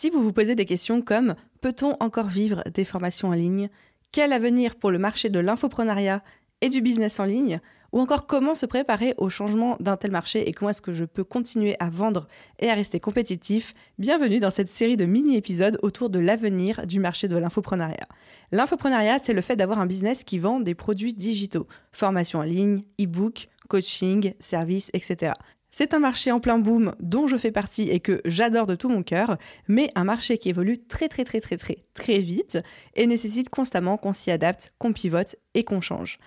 Si 0.00 0.10
vous 0.10 0.22
vous 0.22 0.32
posez 0.32 0.54
des 0.54 0.64
questions 0.64 1.02
comme 1.02 1.34
peut-on 1.60 1.96
encore 1.98 2.28
vivre 2.28 2.62
des 2.72 2.84
formations 2.84 3.30
en 3.30 3.32
ligne? 3.32 3.68
Quel 4.12 4.32
avenir 4.32 4.76
pour 4.76 4.92
le 4.92 4.98
marché 5.00 5.28
de 5.28 5.40
l'infoprenariat 5.40 6.22
et 6.60 6.68
du 6.68 6.80
business 6.80 7.18
en 7.18 7.24
ligne? 7.24 7.58
Ou 7.90 7.98
encore 7.98 8.28
comment 8.28 8.54
se 8.54 8.64
préparer 8.64 9.14
au 9.16 9.28
changement 9.28 9.76
d'un 9.80 9.96
tel 9.96 10.12
marché 10.12 10.48
et 10.48 10.52
comment 10.52 10.70
est-ce 10.70 10.82
que 10.82 10.92
je 10.92 11.04
peux 11.04 11.24
continuer 11.24 11.74
à 11.80 11.90
vendre 11.90 12.28
et 12.60 12.70
à 12.70 12.74
rester 12.74 13.00
compétitif? 13.00 13.74
Bienvenue 13.98 14.38
dans 14.38 14.52
cette 14.52 14.68
série 14.68 14.96
de 14.96 15.04
mini-épisodes 15.04 15.80
autour 15.82 16.10
de 16.10 16.20
l'avenir 16.20 16.86
du 16.86 17.00
marché 17.00 17.26
de 17.26 17.36
l'infoprenariat. 17.36 18.06
L'infoprenariat, 18.52 19.18
c'est 19.20 19.34
le 19.34 19.40
fait 19.40 19.56
d'avoir 19.56 19.80
un 19.80 19.86
business 19.86 20.22
qui 20.22 20.38
vend 20.38 20.60
des 20.60 20.76
produits 20.76 21.12
digitaux, 21.12 21.66
formation 21.90 22.38
en 22.38 22.44
ligne, 22.44 22.84
e-book, 23.00 23.48
coaching, 23.68 24.32
services, 24.38 24.90
etc. 24.92 25.32
C'est 25.70 25.92
un 25.92 25.98
marché 25.98 26.32
en 26.32 26.40
plein 26.40 26.58
boom 26.58 26.92
dont 27.00 27.26
je 27.26 27.36
fais 27.36 27.52
partie 27.52 27.90
et 27.90 28.00
que 28.00 28.22
j'adore 28.24 28.66
de 28.66 28.74
tout 28.74 28.88
mon 28.88 29.02
cœur, 29.02 29.36
mais 29.68 29.90
un 29.96 30.04
marché 30.04 30.38
qui 30.38 30.48
évolue 30.48 30.78
très 30.78 31.08
très 31.08 31.24
très 31.24 31.40
très 31.40 31.58
très 31.58 31.76
très 31.92 32.18
vite 32.20 32.58
et 32.94 33.06
nécessite 33.06 33.50
constamment 33.50 33.98
qu'on 33.98 34.14
s'y 34.14 34.30
adapte, 34.30 34.72
qu'on 34.78 34.94
pivote 34.94 35.36
et 35.54 35.64
qu'on 35.64 35.82
change. 35.82 36.18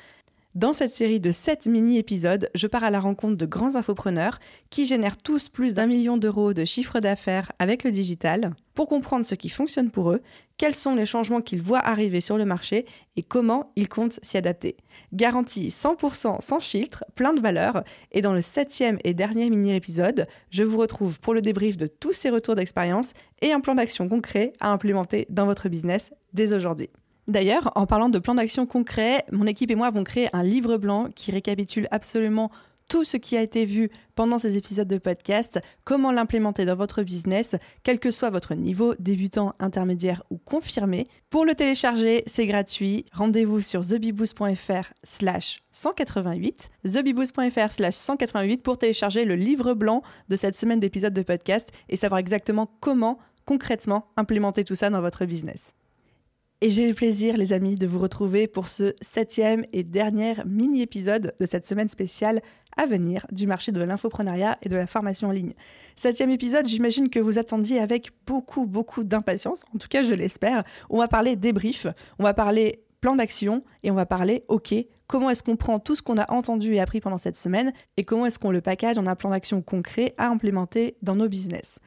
Dans 0.53 0.73
cette 0.73 0.91
série 0.91 1.21
de 1.21 1.31
7 1.31 1.67
mini-épisodes, 1.67 2.49
je 2.55 2.67
pars 2.67 2.83
à 2.83 2.89
la 2.89 2.99
rencontre 2.99 3.37
de 3.37 3.45
grands 3.45 3.77
infopreneurs 3.77 4.37
qui 4.69 4.83
génèrent 4.83 5.15
tous 5.15 5.47
plus 5.47 5.73
d'un 5.73 5.87
million 5.87 6.17
d'euros 6.17 6.53
de 6.53 6.65
chiffre 6.65 6.99
d'affaires 6.99 7.53
avec 7.57 7.85
le 7.85 7.91
digital 7.91 8.51
pour 8.73 8.89
comprendre 8.89 9.25
ce 9.25 9.33
qui 9.35 9.47
fonctionne 9.47 9.91
pour 9.91 10.11
eux, 10.11 10.21
quels 10.57 10.75
sont 10.75 10.93
les 10.93 11.05
changements 11.05 11.39
qu'ils 11.39 11.61
voient 11.61 11.79
arriver 11.79 12.19
sur 12.19 12.37
le 12.37 12.43
marché 12.43 12.85
et 13.15 13.23
comment 13.23 13.71
ils 13.77 13.87
comptent 13.87 14.19
s'y 14.21 14.35
adapter. 14.35 14.75
Garantie 15.13 15.69
100% 15.69 16.41
sans 16.41 16.59
filtre, 16.59 17.05
plein 17.15 17.31
de 17.31 17.39
valeur. 17.39 17.85
Et 18.11 18.21
dans 18.21 18.33
le 18.33 18.41
septième 18.41 18.97
et 19.05 19.13
dernier 19.13 19.49
mini-épisode, 19.49 20.27
je 20.49 20.65
vous 20.65 20.77
retrouve 20.77 21.21
pour 21.21 21.33
le 21.33 21.41
débrief 21.41 21.77
de 21.77 21.87
tous 21.87 22.11
ces 22.11 22.29
retours 22.29 22.55
d'expérience 22.55 23.13
et 23.41 23.53
un 23.53 23.61
plan 23.61 23.75
d'action 23.75 24.09
concret 24.09 24.51
à 24.59 24.69
implémenter 24.69 25.27
dans 25.29 25.45
votre 25.45 25.69
business 25.69 26.11
dès 26.33 26.51
aujourd'hui. 26.51 26.89
D'ailleurs, 27.27 27.71
en 27.75 27.85
parlant 27.85 28.09
de 28.09 28.19
plan 28.19 28.35
d'action 28.35 28.65
concret, 28.65 29.25
mon 29.31 29.45
équipe 29.45 29.71
et 29.71 29.75
moi 29.75 29.87
avons 29.87 30.03
créé 30.03 30.29
un 30.33 30.43
livre 30.43 30.77
blanc 30.77 31.09
qui 31.15 31.31
récapitule 31.31 31.87
absolument 31.91 32.51
tout 32.91 33.05
ce 33.05 33.15
qui 33.15 33.37
a 33.37 33.41
été 33.41 33.63
vu 33.63 33.89
pendant 34.15 34.37
ces 34.37 34.57
épisodes 34.57 34.87
de 34.87 34.97
podcast, 34.97 35.61
comment 35.85 36.11
l'implémenter 36.11 36.65
dans 36.65 36.75
votre 36.75 37.03
business, 37.03 37.55
quel 37.83 37.99
que 37.99 38.11
soit 38.11 38.29
votre 38.29 38.53
niveau, 38.53 38.95
débutant, 38.99 39.53
intermédiaire 39.59 40.23
ou 40.29 40.37
confirmé. 40.37 41.07
Pour 41.29 41.45
le 41.45 41.55
télécharger, 41.55 42.21
c'est 42.27 42.47
gratuit. 42.47 43.05
Rendez-vous 43.13 43.61
sur 43.61 43.87
thebiboost.fr 43.87 44.91
slash 45.03 45.61
188, 45.71 46.69
thebiboost.fr 46.83 47.71
slash 47.71 47.95
188 47.95 48.61
pour 48.61 48.77
télécharger 48.77 49.23
le 49.23 49.35
livre 49.35 49.73
blanc 49.73 50.03
de 50.27 50.35
cette 50.35 50.55
semaine 50.55 50.81
d'épisodes 50.81 51.13
de 51.13 51.23
podcast 51.23 51.71
et 51.87 51.95
savoir 51.95 52.19
exactement 52.19 52.69
comment 52.81 53.19
concrètement 53.45 54.07
implémenter 54.17 54.65
tout 54.65 54.75
ça 54.75 54.89
dans 54.89 55.01
votre 55.01 55.23
business. 55.23 55.75
Et 56.63 56.69
j'ai 56.69 56.87
le 56.87 56.93
plaisir, 56.93 57.37
les 57.37 57.53
amis, 57.53 57.73
de 57.73 57.87
vous 57.87 57.97
retrouver 57.97 58.45
pour 58.45 58.69
ce 58.69 58.93
septième 59.01 59.65
et 59.73 59.83
dernier 59.83 60.35
mini-épisode 60.45 61.33
de 61.39 61.45
cette 61.47 61.65
semaine 61.65 61.87
spéciale 61.87 62.39
à 62.77 62.85
venir 62.85 63.25
du 63.31 63.47
marché 63.47 63.71
de 63.71 63.81
l'infoprenariat 63.81 64.59
et 64.61 64.69
de 64.69 64.75
la 64.75 64.85
formation 64.85 65.29
en 65.29 65.31
ligne. 65.31 65.53
Septième 65.95 66.29
épisode, 66.29 66.67
j'imagine 66.67 67.09
que 67.09 67.19
vous 67.19 67.39
attendiez 67.39 67.79
avec 67.79 68.11
beaucoup, 68.27 68.67
beaucoup 68.67 69.03
d'impatience, 69.03 69.63
en 69.73 69.79
tout 69.79 69.87
cas 69.87 70.03
je 70.03 70.13
l'espère. 70.13 70.61
On 70.91 70.99
va 70.99 71.07
parler 71.07 71.35
débrief, 71.35 71.87
on 72.19 72.23
va 72.23 72.35
parler 72.35 72.83
plan 73.01 73.15
d'action 73.15 73.63
et 73.81 73.89
on 73.89 73.95
va 73.95 74.05
parler, 74.05 74.43
ok, 74.47 74.75
comment 75.07 75.31
est-ce 75.31 75.41
qu'on 75.41 75.55
prend 75.55 75.79
tout 75.79 75.95
ce 75.95 76.03
qu'on 76.03 76.19
a 76.19 76.31
entendu 76.31 76.75
et 76.75 76.79
appris 76.79 77.01
pendant 77.01 77.17
cette 77.17 77.35
semaine 77.35 77.73
et 77.97 78.03
comment 78.03 78.27
est-ce 78.27 78.37
qu'on 78.37 78.51
le 78.51 78.61
package 78.61 78.99
en 78.99 79.07
un 79.07 79.15
plan 79.15 79.31
d'action 79.31 79.63
concret 79.63 80.13
à 80.19 80.27
implémenter 80.27 80.95
dans 81.01 81.15
nos 81.15 81.27
business 81.27 81.79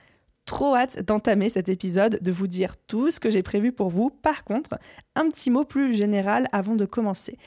trop 0.44 0.74
hâte 0.74 1.02
d'entamer 1.02 1.48
cet 1.48 1.68
épisode, 1.68 2.18
de 2.20 2.32
vous 2.32 2.46
dire 2.46 2.76
tout 2.76 3.10
ce 3.10 3.20
que 3.20 3.30
j'ai 3.30 3.42
prévu 3.42 3.72
pour 3.72 3.90
vous. 3.90 4.10
Par 4.10 4.44
contre, 4.44 4.78
un 5.14 5.28
petit 5.28 5.50
mot 5.50 5.64
plus 5.64 5.94
général 5.94 6.46
avant 6.52 6.76
de 6.76 6.84
commencer. 6.84 7.38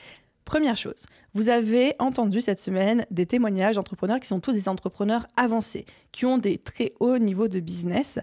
Première 0.44 0.76
chose, 0.76 1.04
vous 1.34 1.50
avez 1.50 1.94
entendu 1.98 2.40
cette 2.40 2.58
semaine 2.58 3.04
des 3.10 3.26
témoignages 3.26 3.76
d'entrepreneurs 3.76 4.18
qui 4.18 4.28
sont 4.28 4.40
tous 4.40 4.52
des 4.52 4.68
entrepreneurs 4.68 5.26
avancés, 5.36 5.84
qui 6.10 6.24
ont 6.24 6.38
des 6.38 6.56
très 6.56 6.94
hauts 7.00 7.18
niveaux 7.18 7.48
de 7.48 7.60
business. 7.60 8.18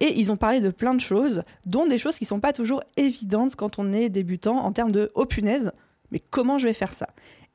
Et 0.00 0.18
ils 0.18 0.32
ont 0.32 0.36
parlé 0.36 0.60
de 0.60 0.70
plein 0.70 0.94
de 0.94 1.00
choses, 1.00 1.44
dont 1.66 1.86
des 1.86 1.98
choses 1.98 2.18
qui 2.18 2.24
ne 2.24 2.28
sont 2.28 2.40
pas 2.40 2.52
toujours 2.52 2.82
évidentes 2.96 3.54
quand 3.54 3.78
on 3.78 3.92
est 3.92 4.08
débutant 4.08 4.56
en 4.58 4.72
termes 4.72 4.90
de 4.90 5.10
oh 5.14 5.24
punaise, 5.24 5.72
mais 6.10 6.18
comment 6.18 6.58
je 6.58 6.66
vais 6.66 6.74
faire 6.74 6.94
ça? 6.94 7.08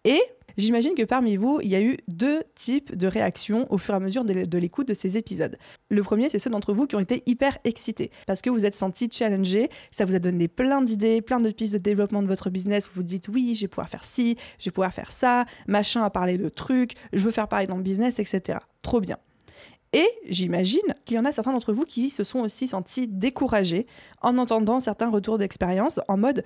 Et 0.06 0.22
J'imagine 0.58 0.94
que 0.96 1.04
parmi 1.04 1.36
vous, 1.36 1.60
il 1.64 1.70
y 1.70 1.76
a 1.76 1.82
eu 1.82 1.98
deux 2.08 2.44
types 2.56 2.96
de 2.96 3.08
réactions 3.08 3.66
au 3.72 3.78
fur 3.78 3.94
et 3.94 3.98
à 3.98 4.00
mesure 4.00 4.24
de 4.26 4.58
l'écoute 4.58 4.88
de 4.88 4.94
ces 4.94 5.18
épisodes. 5.18 5.58
Le 5.90 6.04
premier, 6.04 6.30
c'est 6.30 6.40
ceux 6.40 6.50
d'entre 6.50 6.74
vous 6.74 6.86
qui 6.86 6.96
ont 6.96 7.00
été 7.00 7.24
hyper 7.26 7.58
excités 7.64 8.12
parce 8.28 8.42
que 8.42 8.50
vous 8.50 8.66
êtes 8.66 8.76
sentis 8.76 9.10
challengés, 9.12 9.70
ça 9.92 10.06
vous 10.06 10.16
a 10.16 10.20
donné 10.20 10.48
plein 10.48 10.82
d'idées, 10.82 11.22
plein 11.22 11.40
de 11.40 11.52
pistes 11.52 11.74
de 11.74 11.80
développement 11.80 12.22
de 12.22 12.28
votre 12.28 12.50
business 12.50 12.88
où 12.88 12.92
vous 12.96 13.04
dites 13.04 13.28
oui, 13.30 13.54
je 13.56 13.62
vais 13.62 13.68
pouvoir 13.68 13.90
faire 13.90 14.06
ci, 14.06 14.38
je 14.60 14.66
vais 14.66 14.72
pouvoir 14.72 14.94
faire 14.94 15.12
ça, 15.12 15.46
machin 15.68 16.04
a 16.04 16.10
parlé 16.10 16.38
de 16.38 16.50
trucs, 16.50 16.94
je 17.14 17.24
veux 17.24 17.32
faire 17.32 17.48
pareil 17.48 17.68
dans 17.68 17.78
le 17.78 17.84
business, 17.84 18.20
etc. 18.20 18.60
Trop 18.82 19.02
bien. 19.02 19.18
Et 19.94 20.08
j'imagine 20.28 20.82
qu'il 21.06 21.16
y 21.16 21.20
en 21.20 21.26
a 21.26 21.32
certains 21.32 21.54
d'entre 21.54 21.72
vous 21.72 21.84
qui 21.84 22.10
se 22.10 22.24
sont 22.24 22.40
aussi 22.40 22.68
sentis 22.68 23.08
découragés 23.08 23.86
en 24.22 24.40
entendant 24.40 24.80
certains 24.80 25.10
retours 25.10 25.38
d'expérience 25.38 26.00
en 26.08 26.18
mode 26.18 26.44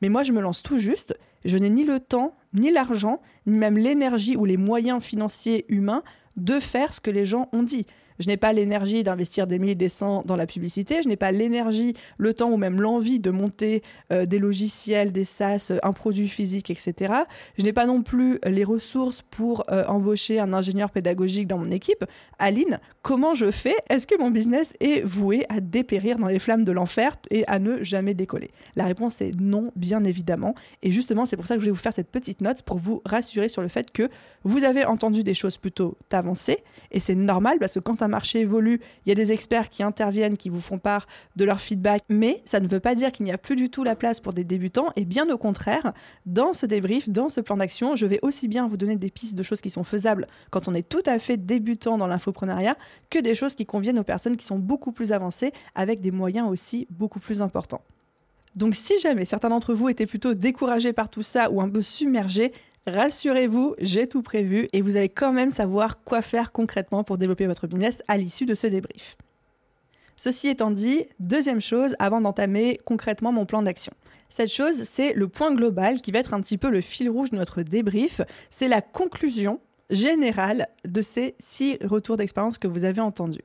mais 0.00 0.08
moi 0.08 0.22
je 0.22 0.32
me 0.32 0.40
lance 0.40 0.62
tout 0.62 0.78
juste, 0.78 1.18
je 1.44 1.56
n'ai 1.56 1.70
ni 1.70 1.84
le 1.84 2.00
temps, 2.00 2.36
ni 2.54 2.70
l'argent, 2.70 3.20
ni 3.46 3.56
même 3.56 3.78
l'énergie 3.78 4.36
ou 4.36 4.44
les 4.44 4.56
moyens 4.56 5.02
financiers 5.02 5.64
humains 5.68 6.02
de 6.36 6.60
faire 6.60 6.92
ce 6.92 7.00
que 7.00 7.10
les 7.10 7.26
gens 7.26 7.48
ont 7.52 7.62
dit. 7.62 7.86
Je 8.18 8.26
n'ai 8.28 8.36
pas 8.36 8.52
l'énergie 8.52 9.02
d'investir 9.02 9.46
des 9.46 9.58
milliers 9.58 9.74
des 9.74 9.88
cents 9.88 10.22
dans 10.24 10.36
la 10.36 10.46
publicité, 10.46 11.00
je 11.02 11.08
n'ai 11.08 11.16
pas 11.16 11.32
l'énergie, 11.32 11.94
le 12.16 12.34
temps 12.34 12.50
ou 12.50 12.56
même 12.56 12.80
l'envie 12.80 13.20
de 13.20 13.30
monter 13.30 13.82
euh, 14.12 14.26
des 14.26 14.38
logiciels, 14.38 15.12
des 15.12 15.24
SaaS, 15.24 15.72
un 15.82 15.92
produit 15.92 16.28
physique, 16.28 16.70
etc. 16.70 17.14
Je 17.56 17.62
n'ai 17.62 17.72
pas 17.72 17.86
non 17.86 18.02
plus 18.02 18.38
les 18.46 18.64
ressources 18.64 19.22
pour 19.22 19.64
euh, 19.70 19.84
embaucher 19.86 20.40
un 20.40 20.52
ingénieur 20.52 20.90
pédagogique 20.90 21.46
dans 21.46 21.58
mon 21.58 21.70
équipe. 21.70 22.04
Aline, 22.38 22.78
comment 23.02 23.34
je 23.34 23.50
fais? 23.50 23.76
Est-ce 23.90 24.06
que 24.06 24.18
mon 24.18 24.30
business 24.30 24.72
est 24.80 25.04
voué 25.04 25.44
à 25.48 25.60
dépérir 25.60 26.18
dans 26.18 26.28
les 26.28 26.38
flammes 26.38 26.64
de 26.64 26.72
l'enfer 26.72 27.16
et 27.30 27.46
à 27.46 27.58
ne 27.58 27.82
jamais 27.82 28.14
décoller? 28.14 28.50
La 28.76 28.86
réponse 28.86 29.20
est 29.20 29.38
non, 29.40 29.72
bien 29.76 30.04
évidemment. 30.04 30.54
Et 30.82 30.90
justement, 30.90 31.26
c'est 31.26 31.36
pour 31.36 31.46
ça 31.46 31.54
que 31.54 31.60
je 31.60 31.66
vais 31.66 31.70
vous 31.70 31.76
faire 31.76 31.92
cette 31.92 32.10
petite 32.10 32.40
note 32.40 32.62
pour 32.62 32.78
vous 32.78 33.02
rassurer 33.04 33.48
sur 33.48 33.62
le 33.62 33.68
fait 33.68 33.90
que 33.90 34.08
vous 34.44 34.64
avez 34.64 34.84
entendu 34.84 35.22
des 35.22 35.34
choses 35.34 35.58
plutôt 35.58 35.96
avancées 36.12 36.58
et 36.90 37.00
c'est 37.00 37.14
normal 37.14 37.58
parce 37.58 37.74
que 37.74 37.80
quand 37.80 38.02
un 38.02 38.07
marché 38.08 38.40
évolue, 38.40 38.80
il 39.04 39.08
y 39.08 39.12
a 39.12 39.14
des 39.14 39.32
experts 39.32 39.68
qui 39.68 39.82
interviennent, 39.82 40.36
qui 40.36 40.48
vous 40.48 40.60
font 40.60 40.78
part 40.78 41.06
de 41.36 41.44
leur 41.44 41.60
feedback, 41.60 42.02
mais 42.08 42.42
ça 42.44 42.60
ne 42.60 42.68
veut 42.68 42.80
pas 42.80 42.94
dire 42.94 43.12
qu'il 43.12 43.24
n'y 43.24 43.32
a 43.32 43.38
plus 43.38 43.56
du 43.56 43.70
tout 43.70 43.84
la 43.84 43.94
place 43.94 44.20
pour 44.20 44.32
des 44.32 44.44
débutants, 44.44 44.88
et 44.96 45.04
bien 45.04 45.28
au 45.30 45.38
contraire, 45.38 45.92
dans 46.26 46.52
ce 46.52 46.66
débrief, 46.66 47.08
dans 47.08 47.28
ce 47.28 47.40
plan 47.40 47.56
d'action, 47.56 47.96
je 47.96 48.06
vais 48.06 48.18
aussi 48.22 48.48
bien 48.48 48.68
vous 48.68 48.76
donner 48.76 48.96
des 48.96 49.10
pistes 49.10 49.36
de 49.36 49.42
choses 49.42 49.60
qui 49.60 49.70
sont 49.70 49.84
faisables 49.84 50.26
quand 50.50 50.68
on 50.68 50.74
est 50.74 50.88
tout 50.88 51.02
à 51.06 51.18
fait 51.18 51.36
débutant 51.36 51.98
dans 51.98 52.06
l'infoprenariat, 52.06 52.76
que 53.10 53.18
des 53.18 53.34
choses 53.34 53.54
qui 53.54 53.66
conviennent 53.66 53.98
aux 53.98 54.04
personnes 54.04 54.36
qui 54.36 54.46
sont 54.46 54.58
beaucoup 54.58 54.92
plus 54.92 55.12
avancées, 55.12 55.52
avec 55.74 56.00
des 56.00 56.10
moyens 56.10 56.48
aussi 56.48 56.86
beaucoup 56.90 57.20
plus 57.20 57.42
importants. 57.42 57.82
Donc 58.56 58.74
si 58.74 58.98
jamais 58.98 59.24
certains 59.24 59.50
d'entre 59.50 59.74
vous 59.74 59.88
étaient 59.88 60.06
plutôt 60.06 60.34
découragés 60.34 60.92
par 60.92 61.08
tout 61.08 61.22
ça 61.22 61.50
ou 61.50 61.60
un 61.60 61.68
peu 61.68 61.82
submergés, 61.82 62.52
Rassurez-vous, 62.86 63.74
j'ai 63.80 64.08
tout 64.08 64.22
prévu 64.22 64.66
et 64.72 64.80
vous 64.80 64.96
allez 64.96 65.08
quand 65.08 65.32
même 65.32 65.50
savoir 65.50 66.02
quoi 66.04 66.22
faire 66.22 66.52
concrètement 66.52 67.04
pour 67.04 67.18
développer 67.18 67.46
votre 67.46 67.66
business 67.66 68.02
à 68.08 68.16
l'issue 68.16 68.46
de 68.46 68.54
ce 68.54 68.66
débrief. 68.66 69.16
Ceci 70.16 70.48
étant 70.48 70.70
dit, 70.70 71.04
deuxième 71.20 71.60
chose 71.60 71.94
avant 71.98 72.20
d'entamer 72.20 72.78
concrètement 72.84 73.30
mon 73.30 73.46
plan 73.46 73.62
d'action. 73.62 73.92
Cette 74.28 74.52
chose, 74.52 74.82
c'est 74.82 75.12
le 75.12 75.28
point 75.28 75.54
global 75.54 76.02
qui 76.02 76.12
va 76.12 76.18
être 76.18 76.34
un 76.34 76.40
petit 76.40 76.58
peu 76.58 76.70
le 76.70 76.80
fil 76.80 77.08
rouge 77.08 77.30
de 77.30 77.36
notre 77.36 77.62
débrief. 77.62 78.20
C'est 78.50 78.68
la 78.68 78.80
conclusion 78.80 79.60
générale 79.90 80.68
de 80.84 81.02
ces 81.02 81.34
six 81.38 81.78
retours 81.84 82.16
d'expérience 82.16 82.58
que 82.58 82.68
vous 82.68 82.84
avez 82.84 83.00
entendus. 83.00 83.44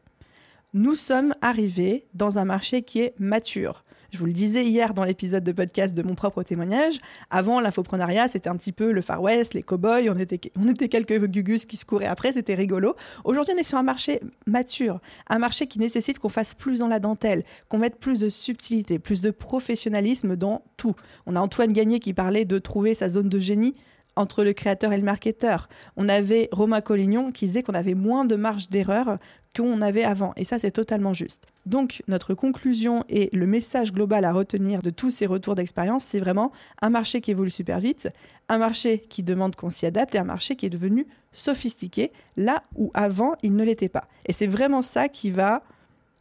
Nous 0.74 0.96
sommes 0.96 1.36
arrivés 1.42 2.08
dans 2.16 2.40
un 2.40 2.46
marché 2.46 2.82
qui 2.82 3.02
est 3.02 3.14
mature. 3.20 3.84
Je 4.14 4.20
vous 4.20 4.28
le 4.28 4.32
disais 4.32 4.64
hier 4.64 4.94
dans 4.94 5.06
l'épisode 5.06 5.44
de 5.44 5.52
podcast 5.52 5.98
de 5.98 6.04
mon 6.04 6.14
propre 6.14 6.44
témoignage. 6.44 7.00
Avant, 7.32 7.60
l'infoprenariat, 7.60 8.28
c'était 8.28 8.48
un 8.48 8.56
petit 8.56 8.72
peu 8.72 8.92
le 8.92 9.02
Far 9.02 9.24
West, 9.24 9.56
les 9.56 9.64
cow-boys, 9.64 10.08
on 10.08 10.20
était, 10.20 10.40
on 10.56 10.68
était 10.68 10.88
quelques 10.88 11.20
gugus 11.26 11.66
qui 11.66 11.78
se 11.78 11.84
couraient 11.84 12.06
après, 12.06 12.32
c'était 12.32 12.54
rigolo. 12.54 12.96
Aujourd'hui, 13.24 13.56
on 13.56 13.60
est 13.60 13.64
sur 13.64 13.80
un 13.80 13.84
marché 13.84 14.22
mature, 14.46 15.00
un 15.30 15.40
marché 15.40 15.66
qui 15.66 15.80
nécessite 15.80 16.20
qu'on 16.20 16.30
fasse 16.30 16.54
plus 16.54 16.78
dans 16.78 16.88
la 16.88 17.00
dentelle, 17.00 17.44
qu'on 17.70 17.80
mette 17.80 17.98
plus 17.98 18.20
de 18.20 18.30
subtilité, 18.30 19.00
plus 19.00 19.22
de 19.22 19.32
professionnalisme 19.32 20.36
dans 20.36 20.62
tout. 20.78 20.94
On 21.26 21.36
a 21.36 21.40
Antoine 21.40 21.74
Gagné 21.74 22.00
qui 22.00 22.14
parlait 22.14 22.46
de 22.46 22.60
trouver 22.60 22.94
sa 22.94 23.10
zone 23.10 23.30
de 23.30 23.40
génie 23.40 23.74
entre 24.16 24.44
le 24.44 24.54
créateur 24.54 24.94
et 24.94 24.98
le 24.98 25.04
marketeur. 25.04 25.70
On 25.98 26.10
avait 26.10 26.50
Romain 26.52 26.82
Collignon 26.82 27.32
qui 27.32 27.46
disait 27.46 27.64
qu'on 27.64 27.74
avait 27.74 27.96
moins 27.96 28.26
de 28.26 28.36
marge 28.36 28.70
d'erreur 28.70 29.18
qu'on 29.56 29.82
avait 29.82 30.04
avant. 30.04 30.34
Et 30.36 30.44
ça, 30.44 30.60
c'est 30.60 30.72
totalement 30.72 31.14
juste. 31.14 31.48
Donc, 31.66 32.04
notre 32.08 32.34
conclusion 32.34 33.04
et 33.10 33.30
le 33.34 33.48
message 33.48 33.94
global 33.94 34.26
à 34.26 34.34
retenir 34.34 34.82
de 34.82 34.90
tous 34.90 35.12
ces 35.12 35.26
retours 35.26 35.56
d'expérience, 35.56 36.04
c'est 36.04 36.20
vraiment 36.20 36.52
un 36.82 36.90
marché 36.90 37.22
qui 37.22 37.32
évolue 37.32 37.50
super 37.50 37.80
vite, 37.80 38.10
un 38.50 38.58
marché 38.58 39.00
qui 39.00 39.24
demande 39.24 39.56
qu'on 39.56 39.70
s'y 39.70 39.86
adapte 39.86 40.16
et 40.16 40.18
un 40.18 40.24
marché 40.24 40.56
qui 40.56 40.66
est 40.66 40.72
devenu 40.72 41.08
sophistiqué 41.32 42.12
là 42.38 42.64
où 42.76 42.92
avant 42.94 43.34
il 43.44 43.56
ne 43.56 43.64
l'était 43.64 43.90
pas. 43.90 44.08
Et 44.26 44.34
c'est 44.34 44.48
vraiment 44.48 44.82
ça 44.82 45.08
qui 45.08 45.32
va 45.32 45.64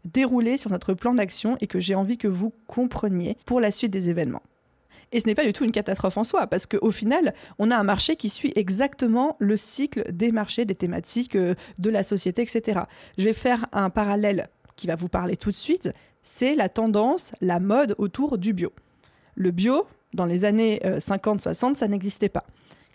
dérouler 0.05 0.57
sur 0.57 0.71
notre 0.71 0.95
plan 0.95 1.15
d'action 1.15 1.57
et 1.61 1.67
que 1.67 1.81
j'ai 1.81 1.95
envie 1.95 2.19
que 2.19 2.29
vous 2.29 2.53
compreniez 2.67 3.37
pour 3.45 3.61
la 3.61 3.71
suite 3.71 3.93
des 3.93 4.11
événements. 4.11 4.43
Et 5.13 5.21
ce 5.21 5.27
n'est 5.27 5.35
pas 5.35 5.45
du 5.45 5.53
tout 5.53 5.65
une 5.65 5.73
catastrophe 5.73 6.17
en 6.17 6.25
soi, 6.25 6.47
parce 6.47 6.67
qu'au 6.67 6.91
final, 6.91 7.35
on 7.59 7.71
a 7.71 7.77
un 7.77 7.85
marché 7.85 8.17
qui 8.17 8.29
suit 8.29 8.53
exactement 8.57 9.37
le 9.39 9.57
cycle 9.57 10.11
des 10.11 10.33
marchés, 10.33 10.65
des 10.65 10.75
thématiques, 10.75 11.37
euh, 11.37 11.55
de 11.79 11.91
la 11.91 12.03
société, 12.03 12.43
etc. 12.43 12.81
Je 13.19 13.25
vais 13.25 13.33
faire 13.33 13.67
un 13.73 13.91
parallèle 13.91 14.49
qui 14.77 14.87
va 14.87 14.97
vous 14.97 15.09
parler 15.09 15.37
tout 15.37 15.51
de 15.51 15.57
suite, 15.57 15.93
c'est 16.23 16.55
la 16.55 16.69
tendance, 16.69 17.33
la 17.41 17.61
mode 17.61 17.95
autour 17.99 18.39
du 18.39 18.53
bio. 18.53 18.73
Le 19.35 19.51
bio, 19.51 19.87
dans 20.15 20.27
les 20.27 20.45
années 20.45 20.81
50-60, 20.85 21.73
euh, 21.73 21.75
ça 21.75 21.89
n'existait 21.89 22.29
pas 22.29 22.45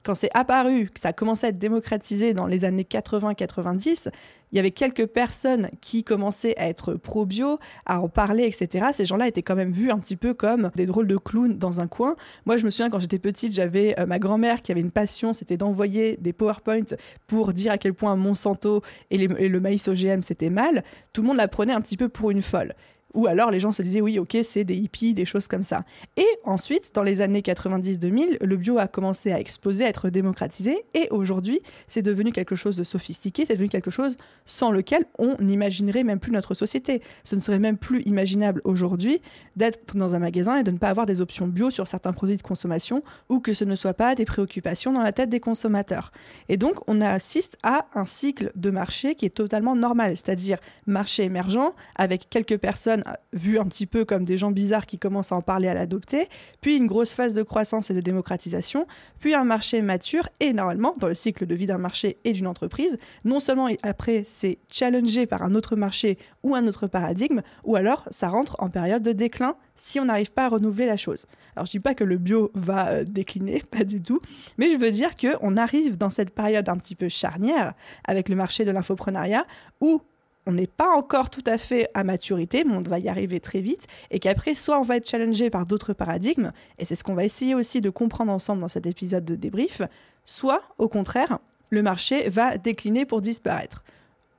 quand 0.08 0.16
c'est 0.16 0.30
apparu, 0.34 0.90
que 0.94 1.02
ça 1.02 1.10
a 1.10 1.14
commencé 1.14 1.48
à 1.48 1.50
être 1.50 1.60
démocratisé 1.60 2.34
dans 2.34 2.46
les 2.46 2.64
années 2.64 2.88
80-90, 2.90 4.10
il 4.54 4.56
y 4.56 4.60
avait 4.60 4.72
quelques 4.72 5.06
personnes 5.06 5.70
qui 5.82 6.06
commençaient 6.06 6.58
à 6.58 6.70
être 6.70 6.94
pro-bio, 6.94 7.60
à 7.86 8.00
en 8.00 8.08
parler, 8.08 8.46
etc. 8.46 8.88
Ces 8.94 9.04
gens-là 9.04 9.28
étaient 9.28 9.42
quand 9.42 9.58
même 9.58 9.74
vus 9.74 9.92
un 9.92 10.00
petit 10.00 10.16
peu 10.16 10.34
comme 10.34 10.72
des 10.76 10.86
drôles 10.86 11.08
de 11.08 11.18
clowns 11.18 11.58
dans 11.58 11.82
un 11.82 11.88
coin. 11.88 12.16
Moi, 12.46 12.56
je 12.56 12.64
me 12.64 12.70
souviens 12.70 12.90
quand 12.90 13.02
j'étais 13.02 13.20
petite, 13.20 13.52
j'avais 13.52 14.00
euh, 14.00 14.06
ma 14.06 14.18
grand-mère 14.18 14.62
qui 14.62 14.72
avait 14.72 14.80
une 14.80 14.92
passion, 14.92 15.34
c'était 15.34 15.58
d'envoyer 15.58 16.16
des 16.16 16.32
PowerPoint 16.32 16.96
pour 17.28 17.52
dire 17.52 17.74
à 17.74 17.78
quel 17.78 17.94
point 17.94 18.16
Monsanto 18.16 18.82
et, 19.12 19.22
et 19.22 19.50
le 19.50 19.60
maïs 19.60 19.86
OGM 19.90 20.22
c'était 20.22 20.50
mal. 20.50 20.84
Tout 21.12 21.22
le 21.22 21.28
monde 21.28 21.38
la 21.38 21.50
prenait 21.50 21.74
un 21.74 21.82
petit 21.82 21.98
peu 21.98 22.08
pour 22.08 22.32
une 22.32 22.42
folle. 22.42 22.74
Ou 23.14 23.28
alors 23.28 23.52
les 23.52 23.60
gens 23.60 23.72
se 23.72 23.82
disaient 23.82 24.02
oui, 24.02 24.20
ok, 24.20 24.38
c'est 24.44 24.64
des 24.64 24.76
hippies, 24.76 25.14
des 25.14 25.26
choses 25.26 25.48
comme 25.48 25.64
ça. 25.64 25.84
Et 26.18 26.28
ensuite, 26.44 26.92
dans 26.94 27.04
les 27.04 27.22
années 27.22 27.42
90-2000, 27.42 28.44
le 28.44 28.58
bio 28.58 28.78
a 28.78 28.88
commencé 28.88 29.32
à 29.32 29.40
exploser, 29.40 29.86
à 29.86 29.90
être 29.90 30.10
démocratisé. 30.10 30.86
Et 30.94 31.08
aujourd'hui, 31.12 31.62
c'est 31.88 32.02
devenu 32.02 32.32
quelque 32.32 32.56
chose 32.56 32.76
de 32.76 32.84
sophistiqué, 32.84 33.46
c'est 33.46 33.54
devenu 33.54 33.70
quelque 33.70 33.92
chose 33.92 34.18
sans 34.46 34.72
lequel 34.72 35.06
on 35.18 35.36
n'imaginerait 35.40 36.04
même 36.04 36.20
plus 36.20 36.32
notre 36.32 36.54
société. 36.54 37.02
Ce 37.24 37.36
ne 37.36 37.40
serait 37.40 37.60
même 37.60 37.78
plus 37.78 38.02
imaginable 38.02 38.62
aujourd'hui 38.64 39.22
d'être 39.56 39.96
dans 39.96 40.16
un 40.16 40.20
magasin 40.20 40.58
et 40.58 40.64
de 40.64 40.72
ne 40.72 40.78
pas 40.78 40.90
avoir 40.90 41.06
des 41.06 41.22
options 41.22 41.48
bio 41.48 41.70
sur 41.70 41.88
certains 41.88 42.14
produits 42.14 42.38
de 42.38 42.42
consommation 42.42 43.04
ou 43.30 43.40
que 43.40 43.54
ce 43.54 43.64
ne 43.64 43.76
soit 43.76 43.94
pas 43.94 44.16
des 44.16 44.26
préoccupations 44.26 44.92
dans 44.92 45.02
la 45.02 45.12
tête 45.12 45.30
des 45.30 45.40
consommateurs. 45.40 46.12
Et 46.50 46.58
donc, 46.58 46.76
on 46.88 47.02
assiste 47.02 47.58
à 47.64 47.88
un 47.94 48.06
cycle 48.06 48.52
de 48.56 48.70
marché 48.70 49.16
qui 49.16 49.26
est 49.26 49.30
totalement 49.36 49.76
normal, 49.76 50.12
c'est-à-dire 50.12 50.58
marché 50.86 51.24
émergent 51.24 51.74
avec 51.96 52.30
quelques 52.30 52.58
personnes 52.58 52.97
vus 53.34 53.60
un 53.60 53.66
petit 53.66 53.86
peu 53.86 54.06
comme 54.06 54.24
des 54.24 54.38
gens 54.38 54.52
bizarres 54.52 54.86
qui 54.86 54.98
commencent 54.98 55.32
à 55.32 55.36
en 55.36 55.42
parler, 55.42 55.68
à 55.68 55.74
l'adopter, 55.74 56.28
puis 56.62 56.78
une 56.78 56.88
grosse 56.88 57.14
phase 57.14 57.34
de 57.34 57.44
croissance 57.44 57.92
et 57.92 57.94
de 57.94 58.02
démocratisation, 58.02 58.88
puis 59.20 59.34
un 59.34 59.44
marché 59.44 59.82
mature, 59.82 60.30
et 60.40 60.54
normalement, 60.54 60.94
dans 61.00 61.08
le 61.08 61.16
cycle 61.16 61.46
de 61.46 61.56
vie 61.56 61.68
d'un 61.68 61.78
marché 61.78 62.18
et 62.24 62.34
d'une 62.34 62.48
entreprise, 62.48 62.98
non 63.26 63.40
seulement 63.40 63.70
après 63.84 64.24
c'est 64.26 64.60
challengé 64.72 65.26
par 65.26 65.44
un 65.44 65.56
autre 65.56 65.76
marché 65.76 66.18
ou 66.44 66.56
un 66.56 66.68
autre 66.68 66.88
paradigme, 66.88 67.42
ou 67.64 67.76
alors 67.76 68.06
ça 68.12 68.30
rentre 68.30 68.56
en 68.60 68.70
période 68.70 69.04
de 69.04 69.12
déclin 69.12 69.56
si 69.76 70.00
on 70.00 70.06
n'arrive 70.06 70.32
pas 70.32 70.46
à 70.46 70.50
renouveler 70.50 70.86
la 70.86 70.98
chose. 70.98 71.26
Alors 71.56 71.66
je 71.66 71.72
dis 71.72 71.80
pas 71.80 71.94
que 71.94 72.04
le 72.04 72.18
bio 72.18 72.52
va 72.56 72.90
euh, 72.90 73.04
décliner, 73.04 73.64
pas 73.72 73.84
du 73.84 74.02
tout, 74.02 74.20
mais 74.58 74.70
je 74.70 74.76
veux 74.76 74.92
dire 74.92 75.16
qu'on 75.16 75.56
arrive 75.56 75.98
dans 75.98 76.10
cette 76.10 76.32
période 76.32 76.68
un 76.70 76.78
petit 76.78 76.96
peu 76.96 77.10
charnière 77.10 77.74
avec 78.06 78.30
le 78.30 78.36
marché 78.36 78.66
de 78.66 78.72
l'infoprenariat 78.72 79.46
où 79.82 80.02
on 80.48 80.54
n'est 80.54 80.66
pas 80.66 80.90
encore 80.96 81.30
tout 81.30 81.44
à 81.46 81.58
fait 81.58 81.90
à 81.94 82.04
maturité, 82.04 82.64
mais 82.64 82.74
on 82.74 82.82
va 82.82 83.00
y 83.00 83.10
arriver 83.10 83.40
très 83.40 83.62
vite, 83.62 83.86
et 84.10 84.20
qu'après, 84.20 84.56
soit 84.56 84.80
on 84.80 84.84
va 84.84 84.96
être 84.96 85.08
challengé 85.08 85.50
par 85.50 85.66
d'autres 85.66 85.94
paradigmes, 85.94 86.52
et 86.80 86.86
c'est 86.86 86.96
ce 86.96 87.04
qu'on 87.04 87.14
va 87.14 87.26
essayer 87.26 87.54
aussi 87.54 87.82
de 87.82 87.90
comprendre 87.90 88.32
ensemble 88.32 88.62
dans 88.62 88.70
cet 88.70 88.86
épisode 88.86 89.26
de 89.26 89.36
débrief, 89.36 89.82
soit, 90.24 90.64
au 90.78 90.88
contraire, 90.88 91.40
le 91.70 91.84
marché 91.84 92.30
va 92.30 92.58
décliner 92.58 93.06
pour 93.06 93.22
disparaître. 93.22 93.84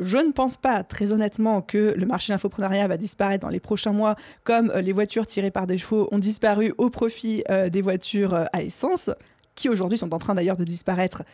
Je 0.01 0.17
ne 0.17 0.33
pense 0.33 0.57
pas, 0.57 0.83
très 0.83 1.13
honnêtement, 1.13 1.61
que 1.61 1.95
le 1.97 2.07
marché 2.07 2.29
de 2.29 2.35
l'infoprenariat 2.35 2.89
va 2.89 2.97
disparaître 2.97 3.45
dans 3.45 3.51
les 3.51 3.61
prochains 3.61 3.93
mois, 3.93 4.17
comme 4.45 4.71
euh, 4.71 4.81
les 4.81 4.93
voitures 4.93 5.27
tirées 5.27 5.51
par 5.51 5.67
des 5.67 5.77
chevaux 5.77 6.09
ont 6.11 6.19
disparu 6.19 6.73
au 6.79 6.89
profit 6.89 7.43
euh, 7.51 7.69
des 7.69 7.83
voitures 7.83 8.33
euh, 8.33 8.45
à 8.53 8.63
essence, 8.63 9.11
qui 9.57 9.69
aujourd'hui 9.69 9.99
sont 9.99 10.15
en 10.15 10.19
train 10.19 10.37
d'ailleurs 10.37 10.57
de 10.57 10.63
disparaître 10.63 11.25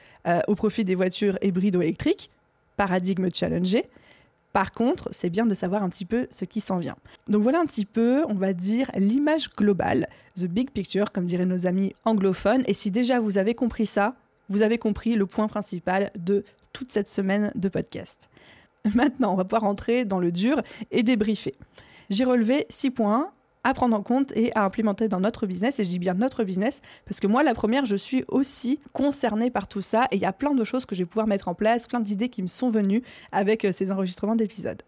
au 0.49 0.55
profit 0.55 0.82
des 0.82 0.94
voitures 0.94 1.37
hybrides 1.43 1.77
ou 1.77 1.82
électriques, 1.82 2.31
paradigme 2.79 3.29
challengé. 3.31 3.85
Par 4.55 4.71
contre, 4.71 5.09
c'est 5.11 5.31
bien 5.31 5.47
de 5.47 5.55
savoir 5.55 5.83
un 5.83 5.89
petit 5.89 6.05
peu 6.05 6.29
ce 6.31 6.45
qui 6.45 6.61
s'en 6.61 6.79
vient. 6.79 6.95
Donc 7.29 7.43
voilà 7.43 7.59
un 7.59 7.67
petit 7.67 7.85
peu, 7.85 8.25
on 8.29 8.35
va 8.35 8.53
dire, 8.53 8.89
l'image 8.95 9.51
globale, 9.51 10.09
the 10.37 10.45
big 10.45 10.71
picture, 10.71 11.11
comme 11.11 11.25
diraient 11.25 11.45
nos 11.45 11.67
amis 11.67 11.93
anglophones. 12.05 12.62
Et 12.69 12.73
si 12.73 12.93
déjà 12.93 13.19
vous 13.19 13.37
avez 13.37 13.56
compris 13.56 13.85
ça, 13.85 14.15
vous 14.49 14.62
avez 14.62 14.79
compris 14.79 15.17
le 15.17 15.27
point 15.27 15.49
principal 15.49 16.12
de 16.17 16.45
toute 16.73 16.93
cette 16.93 17.09
semaine 17.09 17.51
de 17.56 17.69
podcast. 17.69 18.31
Maintenant, 18.95 19.33
on 19.33 19.37
va 19.37 19.45
pouvoir 19.45 19.62
rentrer 19.62 20.05
dans 20.05 20.21
le 20.21 20.31
dur 20.31 20.62
et 20.93 21.03
débriefer. 21.03 21.56
J'ai 22.09 22.25
relevé 22.25 22.65
six 22.69 22.93
points 22.93 23.33
à 23.65 23.75
prendre 23.75 23.97
en 23.97 24.03
compte 24.03 24.33
et 24.37 24.53
à 24.55 24.65
implémenter 24.65 25.09
dans 25.09 25.21
notre 25.21 25.47
business. 25.47 25.81
Et 25.81 25.85
je 25.85 25.91
dis 25.91 25.99
bien 25.99 26.15
notre 26.15 26.45
business 26.45 26.83
parce 27.07 27.21
que 27.21 27.27
moi, 27.27 27.43
la 27.43 27.55
première, 27.55 27.87
je 27.87 27.97
suis 27.97 28.25
aussi 28.29 28.79
concernée 28.93 29.51
par 29.51 29.67
tout 29.67 29.81
ça 29.81 30.07
et 30.11 30.17
il 30.17 30.21
y 30.23 30.27
a 30.27 30.33
plein 30.33 30.55
de 30.55 30.65
choses 30.65 30.87
que 30.87 30.95
je 30.95 31.03
vais 31.03 31.07
pouvoir 31.07 31.27
mettre 31.27 31.49
en 31.49 31.55
place, 31.55 31.87
plein 31.87 32.01
d'idées 32.01 32.29
qui 32.29 32.43
me 32.43 32.47
sont 32.47 32.71
venues 32.71 33.03
avec 33.33 33.65
euh, 33.65 33.73
ces 33.73 33.91
enregistrements 33.91 34.37
d'épisodes. 34.37 34.83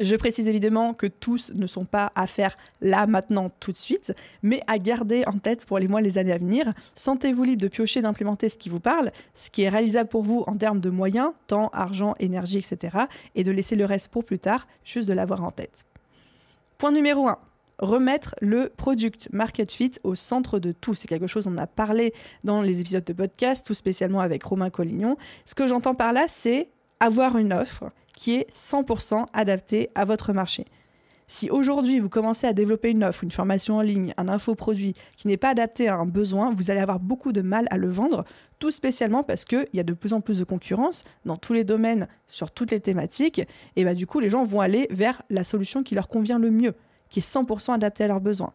Je 0.00 0.16
précise 0.16 0.48
évidemment 0.48 0.94
que 0.94 1.06
tous 1.06 1.52
ne 1.54 1.66
sont 1.66 1.84
pas 1.84 2.10
à 2.14 2.26
faire 2.26 2.56
là, 2.80 3.06
maintenant, 3.06 3.50
tout 3.60 3.70
de 3.70 3.76
suite, 3.76 4.14
mais 4.42 4.60
à 4.66 4.78
garder 4.78 5.22
en 5.26 5.38
tête 5.38 5.64
pour 5.66 5.78
les 5.78 5.86
mois, 5.86 6.00
les 6.00 6.18
années 6.18 6.32
à 6.32 6.38
venir. 6.38 6.72
Sentez-vous 6.94 7.44
libre 7.44 7.62
de 7.62 7.68
piocher, 7.68 8.02
d'implémenter 8.02 8.48
ce 8.48 8.56
qui 8.56 8.68
vous 8.68 8.80
parle, 8.80 9.12
ce 9.34 9.50
qui 9.50 9.62
est 9.62 9.68
réalisable 9.68 10.08
pour 10.08 10.22
vous 10.22 10.42
en 10.46 10.56
termes 10.56 10.80
de 10.80 10.90
moyens, 10.90 11.32
temps, 11.46 11.68
argent, 11.72 12.14
énergie, 12.18 12.58
etc. 12.58 13.04
Et 13.34 13.44
de 13.44 13.52
laisser 13.52 13.76
le 13.76 13.84
reste 13.84 14.08
pour 14.08 14.24
plus 14.24 14.38
tard, 14.38 14.66
juste 14.84 15.06
de 15.06 15.12
l'avoir 15.12 15.44
en 15.44 15.52
tête. 15.52 15.84
Point 16.78 16.90
numéro 16.90 17.28
1 17.28 17.38
remettre 17.82 18.34
le 18.40 18.70
product 18.74 19.28
market 19.32 19.70
fit 19.70 19.92
au 20.04 20.14
centre 20.14 20.58
de 20.58 20.72
tout. 20.72 20.94
C'est 20.94 21.08
quelque 21.08 21.26
chose, 21.26 21.46
on 21.48 21.58
a 21.58 21.66
parlé 21.66 22.14
dans 22.44 22.62
les 22.62 22.80
épisodes 22.80 23.04
de 23.04 23.12
podcast, 23.12 23.66
tout 23.66 23.74
spécialement 23.74 24.20
avec 24.20 24.42
Romain 24.44 24.70
Collignon. 24.70 25.16
Ce 25.44 25.54
que 25.54 25.66
j'entends 25.66 25.94
par 25.94 26.12
là, 26.12 26.26
c'est 26.28 26.70
avoir 27.00 27.36
une 27.36 27.52
offre 27.52 27.90
qui 28.16 28.36
est 28.36 28.48
100% 28.50 29.26
adaptée 29.32 29.90
à 29.94 30.04
votre 30.04 30.32
marché. 30.32 30.64
Si 31.26 31.50
aujourd'hui 31.50 31.98
vous 31.98 32.10
commencez 32.10 32.46
à 32.46 32.52
développer 32.52 32.90
une 32.90 33.02
offre, 33.02 33.24
une 33.24 33.30
formation 33.30 33.78
en 33.78 33.80
ligne, 33.80 34.12
un 34.16 34.28
infoproduit 34.28 34.94
qui 35.16 35.28
n'est 35.28 35.36
pas 35.38 35.48
adapté 35.48 35.88
à 35.88 35.96
un 35.96 36.04
besoin, 36.04 36.52
vous 36.52 36.70
allez 36.70 36.80
avoir 36.80 37.00
beaucoup 37.00 37.32
de 37.32 37.42
mal 37.42 37.66
à 37.70 37.78
le 37.78 37.88
vendre, 37.88 38.24
tout 38.58 38.70
spécialement 38.70 39.22
parce 39.22 39.44
qu'il 39.44 39.66
y 39.72 39.80
a 39.80 39.84
de 39.84 39.94
plus 39.94 40.12
en 40.12 40.20
plus 40.20 40.40
de 40.40 40.44
concurrence 40.44 41.04
dans 41.24 41.36
tous 41.36 41.54
les 41.54 41.64
domaines, 41.64 42.06
sur 42.26 42.50
toutes 42.50 42.70
les 42.70 42.80
thématiques, 42.80 43.40
et 43.76 43.84
bah, 43.84 43.94
du 43.94 44.06
coup 44.06 44.20
les 44.20 44.28
gens 44.28 44.44
vont 44.44 44.60
aller 44.60 44.86
vers 44.90 45.22
la 45.30 45.42
solution 45.42 45.82
qui 45.82 45.94
leur 45.94 46.08
convient 46.08 46.38
le 46.38 46.50
mieux 46.50 46.74
qui 47.12 47.18
est 47.18 47.22
100% 47.22 47.74
adapté 47.74 48.04
à 48.04 48.08
leurs 48.08 48.22
besoins. 48.22 48.54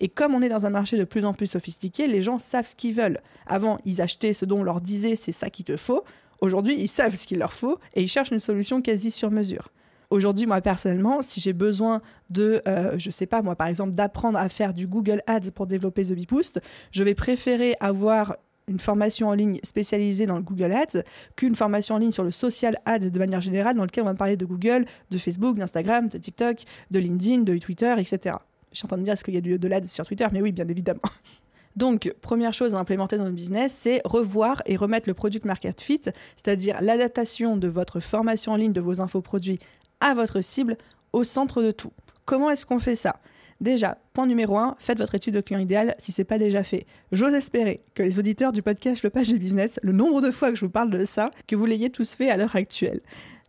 Et 0.00 0.08
comme 0.08 0.34
on 0.34 0.40
est 0.42 0.48
dans 0.48 0.64
un 0.66 0.70
marché 0.70 0.96
de 0.96 1.04
plus 1.04 1.24
en 1.26 1.34
plus 1.34 1.46
sophistiqué, 1.46 2.08
les 2.08 2.22
gens 2.22 2.38
savent 2.38 2.66
ce 2.66 2.74
qu'ils 2.74 2.94
veulent. 2.94 3.20
Avant, 3.46 3.78
ils 3.84 4.00
achetaient 4.00 4.32
ce 4.32 4.46
dont 4.46 4.60
on 4.60 4.62
leur 4.62 4.80
disait 4.80 5.14
c'est 5.14 5.30
ça 5.30 5.50
qu'il 5.50 5.66
te 5.66 5.76
faut. 5.76 6.02
Aujourd'hui, 6.40 6.74
ils 6.76 6.88
savent 6.88 7.14
ce 7.14 7.26
qu'il 7.26 7.38
leur 7.38 7.52
faut 7.52 7.78
et 7.94 8.02
ils 8.02 8.08
cherchent 8.08 8.32
une 8.32 8.38
solution 8.38 8.80
quasi 8.80 9.10
sur 9.10 9.30
mesure. 9.30 9.68
Aujourd'hui, 10.10 10.46
moi 10.46 10.60
personnellement, 10.62 11.22
si 11.22 11.40
j'ai 11.40 11.52
besoin 11.52 12.00
de, 12.30 12.62
euh, 12.66 12.98
je 12.98 13.10
sais 13.10 13.26
pas 13.26 13.42
moi 13.42 13.56
par 13.56 13.66
exemple, 13.66 13.92
d'apprendre 13.94 14.38
à 14.38 14.48
faire 14.48 14.72
du 14.72 14.86
Google 14.86 15.20
Ads 15.26 15.50
pour 15.54 15.66
développer 15.66 16.02
The 16.02 16.26
Boost, 16.26 16.60
je 16.90 17.04
vais 17.04 17.14
préférer 17.14 17.74
avoir 17.78 18.36
une 18.68 18.78
formation 18.78 19.28
en 19.28 19.34
ligne 19.34 19.58
spécialisée 19.62 20.26
dans 20.26 20.36
le 20.36 20.42
Google 20.42 20.72
Ads 20.72 21.02
qu'une 21.36 21.54
formation 21.54 21.96
en 21.96 21.98
ligne 21.98 22.12
sur 22.12 22.24
le 22.24 22.30
social 22.30 22.76
ads 22.84 22.98
de 23.10 23.18
manière 23.18 23.40
générale 23.40 23.76
dans 23.76 23.82
lequel 23.82 24.04
on 24.04 24.06
va 24.06 24.14
parler 24.14 24.36
de 24.36 24.44
Google, 24.44 24.84
de 25.10 25.18
Facebook, 25.18 25.58
d'Instagram, 25.58 26.08
de 26.08 26.18
TikTok, 26.18 26.62
de 26.90 26.98
LinkedIn, 26.98 27.42
de 27.42 27.58
Twitter, 27.58 27.94
etc. 27.98 28.36
Je 28.70 28.78
suis 28.78 28.86
en 28.86 28.88
train 28.88 28.98
de 28.98 29.02
dire 29.02 29.12
est-ce 29.12 29.24
qu'il 29.24 29.34
y 29.34 29.38
a 29.38 29.40
du, 29.40 29.58
de 29.58 29.68
l'ADS 29.68 29.86
sur 29.86 30.06
Twitter, 30.06 30.26
mais 30.32 30.40
oui, 30.40 30.52
bien 30.52 30.68
évidemment. 30.68 31.00
Donc, 31.76 32.12
première 32.20 32.52
chose 32.52 32.74
à 32.74 32.78
implémenter 32.78 33.16
dans 33.16 33.24
le 33.24 33.30
business, 33.30 33.72
c'est 33.72 34.02
revoir 34.04 34.62
et 34.66 34.76
remettre 34.76 35.08
le 35.08 35.14
product 35.14 35.46
market 35.46 35.80
fit, 35.80 36.02
c'est-à-dire 36.36 36.80
l'adaptation 36.82 37.56
de 37.56 37.68
votre 37.68 38.00
formation 38.00 38.52
en 38.52 38.56
ligne, 38.56 38.72
de 38.72 38.80
vos 38.80 39.00
infoproduits 39.00 39.58
à 40.00 40.14
votre 40.14 40.42
cible, 40.42 40.76
au 41.12 41.24
centre 41.24 41.62
de 41.62 41.70
tout. 41.70 41.92
Comment 42.24 42.50
est-ce 42.50 42.66
qu'on 42.66 42.78
fait 42.78 42.94
ça? 42.94 43.20
Déjà, 43.62 43.96
point 44.12 44.26
numéro 44.26 44.58
1, 44.58 44.74
faites 44.80 44.98
votre 44.98 45.14
étude 45.14 45.34
de 45.34 45.40
client 45.40 45.60
idéal 45.60 45.94
si 45.96 46.10
c'est 46.10 46.24
pas 46.24 46.36
déjà 46.36 46.64
fait. 46.64 46.84
J'ose 47.12 47.32
espérer 47.32 47.80
que 47.94 48.02
les 48.02 48.18
auditeurs 48.18 48.50
du 48.50 48.60
podcast 48.60 49.04
Le 49.04 49.10
Page 49.10 49.28
des 49.28 49.38
Business, 49.38 49.78
le 49.84 49.92
nombre 49.92 50.20
de 50.20 50.32
fois 50.32 50.50
que 50.50 50.56
je 50.56 50.64
vous 50.64 50.70
parle 50.70 50.90
de 50.90 51.04
ça, 51.04 51.30
que 51.46 51.54
vous 51.54 51.64
l'ayez 51.64 51.88
tous 51.88 52.14
fait 52.14 52.28
à 52.28 52.36
l'heure 52.36 52.56
actuelle. 52.56 53.00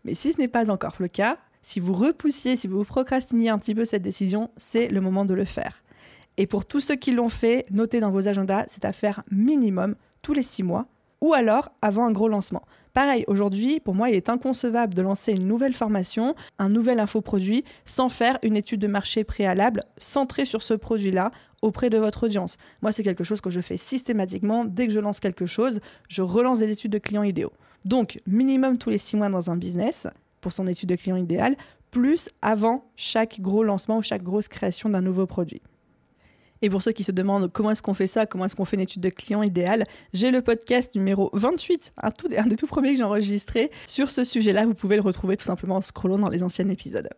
Mais 0.05 0.13
si 0.13 0.31
ce 0.31 0.37
n'est 0.39 0.47
pas 0.47 0.69
encore 0.69 0.97
le 0.99 1.07
cas, 1.07 1.39
si 1.63 1.79
vous 1.79 1.93
repoussiez, 1.93 2.55
si 2.55 2.67
vous 2.67 2.83
procrastiniez 2.83 3.49
un 3.49 3.57
petit 3.57 3.73
peu 3.73 3.85
cette 3.85 4.03
décision, 4.03 4.51
c'est 4.55 4.87
le 4.87 5.01
moment 5.01 5.25
de 5.25 5.33
le 5.33 5.45
faire. 5.45 5.81
Et 6.37 6.45
pour 6.45 6.65
tous 6.65 6.79
ceux 6.79 6.95
qui 6.95 7.11
l'ont 7.11 7.27
fait, 7.27 7.65
notez 7.71 7.99
dans 7.99 8.11
vos 8.11 8.27
agendas, 8.27 8.65
c'est 8.67 8.85
à 8.85 8.93
faire 8.93 9.23
minimum 9.31 9.95
tous 10.21 10.33
les 10.33 10.43
six 10.43 10.61
mois 10.61 10.85
ou 11.21 11.33
alors 11.33 11.71
avant 11.81 12.05
un 12.05 12.11
gros 12.11 12.27
lancement. 12.27 12.61
Pareil, 12.93 13.23
aujourd'hui, 13.27 13.79
pour 13.79 13.95
moi, 13.95 14.11
il 14.11 14.15
est 14.15 14.29
inconcevable 14.29 14.93
de 14.93 15.01
lancer 15.01 15.31
une 15.31 15.47
nouvelle 15.47 15.73
formation, 15.73 16.35
un 16.59 16.69
nouvel 16.69 16.99
infoproduit, 16.99 17.63
sans 17.85 18.07
faire 18.07 18.37
une 18.43 18.55
étude 18.55 18.81
de 18.81 18.87
marché 18.87 19.23
préalable 19.23 19.81
centrée 19.97 20.45
sur 20.45 20.61
ce 20.61 20.75
produit-là 20.75 21.31
auprès 21.63 21.89
de 21.89 21.97
votre 21.97 22.25
audience. 22.25 22.57
Moi, 22.83 22.91
c'est 22.91 23.01
quelque 23.01 23.23
chose 23.23 23.41
que 23.41 23.49
je 23.49 23.61
fais 23.61 23.77
systématiquement. 23.77 24.63
Dès 24.63 24.85
que 24.85 24.93
je 24.93 24.99
lance 24.99 25.19
quelque 25.19 25.47
chose, 25.47 25.79
je 26.07 26.21
relance 26.21 26.59
des 26.59 26.71
études 26.71 26.91
de 26.91 26.99
clients 26.99 27.23
idéaux. 27.23 27.53
Donc, 27.83 28.21
minimum 28.27 28.77
tous 28.77 28.91
les 28.91 28.99
six 28.99 29.15
mois 29.15 29.29
dans 29.29 29.49
un 29.49 29.57
business 29.57 30.07
pour 30.39 30.53
son 30.53 30.67
étude 30.67 30.89
de 30.89 30.95
client 30.95 31.15
idéal, 31.15 31.55
plus 31.89 32.29
avant 32.43 32.85
chaque 32.95 33.41
gros 33.41 33.63
lancement 33.63 33.97
ou 33.97 34.01
chaque 34.03 34.23
grosse 34.23 34.47
création 34.47 34.89
d'un 34.89 35.01
nouveau 35.01 35.25
produit. 35.25 35.63
Et 36.63 36.69
pour 36.69 36.81
ceux 36.81 36.93
qui 36.93 37.03
se 37.03 37.11
demandent 37.11 37.51
comment 37.51 37.71
est-ce 37.71 37.81
qu'on 37.81 37.93
fait 37.93 38.07
ça, 38.07 38.25
comment 38.25 38.45
est-ce 38.45 38.55
qu'on 38.55 38.63
fait 38.63 38.77
une 38.77 38.83
étude 38.83 39.01
de 39.01 39.09
client 39.09 39.43
idéal, 39.43 39.83
j'ai 40.13 40.31
le 40.31 40.41
podcast 40.41 40.95
numéro 40.95 41.29
28, 41.33 41.91
un, 42.01 42.47
des 42.47 42.55
tout 42.55 42.67
premiers 42.67 42.93
que 42.93 42.99
j'ai 42.99 43.03
enregistré 43.03 43.69
sur 43.85 44.09
ce 44.09 44.23
sujet-là. 44.23 44.65
Vous 44.65 44.73
pouvez 44.73 44.95
le 44.95 45.01
retrouver 45.01 45.35
tout 45.35 45.43
simplement 45.43 45.75
en 45.75 45.81
scrollant 45.81 46.17
dans 46.17 46.29
les 46.29 46.41
anciens 46.41 46.69
épisodes. 46.69 47.09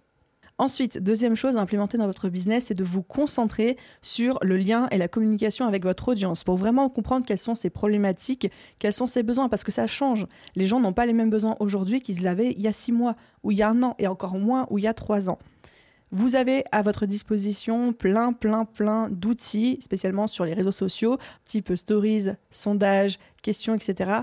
Ensuite, 0.58 0.98
deuxième 0.98 1.36
chose 1.36 1.58
à 1.58 1.60
implémenter 1.60 2.00
dans 2.00 2.08
votre 2.08 2.28
business, 2.28 2.66
c'est 2.68 2.74
de 2.74 2.84
vous 2.84 3.04
concentrer 3.04 3.78
sur 4.02 4.40
le 4.42 4.58
lien 4.58 4.88
et 4.90 4.98
la 4.98 5.08
communication 5.08 5.68
avec 5.68 5.84
votre 5.84 6.08
audience 6.08 6.44
pour 6.44 6.56
vraiment 6.56 6.90
comprendre 6.90 7.24
quelles 7.24 7.38
sont 7.38 7.54
ses 7.54 7.70
problématiques, 7.70 8.50
quels 8.80 8.94
sont 8.94 9.06
ses 9.06 9.22
besoins, 9.22 9.48
parce 9.48 9.64
que 9.64 9.72
ça 9.72 9.86
change. 9.86 10.25
Les 10.56 10.66
gens 10.66 10.80
n'ont 10.80 10.94
pas 10.94 11.06
les 11.06 11.14
mêmes 11.14 11.30
besoins 11.30 11.56
aujourd'hui 11.60 12.02
qu'ils 12.02 12.25
avaient 12.25 12.52
il 12.52 12.62
y 12.62 12.68
a 12.68 12.74
six 12.74 12.94
mois, 12.94 13.16
ou 13.44 13.52
il 13.52 13.58
y 13.58 13.62
a 13.62 13.70
un 13.70 13.84
an, 13.84 13.96
et 14.00 14.08
encore 14.08 14.40
moins, 14.40 14.66
ou 14.72 14.80
il 14.80 14.86
y 14.86 14.88
a 14.88 14.94
trois 14.96 15.30
ans. 15.30 15.38
Vous 16.12 16.36
avez 16.36 16.64
à 16.72 16.82
votre 16.82 17.06
disposition 17.06 17.92
plein, 17.92 18.32
plein, 18.32 18.66
plein 18.66 19.10
d'outils, 19.10 19.78
spécialement 19.82 20.28
sur 20.28 20.46
les 20.46 20.54
réseaux 20.54 20.72
sociaux, 20.72 21.18
type 21.44 21.76
stories, 21.76 22.30
sondages, 22.52 23.20
questions, 23.42 23.74
etc. 23.74 24.22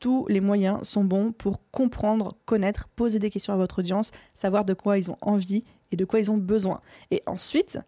Tous 0.00 0.26
les 0.28 0.40
moyens 0.40 0.82
sont 0.88 1.04
bons 1.04 1.32
pour 1.32 1.60
comprendre, 1.70 2.36
connaître, 2.44 2.88
poser 2.88 3.18
des 3.18 3.30
questions 3.30 3.52
à 3.52 3.56
votre 3.56 3.80
audience, 3.80 4.10
savoir 4.32 4.64
de 4.64 4.74
quoi 4.74 4.98
ils 4.98 5.10
ont 5.10 5.18
envie 5.20 5.64
et 5.90 5.96
de 5.96 6.04
quoi 6.04 6.20
ils 6.20 6.30
ont 6.30 6.36
besoin. 6.36 6.80
Et 7.10 7.22
ensuite, 7.26 7.78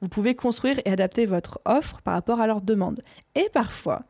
vous 0.00 0.08
pouvez 0.08 0.34
construire 0.34 0.80
et 0.84 0.90
adapter 0.90 1.26
votre 1.26 1.60
offre 1.64 2.00
par 2.02 2.14
rapport 2.14 2.40
à 2.40 2.46
leurs 2.46 2.62
demandes. 2.62 3.02
Et 3.34 3.48
parfois, 3.52 4.02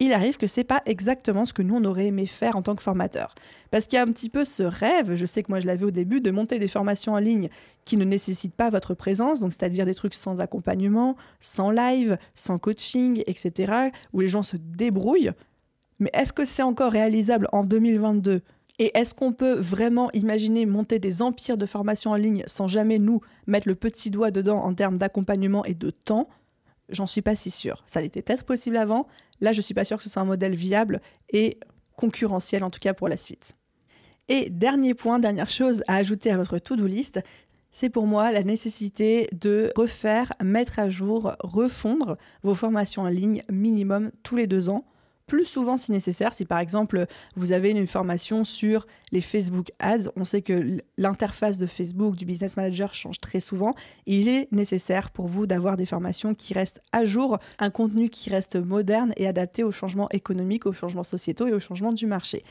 il 0.00 0.12
arrive 0.12 0.36
que 0.36 0.46
c'est 0.46 0.64
pas 0.64 0.82
exactement 0.86 1.44
ce 1.44 1.52
que 1.52 1.62
nous 1.62 1.76
on 1.76 1.84
aurait 1.84 2.06
aimé 2.06 2.26
faire 2.26 2.56
en 2.56 2.62
tant 2.62 2.74
que 2.74 2.82
formateur. 2.82 3.34
Parce 3.70 3.86
qu'il 3.86 3.96
y 3.96 4.00
a 4.00 4.02
un 4.02 4.12
petit 4.12 4.30
peu 4.30 4.44
ce 4.44 4.62
rêve, 4.62 5.16
je 5.16 5.26
sais 5.26 5.42
que 5.42 5.50
moi 5.50 5.60
je 5.60 5.66
l'avais 5.66 5.84
au 5.84 5.90
début, 5.90 6.20
de 6.20 6.30
monter 6.30 6.58
des 6.58 6.68
formations 6.68 7.14
en 7.14 7.18
ligne 7.18 7.48
qui 7.84 7.96
ne 7.96 8.04
nécessitent 8.04 8.54
pas 8.54 8.70
votre 8.70 8.94
présence, 8.94 9.40
donc 9.40 9.52
c'est-à-dire 9.52 9.86
des 9.86 9.94
trucs 9.94 10.14
sans 10.14 10.40
accompagnement, 10.40 11.16
sans 11.40 11.70
live, 11.70 12.18
sans 12.34 12.58
coaching, 12.58 13.22
etc., 13.26 13.90
où 14.12 14.20
les 14.20 14.28
gens 14.28 14.42
se 14.42 14.56
débrouillent. 14.56 15.32
Mais 16.00 16.10
est-ce 16.12 16.32
que 16.32 16.44
c'est 16.44 16.62
encore 16.62 16.92
réalisable 16.92 17.48
en 17.52 17.64
2022 17.64 18.40
et 18.80 18.96
est-ce 18.96 19.12
qu'on 19.12 19.32
peut 19.32 19.54
vraiment 19.54 20.08
imaginer 20.12 20.64
monter 20.64 21.00
des 21.00 21.20
empires 21.20 21.56
de 21.56 21.66
formation 21.66 22.12
en 22.12 22.14
ligne 22.14 22.44
sans 22.46 22.68
jamais 22.68 23.00
nous 23.00 23.20
mettre 23.48 23.66
le 23.66 23.74
petit 23.74 24.10
doigt 24.10 24.30
dedans 24.30 24.58
en 24.58 24.72
termes 24.72 24.98
d'accompagnement 24.98 25.64
et 25.64 25.74
de 25.74 25.90
temps? 25.90 26.28
J'en 26.88 27.06
suis 27.06 27.20
pas 27.20 27.34
si 27.34 27.50
sûre. 27.50 27.82
Ça 27.86 28.00
l'était 28.00 28.22
peut-être 28.22 28.44
possible 28.44 28.76
avant. 28.76 29.08
Là, 29.40 29.52
je 29.52 29.60
suis 29.60 29.74
pas 29.74 29.84
sûre 29.84 29.96
que 29.98 30.02
ce 30.02 30.10
soit 30.10 30.22
un 30.22 30.26
modèle 30.26 30.54
viable 30.54 31.00
et 31.30 31.58
concurrentiel, 31.96 32.64
en 32.64 32.70
tout 32.70 32.80
cas 32.80 32.94
pour 32.94 33.08
la 33.08 33.16
suite. 33.16 33.54
Et 34.28 34.50
dernier 34.50 34.94
point, 34.94 35.18
dernière 35.18 35.48
chose 35.48 35.82
à 35.88 35.96
ajouter 35.96 36.30
à 36.30 36.36
votre 36.36 36.58
to-do 36.58 36.86
list, 36.86 37.20
c'est 37.70 37.90
pour 37.90 38.06
moi 38.06 38.30
la 38.32 38.42
nécessité 38.42 39.28
de 39.32 39.72
refaire, 39.76 40.32
mettre 40.42 40.78
à 40.78 40.90
jour, 40.90 41.32
refondre 41.40 42.16
vos 42.42 42.54
formations 42.54 43.02
en 43.02 43.08
ligne 43.08 43.42
minimum 43.50 44.10
tous 44.22 44.36
les 44.36 44.46
deux 44.46 44.68
ans 44.70 44.84
plus 45.28 45.44
souvent 45.44 45.76
si 45.76 45.92
nécessaire. 45.92 46.32
Si 46.32 46.44
par 46.44 46.58
exemple 46.58 47.06
vous 47.36 47.52
avez 47.52 47.70
une 47.70 47.86
formation 47.86 48.42
sur 48.42 48.86
les 49.12 49.20
Facebook 49.20 49.70
Ads, 49.78 50.10
on 50.16 50.24
sait 50.24 50.42
que 50.42 50.78
l'interface 50.96 51.58
de 51.58 51.66
Facebook 51.66 52.16
du 52.16 52.24
Business 52.24 52.56
Manager 52.56 52.92
change 52.92 53.20
très 53.20 53.38
souvent. 53.38 53.74
Il 54.06 54.28
est 54.28 54.50
nécessaire 54.50 55.10
pour 55.10 55.28
vous 55.28 55.46
d'avoir 55.46 55.76
des 55.76 55.86
formations 55.86 56.34
qui 56.34 56.54
restent 56.54 56.80
à 56.90 57.04
jour, 57.04 57.38
un 57.60 57.70
contenu 57.70 58.08
qui 58.08 58.30
reste 58.30 58.56
moderne 58.56 59.12
et 59.16 59.28
adapté 59.28 59.62
aux 59.62 59.70
changements 59.70 60.08
économiques, 60.10 60.66
aux 60.66 60.72
changements 60.72 61.04
sociétaux 61.04 61.46
et 61.46 61.52
aux 61.52 61.60
changements 61.60 61.92
du 61.92 62.06
marché. 62.06 62.42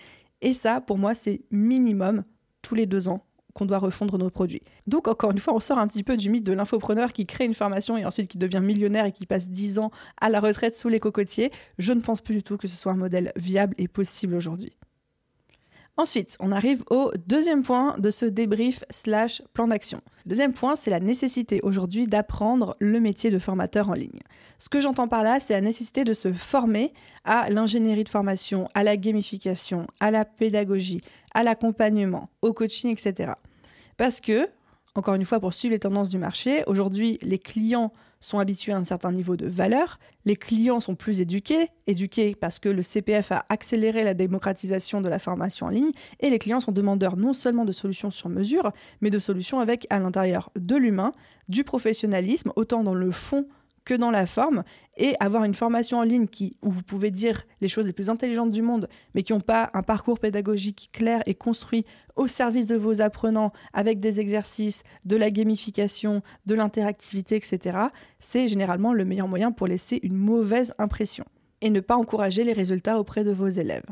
Et 0.41 0.53
ça, 0.53 0.79
pour 0.79 0.98
moi, 0.98 1.15
c'est 1.15 1.41
minimum 1.51 2.24
tous 2.62 2.75
les 2.75 2.86
deux 2.86 3.10
ans 3.10 3.25
qu'on 3.58 3.66
doit 3.66 3.80
refondre 3.80 4.20
nos 4.20 4.30
produits. 4.30 4.62
Donc 4.86 5.08
encore 5.08 5.32
une 5.32 5.40
fois, 5.40 5.56
on 5.56 5.60
sort 5.60 5.80
un 5.80 5.88
petit 5.88 6.04
peu 6.04 6.16
du 6.16 6.30
mythe 6.30 6.46
de 6.46 6.54
l'infopreneur 6.54 7.12
qui 7.12 7.26
crée 7.26 7.46
une 7.46 7.56
formation 7.56 7.98
et 7.98 8.06
ensuite 8.06 8.30
qui 8.30 8.38
devient 8.38 8.62
millionnaire 8.62 9.06
et 9.06 9.12
qui 9.12 9.26
passe 9.26 9.50
10 9.50 9.80
ans 9.80 9.90
à 10.22 10.30
la 10.30 10.40
retraite 10.40 10.78
sous 10.78 10.90
les 10.90 11.00
cocotiers. 11.00 11.52
Je 11.80 11.92
ne 11.94 12.02
pense 12.02 12.22
plus 12.22 12.36
du 12.36 12.44
tout 12.44 12.58
que 12.58 12.68
ce 12.68 12.76
soit 12.76 12.92
un 12.92 12.98
modèle 12.98 13.32
viable 13.36 13.74
et 13.80 13.88
possible 13.88 14.36
aujourd'hui. 14.36 14.76
Ensuite, 16.00 16.38
on 16.39 16.51
arrive 16.51 16.84
au 16.92 17.12
deuxième 17.25 17.63
point 17.63 17.98
de 17.98 18.12
ce 18.12 18.25
débrief 18.25 18.84
slash 18.92 19.42
plan 19.54 19.68
d'action. 19.68 20.00
Deuxième 20.27 20.54
point, 20.54 20.75
c'est 20.75 20.92
la 20.92 21.00
nécessité 21.00 21.60
aujourd'hui 21.63 22.08
d'apprendre 22.08 22.75
le 22.80 23.00
métier 23.00 23.32
de 23.32 23.39
formateur 23.39 23.89
en 23.89 23.94
ligne. 23.94 24.20
Ce 24.60 24.70
que 24.70 24.80
j'entends 24.80 25.08
par 25.08 25.24
là, 25.24 25.39
c'est 25.39 25.56
la 25.56 25.62
nécessité 25.62 26.04
de 26.04 26.13
se 26.13 26.32
former 26.34 26.94
à 27.25 27.50
l'ingénierie 27.50 28.04
de 28.04 28.10
formation, 28.10 28.68
à 28.75 28.84
la 28.84 28.96
gamification, 28.96 29.88
à 30.00 30.12
la 30.12 30.24
pédagogie, 30.24 31.01
à 31.34 31.42
l'accompagnement, 31.42 32.30
au 32.44 32.54
coaching, 32.54 32.92
etc. 32.92 33.32
Parce 33.98 34.22
que, 34.22 34.48
encore 34.94 35.16
une 35.16 35.25
fois, 35.25 35.39
pour 35.39 35.54
suivre 35.54 35.74
les 35.74 35.80
tendances 35.80 36.10
du 36.10 36.20
marché, 36.20 36.63
aujourd'hui, 36.68 37.18
les 37.24 37.39
clients 37.39 37.92
sont 38.20 38.40
habitués 38.40 38.74
à 38.74 38.78
un 38.78 38.84
certain 38.84 39.12
niveau 39.12 39.38
de 39.38 39.48
valeur, 39.48 40.00
les 40.26 40.36
clients 40.36 40.80
sont 40.80 40.96
plus 40.96 41.22
éduqués, 41.22 41.70
éduqués 41.86 42.36
parce 42.36 42.60
que 42.60 42.70
le 42.70 42.82
CPF 42.82 43.32
a 43.32 43.46
accéléré 43.50 44.04
la 44.04 44.14
démocratisation 44.14 45.02
de 45.02 45.10
la 45.10 45.20
formation 45.20 45.68
en 45.68 45.70
ligne, 45.70 45.92
et 46.20 46.30
les 46.30 46.40
clients 46.40 46.60
sont 46.60 46.72
demandeurs 46.72 47.18
non 47.18 47.34
seulement 47.34 47.66
de 47.66 47.72
solutions 47.72 48.12
sur 48.12 48.30
mesure, 48.30 48.72
mais 49.02 49.10
de 49.10 49.20
solutions 49.20 49.60
avec 49.60 49.88
à 49.90 50.00
l'intérieur 50.00 50.52
de 50.60 50.76
l'humain, 50.76 51.14
du 51.48 51.64
professionnalisme, 51.64 52.52
autant 52.56 52.84
dans 52.84 52.94
le 52.94 53.12
fond 53.12 53.48
que 53.88 53.94
dans 53.94 54.12
la 54.12 54.27
forme 54.27 54.63
et 54.98 55.15
avoir 55.22 55.46
une 55.46 55.53
formation 55.53 56.00
en 56.00 56.03
ligne 56.03 56.27
qui, 56.27 56.58
où 56.62 56.70
vous 56.70 56.84
pouvez 56.84 57.10
dire 57.10 57.44
les 57.62 57.70
choses 57.70 57.88
les 57.88 57.94
plus 57.94 58.10
intelligentes 58.10 58.51
du 58.51 58.62
monde, 58.62 58.89
mais 59.15 59.24
qui 59.24 59.32
n'ont 59.32 59.39
pas 59.39 59.70
un 59.74 59.82
parcours 59.82 60.20
pédagogique 60.20 60.89
clair 60.91 61.22
et 61.25 61.36
construit 61.36 61.86
au 62.17 62.27
service 62.27 62.65
de 62.65 62.75
vos 62.75 63.00
apprenants 63.00 63.53
avec 63.72 64.01
des 64.01 64.20
exercices, 64.20 64.84
de 65.06 65.15
la 65.15 65.32
gamification, 65.32 66.22
de 66.46 66.53
l'interactivité, 66.53 67.38
etc., 67.38 67.77
c'est 68.20 68.50
généralement 68.50 68.91
le 68.91 69.06
meilleur 69.06 69.29
moyen 69.29 69.53
pour 69.53 69.67
laisser 69.67 70.01
une 70.03 70.17
mauvaise 70.17 70.74
impression 70.79 71.24
et 71.62 71.70
ne 71.70 71.79
pas 71.79 71.96
encourager 71.96 72.44
les 72.44 72.53
résultats 72.53 73.00
auprès 73.00 73.24
de 73.24 73.32
vos 73.32 73.48
élèves. 73.48 73.86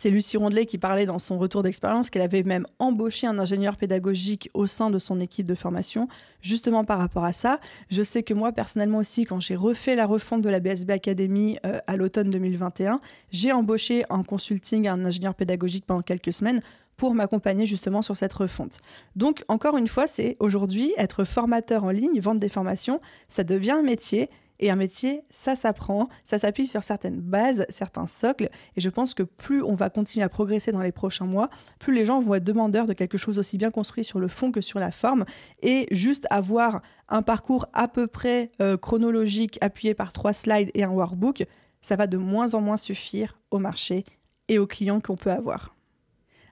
C'est 0.00 0.10
Lucie 0.10 0.36
Rondelet 0.36 0.64
qui 0.64 0.78
parlait 0.78 1.06
dans 1.06 1.18
son 1.18 1.38
retour 1.38 1.64
d'expérience 1.64 2.08
qu'elle 2.08 2.22
avait 2.22 2.44
même 2.44 2.68
embauché 2.78 3.26
un 3.26 3.36
ingénieur 3.36 3.74
pédagogique 3.74 4.48
au 4.54 4.68
sein 4.68 4.90
de 4.90 4.98
son 5.00 5.18
équipe 5.18 5.44
de 5.44 5.56
formation, 5.56 6.06
justement 6.40 6.84
par 6.84 7.00
rapport 7.00 7.24
à 7.24 7.32
ça. 7.32 7.58
Je 7.90 8.04
sais 8.04 8.22
que 8.22 8.32
moi, 8.32 8.52
personnellement 8.52 8.98
aussi, 8.98 9.24
quand 9.24 9.40
j'ai 9.40 9.56
refait 9.56 9.96
la 9.96 10.06
refonte 10.06 10.40
de 10.42 10.48
la 10.48 10.60
BSB 10.60 10.92
Academy 10.92 11.58
euh, 11.66 11.80
à 11.88 11.96
l'automne 11.96 12.30
2021, 12.30 13.00
j'ai 13.32 13.50
embauché 13.50 14.04
en 14.08 14.22
consulting 14.22 14.86
un 14.86 15.04
ingénieur 15.04 15.34
pédagogique 15.34 15.84
pendant 15.84 16.02
quelques 16.02 16.32
semaines 16.32 16.60
pour 16.96 17.12
m'accompagner 17.16 17.66
justement 17.66 18.00
sur 18.00 18.16
cette 18.16 18.34
refonte. 18.34 18.78
Donc, 19.16 19.42
encore 19.48 19.76
une 19.76 19.88
fois, 19.88 20.06
c'est 20.06 20.36
aujourd'hui 20.38 20.92
être 20.96 21.24
formateur 21.24 21.82
en 21.82 21.90
ligne, 21.90 22.20
vendre 22.20 22.40
des 22.40 22.48
formations, 22.48 23.00
ça 23.26 23.42
devient 23.42 23.72
un 23.72 23.82
métier 23.82 24.30
et 24.60 24.70
un 24.70 24.76
métier, 24.76 25.22
ça 25.30 25.56
s'apprend, 25.56 26.08
ça 26.24 26.38
s'appuie 26.38 26.66
sur 26.66 26.82
certaines 26.82 27.20
bases, 27.20 27.64
certains 27.68 28.06
socles. 28.06 28.48
Et 28.76 28.80
je 28.80 28.90
pense 28.90 29.14
que 29.14 29.22
plus 29.22 29.62
on 29.62 29.74
va 29.74 29.90
continuer 29.90 30.24
à 30.24 30.28
progresser 30.28 30.72
dans 30.72 30.82
les 30.82 30.92
prochains 30.92 31.26
mois, 31.26 31.48
plus 31.78 31.94
les 31.94 32.04
gens 32.04 32.20
vont 32.20 32.34
être 32.34 32.44
demandeurs 32.44 32.86
de 32.86 32.92
quelque 32.92 33.18
chose 33.18 33.38
aussi 33.38 33.58
bien 33.58 33.70
construit 33.70 34.04
sur 34.04 34.18
le 34.18 34.28
fond 34.28 34.50
que 34.52 34.60
sur 34.60 34.78
la 34.78 34.90
forme. 34.90 35.24
Et 35.62 35.86
juste 35.90 36.26
avoir 36.30 36.82
un 37.08 37.22
parcours 37.22 37.66
à 37.72 37.88
peu 37.88 38.06
près 38.06 38.50
euh, 38.60 38.76
chronologique 38.76 39.58
appuyé 39.60 39.94
par 39.94 40.12
trois 40.12 40.32
slides 40.32 40.70
et 40.74 40.84
un 40.84 40.90
workbook, 40.90 41.44
ça 41.80 41.96
va 41.96 42.06
de 42.06 42.18
moins 42.18 42.54
en 42.54 42.60
moins 42.60 42.76
suffire 42.76 43.40
au 43.50 43.58
marché 43.58 44.04
et 44.48 44.58
aux 44.58 44.66
clients 44.66 45.00
qu'on 45.00 45.16
peut 45.16 45.30
avoir. 45.30 45.77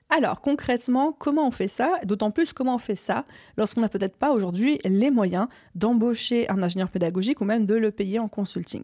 Alors 0.09 0.39
concrètement, 0.39 1.11
comment 1.11 1.47
on 1.47 1.51
fait 1.51 1.67
ça? 1.67 1.99
D'autant 2.05 2.31
plus 2.31 2.53
comment 2.53 2.75
on 2.75 2.79
fait 2.79 2.95
ça 2.95 3.25
lorsqu'on 3.57 3.81
n'a 3.81 3.89
peut-être 3.89 4.15
pas 4.15 4.31
aujourd'hui 4.31 4.79
les 4.85 5.11
moyens 5.11 5.47
d'embaucher 5.75 6.49
un 6.49 6.63
ingénieur 6.63 6.89
pédagogique 6.89 7.41
ou 7.41 7.45
même 7.45 7.65
de 7.65 7.75
le 7.75 7.91
payer 7.91 8.17
en 8.19 8.29
consulting? 8.29 8.83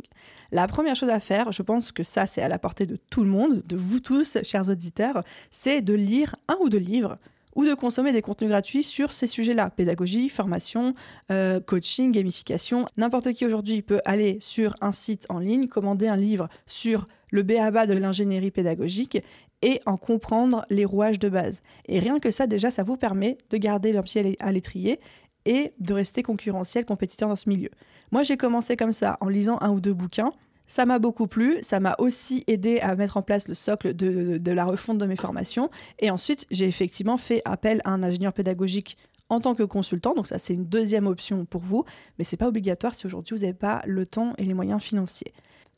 La 0.51 0.67
première 0.67 0.95
chose 0.95 1.09
à 1.09 1.21
faire, 1.21 1.53
je 1.53 1.61
pense 1.61 1.93
que 1.93 2.03
ça 2.03 2.25
c'est 2.25 2.41
à 2.41 2.49
la 2.49 2.59
portée 2.59 2.85
de 2.85 2.97
tout 3.09 3.23
le 3.23 3.29
monde, 3.29 3.63
de 3.65 3.77
vous 3.77 4.01
tous, 4.01 4.37
chers 4.43 4.67
auditeurs, 4.69 5.23
c'est 5.49 5.81
de 5.81 5.93
lire 5.93 6.35
un 6.49 6.57
ou 6.61 6.67
deux 6.67 6.77
livres 6.77 7.15
ou 7.55 7.65
de 7.65 7.73
consommer 7.73 8.11
des 8.11 8.21
contenus 8.21 8.49
gratuits 8.49 8.83
sur 8.83 9.11
ces 9.11 9.27
sujets-là, 9.27 9.69
pédagogie, 9.69 10.27
formation, 10.27 10.93
euh, 11.31 11.59
coaching, 11.59 12.11
gamification. 12.11 12.85
N'importe 12.97 13.31
qui 13.33 13.45
aujourd'hui 13.45 13.81
peut 13.81 14.01
aller 14.05 14.37
sur 14.41 14.75
un 14.81 14.91
site 14.91 15.25
en 15.29 15.39
ligne, 15.39 15.67
commander 15.67 16.07
un 16.07 16.17
livre 16.17 16.49
sur 16.65 17.07
le 17.31 17.43
BABA 17.43 17.87
de 17.87 17.93
l'ingénierie 17.93 18.51
pédagogique 18.51 19.17
et 19.63 19.79
en 19.85 19.97
comprendre 19.97 20.65
les 20.69 20.85
rouages 20.85 21.17
de 21.17 21.29
base. 21.29 21.63
Et 21.87 21.99
rien 21.99 22.19
que 22.19 22.29
ça, 22.29 22.45
déjà, 22.45 22.69
ça 22.69 22.83
vous 22.83 22.97
permet 22.97 23.37
de 23.49 23.57
garder 23.57 23.93
leur 23.93 24.03
pied 24.03 24.37
à 24.39 24.51
l'étrier 24.51 24.99
et 25.45 25.73
de 25.79 25.93
rester 25.93 26.21
concurrentiel, 26.21 26.85
compétiteur 26.85 27.29
dans 27.29 27.35
ce 27.35 27.49
milieu. 27.49 27.69
Moi, 28.11 28.23
j'ai 28.23 28.37
commencé 28.37 28.75
comme 28.75 28.91
ça, 28.91 29.17
en 29.21 29.29
lisant 29.29 29.57
un 29.61 29.71
ou 29.71 29.79
deux 29.79 29.93
bouquins. 29.93 30.31
Ça 30.67 30.85
m'a 30.85 30.99
beaucoup 30.99 31.27
plu, 31.27 31.57
ça 31.61 31.79
m'a 31.79 31.95
aussi 31.97 32.43
aidé 32.47 32.79
à 32.79 32.95
mettre 32.95 33.17
en 33.17 33.21
place 33.21 33.47
le 33.47 33.53
socle 33.53 33.93
de, 33.93 34.51
la 34.51 34.65
refonte 34.65 34.97
de 34.97 35.05
mes 35.05 35.15
formations. 35.15 35.69
Et 35.99 36.09
ensuite, 36.09 36.45
j'ai 36.51 36.65
effectivement 36.65 37.17
fait 37.17 37.41
appel 37.45 37.81
à 37.85 37.91
un 37.91 38.03
ingénieur 38.03 38.33
pédagogique 38.33 38.97
en 39.29 39.39
tant 39.39 39.55
que 39.55 39.63
consultant. 39.63 40.13
Donc 40.13 40.27
ça, 40.27 40.37
c'est 40.37 40.53
une 40.53 40.65
deuxième 40.65 41.07
option 41.07 41.45
pour 41.45 41.61
vous, 41.61 41.85
mais 42.17 42.23
c'est 42.23 42.37
pas 42.37 42.47
obligatoire 42.47 42.93
si 42.95 43.05
aujourd'hui 43.05 43.35
vous 43.35 43.41
n'avez 43.41 43.53
pas 43.53 43.81
le 43.85 44.05
temps 44.05 44.33
et 44.37 44.43
les 44.43 44.53
moyens 44.53 44.81
financiers. 44.81 45.33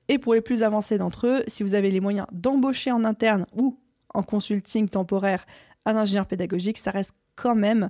Et 0.08 0.20
pour 0.20 0.34
les 0.34 0.42
plus 0.42 0.64
avancés 0.64 0.98
d'entre 0.98 1.28
eux, 1.28 1.44
si 1.48 1.64
vous 1.64 1.74
avez 1.74 1.92
les 1.92 2.00
moyens 2.00 2.28
d'embaucher 2.32 2.92
en 2.92 3.04
interne 3.04 3.46
ou 3.56 3.80
en 4.14 4.24
consulting 4.24 4.88
temporaire 4.88 5.46
un 5.86 5.96
ingénieur 5.96 6.28
pédagogique, 6.28 6.78
ça 6.78 6.92
reste 6.92 7.14
quand 7.36 7.56
même 7.56 7.90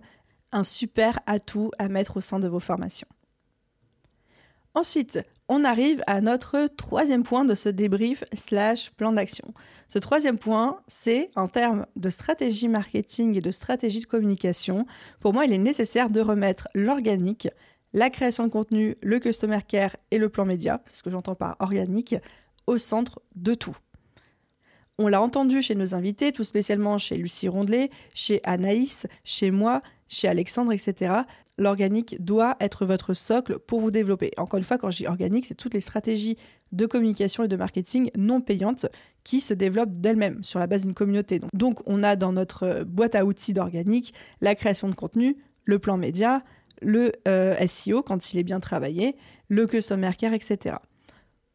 un 0.51 0.63
super 0.63 1.19
atout 1.25 1.72
à 1.77 1.89
mettre 1.89 2.17
au 2.17 2.22
sein 2.22 2.39
de 2.39 2.48
vos 2.48 2.60
formations. 2.60 3.07
Ensuite, 4.74 5.19
on 5.48 5.63
arrive 5.63 6.03
à 6.07 6.22
notre 6.22 6.67
troisième 6.67 7.24
point 7.24 7.45
de 7.45 7.55
ce 7.55 7.69
débrief 7.69 8.24
slash 8.34 8.91
plan 8.91 9.13
d'action. 9.13 9.53
Ce 9.88 10.00
troisième 10.00 10.38
point, 10.38 10.81
c'est 10.88 11.29
en 11.36 11.48
termes 11.48 11.86
de 11.95 12.10
stratégie 12.10 12.67
marketing 12.67 13.38
et 13.38 13.41
de 13.41 13.51
stratégie 13.51 14.01
de 14.01 14.05
communication. 14.05 14.86
Pour 15.19 15.34
moi, 15.34 15.45
il 15.45 15.53
est 15.53 15.60
nécessaire 15.60 16.10
de 16.10 16.19
remettre 16.19 16.67
l'organique, 16.74 17.48
la 17.96 18.10
création 18.10 18.46
de 18.46 18.52
contenu, 18.52 18.98
le 19.02 19.20
customer 19.20 19.60
care 19.66 19.96
et 20.12 20.18
le 20.18 20.28
plan 20.28 20.46
média, 20.46 20.82
c'est 20.86 20.98
ce 20.98 21.04
que 21.04 21.10
j'entends 21.10 21.34
par 21.34 21.56
organique, 21.60 22.16
au 22.68 22.78
centre 22.78 23.22
de 23.36 23.54
tout. 23.54 23.75
On 25.00 25.08
l'a 25.08 25.22
entendu 25.22 25.62
chez 25.62 25.75
nos 25.75 25.96
invités, 25.96 26.34
tout 26.34 26.44
spécialement 26.44 26.98
chez 26.98 27.16
Lucie 27.16 27.48
Rondelet, 27.48 27.90
chez 28.14 28.42
Anaïs, 28.44 29.08
chez 29.24 29.50
moi, 29.50 29.82
chez 30.10 30.28
Alexandre, 30.28 30.74
etc. 30.74 31.14
L'organique 31.58 32.18
doit 32.20 32.58
être 32.60 32.86
votre 32.86 33.14
socle 33.14 33.60
pour 33.60 33.80
vous 33.80 33.92
développer. 33.92 34.32
Encore 34.36 34.58
une 34.58 34.66
fois, 34.66 34.78
quand 34.78 34.92
je 34.92 34.98
dis 34.98 35.08
organique, 35.08 35.46
c'est 35.46 35.56
toutes 35.56 35.74
les 35.74 35.82
stratégies 35.82 36.38
de 36.74 36.86
communication 36.86 37.46
et 37.46 37.48
de 37.48 37.56
marketing 37.56 38.12
non 38.18 38.42
payantes 38.42 38.88
qui 39.24 39.40
se 39.40 39.54
développent 39.54 40.02
d'elles-mêmes 40.02 40.44
sur 40.44 40.60
la 40.60 40.68
base 40.68 40.84
d'une 40.84 40.94
communauté. 40.94 41.40
Donc, 41.54 41.80
on 41.86 42.04
a 42.04 42.18
dans 42.18 42.34
notre 42.34 42.84
boîte 42.84 43.16
à 43.16 43.24
outils 43.24 43.54
d'organique 43.54 44.14
la 44.42 44.54
création 44.54 44.90
de 44.90 44.96
contenu, 44.96 45.38
le 45.64 45.80
plan 45.80 45.98
média, 45.98 46.44
le 46.82 47.12
euh, 47.27 47.55
SEO 47.67 48.03
quand 48.03 48.34
il 48.34 48.39
est 48.39 48.44
bien 48.44 48.60
travaillé, 48.60 49.15
le 49.50 49.65
customer 49.67 50.12
care, 50.17 50.34
etc. 50.34 50.77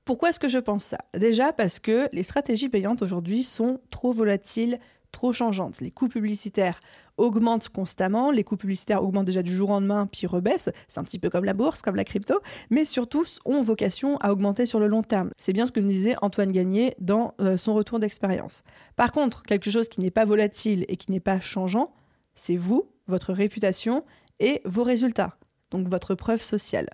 Pourquoi 0.05 0.31
est-ce 0.31 0.41
que 0.41 0.49
je 0.49 0.59
pense 0.59 0.85
ça? 0.85 0.99
Déjà 1.17 1.53
parce 1.53 1.79
que 1.79 2.09
les 2.13 2.23
stratégies 2.23 2.69
payantes 2.69 3.03
aujourd'hui 3.03 3.45
sont 3.45 3.81
trop 3.91 4.13
volatiles, 4.13 4.81
trop 5.13 5.33
changeantes. 5.33 5.81
Les 5.81 5.91
coûts 5.91 6.09
publicitaires 6.09 6.81
augmentent 7.17 7.69
constamment, 7.69 8.31
les 8.31 8.45
coûts 8.45 8.57
publicitaires 8.57 9.05
augmentent 9.05 9.27
déjà 9.27 9.43
du 9.43 9.55
jour 9.55 9.71
au 9.71 9.73
lendemain 9.75 10.09
puis 10.11 10.27
rebaissent, 10.27 10.71
c'est 10.89 11.01
un 11.01 11.05
petit 11.05 11.19
peu 11.19 11.29
comme 11.29 11.45
la 11.45 11.53
bourse, 11.53 11.83
comme 11.83 11.97
la 11.97 12.05
crypto, 12.05 12.41
mais 12.71 12.85
surtout 12.85 13.25
ont 13.45 13.63
vocation 13.63 14.17
à 14.19 14.33
augmenter 14.33 14.65
sur 14.67 14.81
le 14.81 14.87
long 14.87 15.03
terme. 15.03 15.31
C'est 15.37 15.53
bien 15.53 15.67
ce 15.67 15.73
que 15.73 15.81
nous 15.81 15.89
disait 15.89 16.15
Antoine 16.23 16.51
Gagné 16.51 16.95
dans 16.99 17.35
euh, 17.41 17.57
son 17.57 17.75
retour 17.75 17.99
d'expérience. 17.99 18.63
Par 18.97 19.13
contre, 19.13 19.43
quelque 19.43 19.71
chose 19.71 19.89
qui 19.89 20.01
n'est 20.01 20.11
pas 20.11 20.25
volatile 20.25 20.87
et 20.89 20.97
qui 20.97 21.11
n'est 21.11 21.21
pas 21.21 21.41
changeant, 21.41 21.93
c'est 22.35 22.57
vous, 22.57 22.89
votre 23.07 23.33
réputation 23.33 24.05
et 24.41 24.61
vos 24.65 24.83
résultats, 24.83 25.39
donc 25.71 25.87
votre 25.89 26.15
preuve 26.15 26.43
sociale. 26.43 26.89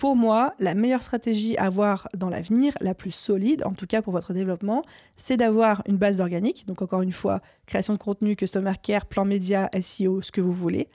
Pour 0.00 0.16
moi, 0.16 0.54
la 0.58 0.74
meilleure 0.74 1.02
stratégie 1.02 1.58
à 1.58 1.66
avoir 1.66 2.08
dans 2.16 2.30
l'avenir, 2.30 2.72
la 2.80 2.94
plus 2.94 3.10
solide, 3.10 3.62
en 3.66 3.72
tout 3.72 3.86
cas 3.86 4.00
pour 4.00 4.14
votre 4.14 4.32
développement, 4.32 4.82
c'est 5.14 5.36
d'avoir 5.36 5.82
une 5.86 5.98
base 5.98 6.16
d'organique. 6.16 6.66
Donc 6.66 6.80
encore 6.80 7.02
une 7.02 7.12
fois, 7.12 7.42
création 7.66 7.92
de 7.92 7.98
contenu, 7.98 8.34
customer 8.34 8.72
care, 8.82 9.04
plan 9.04 9.26
média, 9.26 9.68
SEO, 9.78 10.22
ce 10.22 10.32
que 10.32 10.40
vous 10.40 10.54
voulez. 10.54 10.88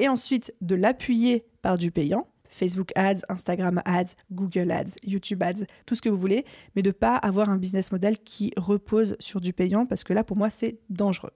Et 0.00 0.08
ensuite 0.08 0.52
de 0.60 0.74
l'appuyer 0.74 1.46
par 1.62 1.78
du 1.78 1.92
payant. 1.92 2.26
Facebook 2.48 2.90
Ads, 2.96 3.20
Instagram 3.28 3.80
Ads, 3.84 4.14
Google 4.32 4.72
Ads, 4.72 4.96
YouTube 5.06 5.42
Ads, 5.42 5.66
tout 5.86 5.94
ce 5.94 6.02
que 6.02 6.08
vous 6.08 6.18
voulez, 6.18 6.44
mais 6.74 6.82
de 6.82 6.90
pas 6.90 7.14
avoir 7.14 7.50
un 7.50 7.58
business 7.58 7.92
model 7.92 8.18
qui 8.18 8.50
repose 8.56 9.16
sur 9.20 9.40
du 9.40 9.52
payant 9.52 9.86
parce 9.86 10.02
que 10.02 10.12
là, 10.12 10.24
pour 10.24 10.36
moi, 10.36 10.50
c'est 10.50 10.80
dangereux. 10.90 11.32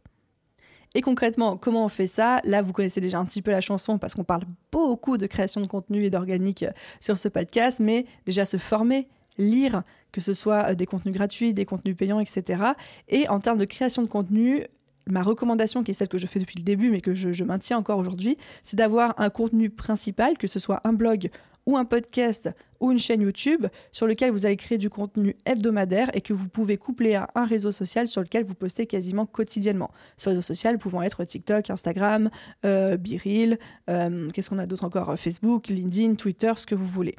Et 0.95 1.01
concrètement, 1.01 1.57
comment 1.57 1.85
on 1.85 1.89
fait 1.89 2.07
ça? 2.07 2.41
Là, 2.45 2.61
vous 2.61 2.73
connaissez 2.73 3.01
déjà 3.01 3.19
un 3.19 3.25
petit 3.25 3.43
peu 3.43 3.51
la 3.51 3.61
chanson 3.61 3.99
parce 3.99 4.15
qu'on 4.15 4.25
parle 4.25 4.43
beaucoup 4.71 5.17
de 5.17 5.27
création 5.27 5.61
de 5.61 5.67
contenu 5.67 6.05
et 6.05 6.11
d'organique 6.11 6.65
euh, 6.65 6.73
sur 7.01 7.17
ce 7.17 7.29
podcast, 7.29 7.81
mais 7.81 8.05
déjà 8.27 8.45
se 8.45 8.59
former, 8.59 9.09
lire, 9.39 9.83
que 10.13 10.21
ce 10.21 10.35
soit 10.35 10.71
euh, 10.71 10.75
des 10.75 10.87
contenus 10.87 11.15
gratuits, 11.15 11.55
des 11.55 11.65
contenus 11.65 11.97
payants, 11.97 12.21
etc. 12.21 12.63
Et 13.09 13.29
en 13.29 13.41
termes 13.41 13.59
de 13.59 13.65
création 13.65 14.03
de 14.03 14.09
contenu, 14.09 14.65
ma 15.07 15.23
recommandation, 15.23 15.83
qui 15.83 15.93
est 15.93 15.95
celle 15.95 16.09
que 16.09 16.19
je 16.19 16.27
fais 16.27 16.41
depuis 16.41 16.59
le 16.59 16.65
début, 16.65 16.91
mais 16.91 17.01
que 17.01 17.15
je, 17.15 17.33
je 17.33 17.45
maintiens 17.45 17.79
encore 17.79 17.99
aujourd'hui, 17.99 18.37
c'est 18.63 18.77
d'avoir 18.77 19.15
un 19.19 19.31
contenu 19.31 19.71
principal, 19.71 20.37
que 20.37 20.47
ce 20.47 20.59
soit 20.59 20.81
un 20.85 20.93
blog 20.93 21.31
ou 21.67 21.77
un 21.77 21.85
podcast 21.85 22.51
ou 22.81 22.91
une 22.91 22.99
chaîne 22.99 23.21
YouTube 23.21 23.67
sur 23.93 24.07
lequel 24.07 24.31
vous 24.31 24.47
allez 24.47 24.57
créer 24.57 24.79
du 24.79 24.91
contenu 24.91 25.37
hebdomadaire 25.47 26.11
et 26.15 26.21
que 26.21 26.33
vous 26.33 26.49
pouvez 26.49 26.77
coupler 26.77 27.15
à 27.15 27.29
un 27.35 27.45
réseau 27.45 27.71
social 27.73 28.09
sur 28.09 28.21
lequel 28.21 28.45
vous 28.45 28.55
postez 28.55 28.87
quasiment 28.87 29.27
quotidiennement. 29.27 29.91
Sur 30.17 30.31
les 30.31 30.37
réseaux 30.37 30.55
sociaux 30.55 30.77
pouvant 30.79 31.03
être 31.03 31.25
TikTok, 31.25 31.71
Instagram, 31.71 32.31
euh, 32.65 32.97
Biril, 32.97 33.59
euh, 33.89 34.29
qu'est-ce 34.31 34.51
qu'on 34.51 34.59
a 34.59 34.67
d'autre 34.67 34.85
encore? 34.85 35.17
Facebook, 35.19 35.69
LinkedIn, 35.69 36.15
Twitter, 36.15 36.53
ce 36.57 36.67
que 36.67 36.75
vous 36.75 36.87
voulez. 36.87 37.15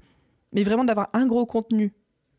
Mais 0.52 0.64
vraiment 0.64 0.84
d'avoir 0.84 1.10
un 1.14 1.26
gros 1.26 1.46
contenu 1.46 1.94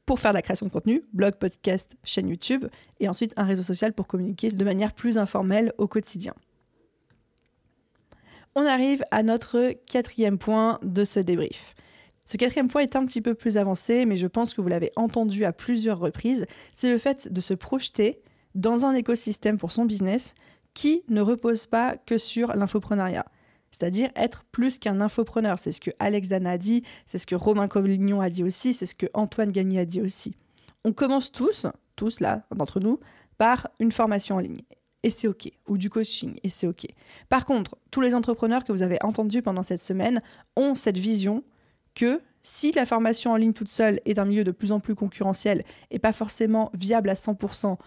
pour 0.06 0.20
faire 0.20 0.32
de 0.32 0.36
la 0.36 0.42
création 0.42 0.66
de 0.66 0.70
contenu, 0.70 1.02
blog, 1.12 1.34
podcast, 1.34 1.96
chaîne 2.04 2.28
YouTube, 2.28 2.66
et 3.00 3.08
ensuite 3.08 3.32
un 3.36 3.44
réseau 3.44 3.62
social 3.62 3.92
pour 3.92 4.06
communiquer 4.06 4.50
de 4.50 4.64
manière 4.64 4.92
plus 4.92 5.18
informelle 5.18 5.72
au 5.78 5.88
quotidien. 5.88 6.34
On 8.54 8.66
arrive 8.66 9.02
à 9.10 9.22
notre 9.22 9.72
quatrième 9.90 10.38
point 10.38 10.78
de 10.82 11.04
ce 11.04 11.18
débrief. 11.20 11.74
Ce 12.24 12.36
quatrième 12.36 12.68
point 12.68 12.82
est 12.82 12.96
un 12.96 13.04
petit 13.04 13.20
peu 13.20 13.34
plus 13.34 13.58
avancé, 13.58 14.06
mais 14.06 14.16
je 14.16 14.26
pense 14.26 14.54
que 14.54 14.60
vous 14.60 14.68
l'avez 14.68 14.90
entendu 14.96 15.44
à 15.44 15.52
plusieurs 15.52 15.98
reprises, 15.98 16.46
c'est 16.72 16.90
le 16.90 16.98
fait 16.98 17.32
de 17.32 17.40
se 17.40 17.54
projeter 17.54 18.22
dans 18.54 18.86
un 18.86 18.94
écosystème 18.94 19.58
pour 19.58 19.72
son 19.72 19.84
business 19.84 20.34
qui 20.72 21.02
ne 21.08 21.20
repose 21.20 21.66
pas 21.66 21.96
que 21.96 22.18
sur 22.18 22.54
l'infoprenariat. 22.54 23.26
C'est-à-dire 23.70 24.10
être 24.14 24.44
plus 24.44 24.78
qu'un 24.78 25.00
infopreneur. 25.00 25.58
C'est 25.58 25.72
ce 25.72 25.80
que 25.80 25.90
Alex 25.98 26.28
Dana 26.28 26.52
a 26.52 26.58
dit, 26.58 26.82
c'est 27.06 27.18
ce 27.18 27.26
que 27.26 27.34
Romain 27.34 27.66
Collignon 27.68 28.20
a 28.20 28.30
dit 28.30 28.44
aussi, 28.44 28.72
c'est 28.72 28.86
ce 28.86 28.94
que 28.94 29.06
Antoine 29.14 29.50
Gagné 29.50 29.80
a 29.80 29.84
dit 29.84 30.00
aussi. 30.00 30.36
On 30.84 30.92
commence 30.92 31.32
tous, 31.32 31.66
tous 31.96 32.20
là, 32.20 32.44
d'entre 32.54 32.78
nous, 32.78 33.00
par 33.36 33.68
une 33.80 33.90
formation 33.90 34.36
en 34.36 34.40
ligne. 34.40 34.62
Et 35.02 35.10
c'est 35.10 35.26
OK. 35.26 35.50
Ou 35.68 35.76
du 35.76 35.90
coaching. 35.90 36.36
Et 36.44 36.50
c'est 36.50 36.66
OK. 36.66 36.86
Par 37.28 37.44
contre, 37.44 37.76
tous 37.90 38.00
les 38.00 38.14
entrepreneurs 38.14 38.64
que 38.64 38.72
vous 38.72 38.82
avez 38.82 38.98
entendus 39.02 39.42
pendant 39.42 39.62
cette 39.62 39.80
semaine 39.80 40.22
ont 40.56 40.74
cette 40.74 40.98
vision 40.98 41.42
que 41.94 42.20
si 42.42 42.72
la 42.72 42.86
formation 42.86 43.32
en 43.32 43.36
ligne 43.36 43.52
toute 43.54 43.70
seule 43.70 44.00
est 44.04 44.18
un 44.18 44.26
milieu 44.26 44.44
de 44.44 44.50
plus 44.50 44.72
en 44.72 44.80
plus 44.80 44.94
concurrentiel 44.94 45.64
et 45.90 45.98
pas 45.98 46.12
forcément 46.12 46.70
viable 46.74 47.08
à 47.08 47.14
100% 47.14 47.78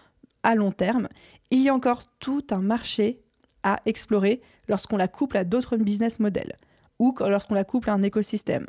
à 0.42 0.54
long 0.54 0.72
terme, 0.72 1.08
il 1.50 1.62
y 1.62 1.68
a 1.68 1.74
encore 1.74 2.02
tout 2.18 2.44
un 2.50 2.60
marché 2.60 3.20
à 3.62 3.80
explorer 3.86 4.40
lorsqu'on 4.68 4.96
la 4.96 5.08
couple 5.08 5.36
à 5.36 5.44
d'autres 5.44 5.76
business 5.76 6.20
models 6.20 6.58
ou 6.98 7.14
lorsqu'on 7.20 7.54
la 7.54 7.64
couple 7.64 7.90
à 7.90 7.92
un 7.92 8.02
écosystème. 8.02 8.66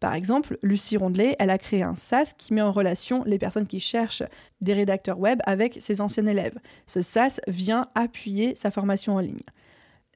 Par 0.00 0.14
exemple, 0.14 0.58
Lucie 0.62 0.96
Rondelet, 0.96 1.36
elle 1.38 1.50
a 1.50 1.58
créé 1.58 1.82
un 1.82 1.94
SaaS 1.94 2.32
qui 2.36 2.52
met 2.52 2.60
en 2.60 2.72
relation 2.72 3.22
les 3.24 3.38
personnes 3.38 3.68
qui 3.68 3.78
cherchent 3.78 4.24
des 4.60 4.74
rédacteurs 4.74 5.18
web 5.18 5.40
avec 5.46 5.78
ses 5.80 6.00
anciens 6.00 6.26
élèves. 6.26 6.58
Ce 6.86 7.02
SaaS 7.02 7.40
vient 7.46 7.86
appuyer 7.94 8.54
sa 8.56 8.70
formation 8.70 9.14
en 9.14 9.20
ligne 9.20 9.38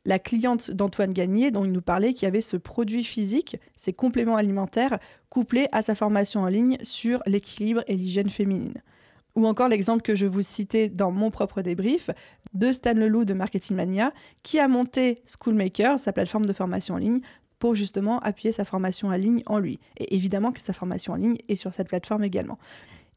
la 0.06 0.18
cliente 0.18 0.70
d'Antoine 0.70 1.12
Gagné, 1.12 1.50
dont 1.50 1.64
il 1.64 1.72
nous 1.72 1.82
parlait, 1.82 2.14
qui 2.14 2.24
avait 2.24 2.40
ce 2.40 2.56
produit 2.56 3.04
physique, 3.04 3.58
ces 3.74 3.92
compléments 3.92 4.36
alimentaires, 4.36 4.98
couplés 5.28 5.68
à 5.72 5.82
sa 5.82 5.94
formation 5.94 6.42
en 6.42 6.46
ligne 6.46 6.78
sur 6.82 7.20
l'équilibre 7.26 7.82
et 7.88 7.96
l'hygiène 7.96 8.30
féminine. 8.30 8.82
Ou 9.34 9.46
encore 9.46 9.68
l'exemple 9.68 10.02
que 10.02 10.14
je 10.14 10.24
vous 10.24 10.40
citais 10.40 10.88
dans 10.88 11.10
mon 11.10 11.30
propre 11.30 11.60
débrief 11.60 12.08
de 12.54 12.72
Stan 12.72 12.94
Leloup 12.94 13.26
de 13.26 13.34
Marketing 13.34 13.76
Mania, 13.76 14.12
qui 14.42 14.58
a 14.58 14.68
monté 14.68 15.18
Schoolmaker, 15.26 15.98
sa 15.98 16.12
plateforme 16.12 16.46
de 16.46 16.54
formation 16.54 16.94
en 16.94 16.98
ligne, 16.98 17.20
pour 17.58 17.74
justement 17.74 18.18
appuyer 18.20 18.52
sa 18.52 18.64
formation 18.64 19.08
en 19.08 19.16
ligne 19.16 19.42
en 19.46 19.58
lui. 19.58 19.78
Et 19.98 20.14
évidemment 20.14 20.52
que 20.52 20.60
sa 20.60 20.72
formation 20.72 21.14
en 21.14 21.16
ligne 21.16 21.36
est 21.48 21.56
sur 21.56 21.74
cette 21.74 21.88
plateforme 21.88 22.24
également. 22.24 22.58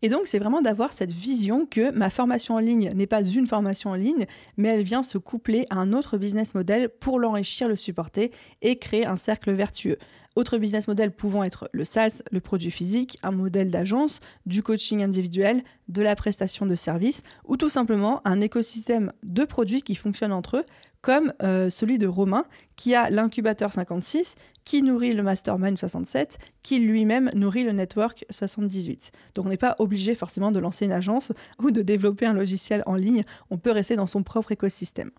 Et 0.01 0.09
donc, 0.09 0.27
c'est 0.27 0.39
vraiment 0.39 0.61
d'avoir 0.61 0.93
cette 0.93 1.11
vision 1.11 1.65
que 1.65 1.91
ma 1.91 2.09
formation 2.09 2.55
en 2.55 2.59
ligne 2.59 2.91
n'est 2.95 3.07
pas 3.07 3.23
une 3.23 3.47
formation 3.47 3.91
en 3.91 3.95
ligne, 3.95 4.25
mais 4.57 4.69
elle 4.69 4.83
vient 4.83 5.03
se 5.03 5.17
coupler 5.17 5.65
à 5.69 5.75
un 5.75 5.93
autre 5.93 6.17
business 6.17 6.55
model 6.55 6.89
pour 6.89 7.19
l'enrichir, 7.19 7.67
le 7.67 7.75
supporter 7.75 8.31
et 8.61 8.77
créer 8.77 9.05
un 9.05 9.15
cercle 9.15 9.51
vertueux. 9.51 9.97
Autres 10.39 10.57
business 10.57 10.87
models 10.87 11.11
pouvant 11.11 11.43
être 11.43 11.69
le 11.73 11.83
SaaS, 11.83 12.23
le 12.31 12.39
produit 12.39 12.71
physique, 12.71 13.17
un 13.23 13.31
modèle 13.31 13.69
d'agence, 13.69 14.21
du 14.45 14.63
coaching 14.63 15.03
individuel, 15.03 15.65
de 15.89 16.01
la 16.01 16.15
prestation 16.15 16.65
de 16.65 16.75
services 16.75 17.23
ou 17.43 17.57
tout 17.57 17.67
simplement 17.67 18.21
un 18.23 18.39
écosystème 18.39 19.11
de 19.23 19.43
produits 19.43 19.81
qui 19.81 19.95
fonctionnent 19.95 20.31
entre 20.31 20.55
eux 20.55 20.65
comme 21.01 21.33
euh, 21.43 21.69
celui 21.69 21.97
de 21.97 22.07
Romain, 22.07 22.45
qui 22.77 22.95
a 22.95 23.09
l'incubateur 23.09 23.73
56, 23.73 24.35
qui 24.63 24.81
nourrit 24.81 25.13
le 25.13 25.23
mastermind 25.23 25.77
67, 25.77 26.37
qui 26.63 26.79
lui-même 26.79 27.29
nourrit 27.35 27.65
le 27.65 27.73
network 27.73 28.23
78. 28.29 29.11
Donc 29.35 29.45
on 29.45 29.49
n'est 29.49 29.57
pas 29.57 29.75
obligé 29.79 30.15
forcément 30.15 30.51
de 30.51 30.59
lancer 30.59 30.85
une 30.85 30.93
agence 30.93 31.33
ou 31.61 31.71
de 31.71 31.81
développer 31.81 32.25
un 32.25 32.33
logiciel 32.33 32.81
en 32.85 32.95
ligne, 32.95 33.25
on 33.49 33.57
peut 33.57 33.71
rester 33.71 33.97
dans 33.97 34.07
son 34.07 34.23
propre 34.23 34.53
écosystème. 34.53 35.11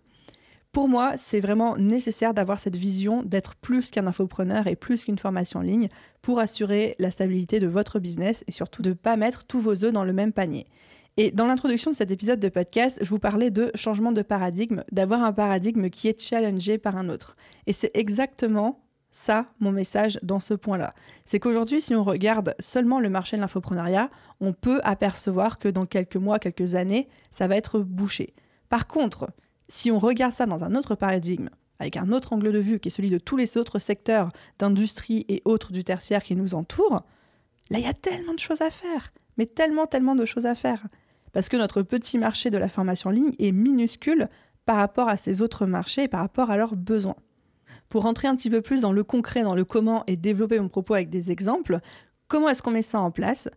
Pour 0.71 0.87
moi, 0.87 1.17
c'est 1.17 1.41
vraiment 1.41 1.75
nécessaire 1.75 2.33
d'avoir 2.33 2.57
cette 2.57 2.77
vision 2.77 3.23
d'être 3.23 3.55
plus 3.55 3.91
qu'un 3.91 4.07
infopreneur 4.07 4.67
et 4.67 4.77
plus 4.77 5.03
qu'une 5.03 5.17
formation 5.17 5.59
en 5.59 5.63
ligne 5.63 5.89
pour 6.21 6.39
assurer 6.39 6.95
la 6.97 7.11
stabilité 7.11 7.59
de 7.59 7.67
votre 7.67 7.99
business 7.99 8.45
et 8.47 8.53
surtout 8.53 8.81
de 8.81 8.89
ne 8.89 8.93
pas 8.93 9.17
mettre 9.17 9.45
tous 9.45 9.59
vos 9.59 9.83
œufs 9.83 9.91
dans 9.91 10.05
le 10.05 10.13
même 10.13 10.31
panier. 10.31 10.65
Et 11.17 11.31
dans 11.31 11.45
l'introduction 11.45 11.91
de 11.91 11.95
cet 11.97 12.09
épisode 12.09 12.39
de 12.39 12.47
podcast, 12.47 12.99
je 13.01 13.09
vous 13.09 13.19
parlais 13.19 13.51
de 13.51 13.69
changement 13.75 14.13
de 14.13 14.21
paradigme, 14.21 14.83
d'avoir 14.93 15.23
un 15.23 15.33
paradigme 15.33 15.89
qui 15.89 16.07
est 16.07 16.21
challengé 16.21 16.77
par 16.77 16.95
un 16.95 17.09
autre. 17.09 17.35
Et 17.67 17.73
c'est 17.73 17.91
exactement 17.93 18.85
ça 19.09 19.47
mon 19.59 19.73
message 19.73 20.19
dans 20.23 20.39
ce 20.39 20.53
point-là. 20.53 20.93
C'est 21.25 21.39
qu'aujourd'hui, 21.39 21.81
si 21.81 21.93
on 21.95 22.05
regarde 22.05 22.55
seulement 22.61 23.01
le 23.01 23.09
marché 23.09 23.35
de 23.35 23.41
l'infoprenariat, 23.41 24.09
on 24.39 24.53
peut 24.53 24.79
apercevoir 24.85 25.59
que 25.59 25.67
dans 25.67 25.85
quelques 25.85 26.15
mois, 26.15 26.39
quelques 26.39 26.75
années, 26.75 27.09
ça 27.29 27.49
va 27.49 27.57
être 27.57 27.79
bouché. 27.81 28.33
Par 28.69 28.87
contre, 28.87 29.27
si 29.71 29.89
on 29.89 29.99
regarde 29.99 30.33
ça 30.33 30.45
dans 30.45 30.65
un 30.65 30.75
autre 30.75 30.95
paradigme, 30.95 31.47
avec 31.79 31.95
un 31.95 32.11
autre 32.11 32.33
angle 32.33 32.51
de 32.51 32.59
vue 32.59 32.79
qui 32.81 32.89
est 32.89 32.91
celui 32.91 33.09
de 33.09 33.17
tous 33.17 33.37
les 33.37 33.57
autres 33.57 33.79
secteurs 33.79 34.29
d'industrie 34.59 35.25
et 35.29 35.41
autres 35.45 35.71
du 35.71 35.85
tertiaire 35.85 36.23
qui 36.23 36.35
nous 36.35 36.55
entourent, 36.55 37.05
là, 37.69 37.79
il 37.79 37.85
y 37.85 37.87
a 37.87 37.93
tellement 37.93 38.33
de 38.33 38.39
choses 38.39 38.61
à 38.61 38.69
faire. 38.69 39.13
Mais 39.37 39.45
tellement, 39.45 39.85
tellement 39.85 40.15
de 40.15 40.25
choses 40.25 40.45
à 40.45 40.55
faire 40.55 40.83
parce 41.31 41.47
que 41.47 41.55
notre 41.55 41.83
petit 41.83 42.17
marché 42.17 42.49
de 42.49 42.57
la 42.57 42.67
formation 42.67 43.11
en 43.11 43.13
ligne 43.13 43.31
est 43.39 43.53
minuscule 43.53 44.27
par 44.65 44.75
rapport 44.75 45.07
à 45.07 45.15
ces 45.15 45.41
autres 45.41 45.65
marchés 45.65 46.03
et 46.03 46.07
par 46.09 46.19
rapport 46.19 46.51
à 46.51 46.57
leurs 46.57 46.75
besoins. 46.75 47.15
Pour 47.87 48.03
rentrer 48.03 48.27
un 48.27 48.35
petit 48.35 48.49
peu 48.49 48.61
plus 48.61 48.81
dans 48.81 48.91
le 48.91 49.05
concret, 49.05 49.43
dans 49.43 49.55
le 49.55 49.63
comment 49.63 50.03
et 50.05 50.17
développer 50.17 50.59
mon 50.59 50.67
propos 50.67 50.95
avec 50.95 51.09
des 51.09 51.31
exemples, 51.31 51.79
comment 52.27 52.49
est-ce 52.49 52.61
qu'on 52.61 52.71
met 52.71 52.81
ça 52.81 52.99
en 52.99 53.09
place? 53.09 53.49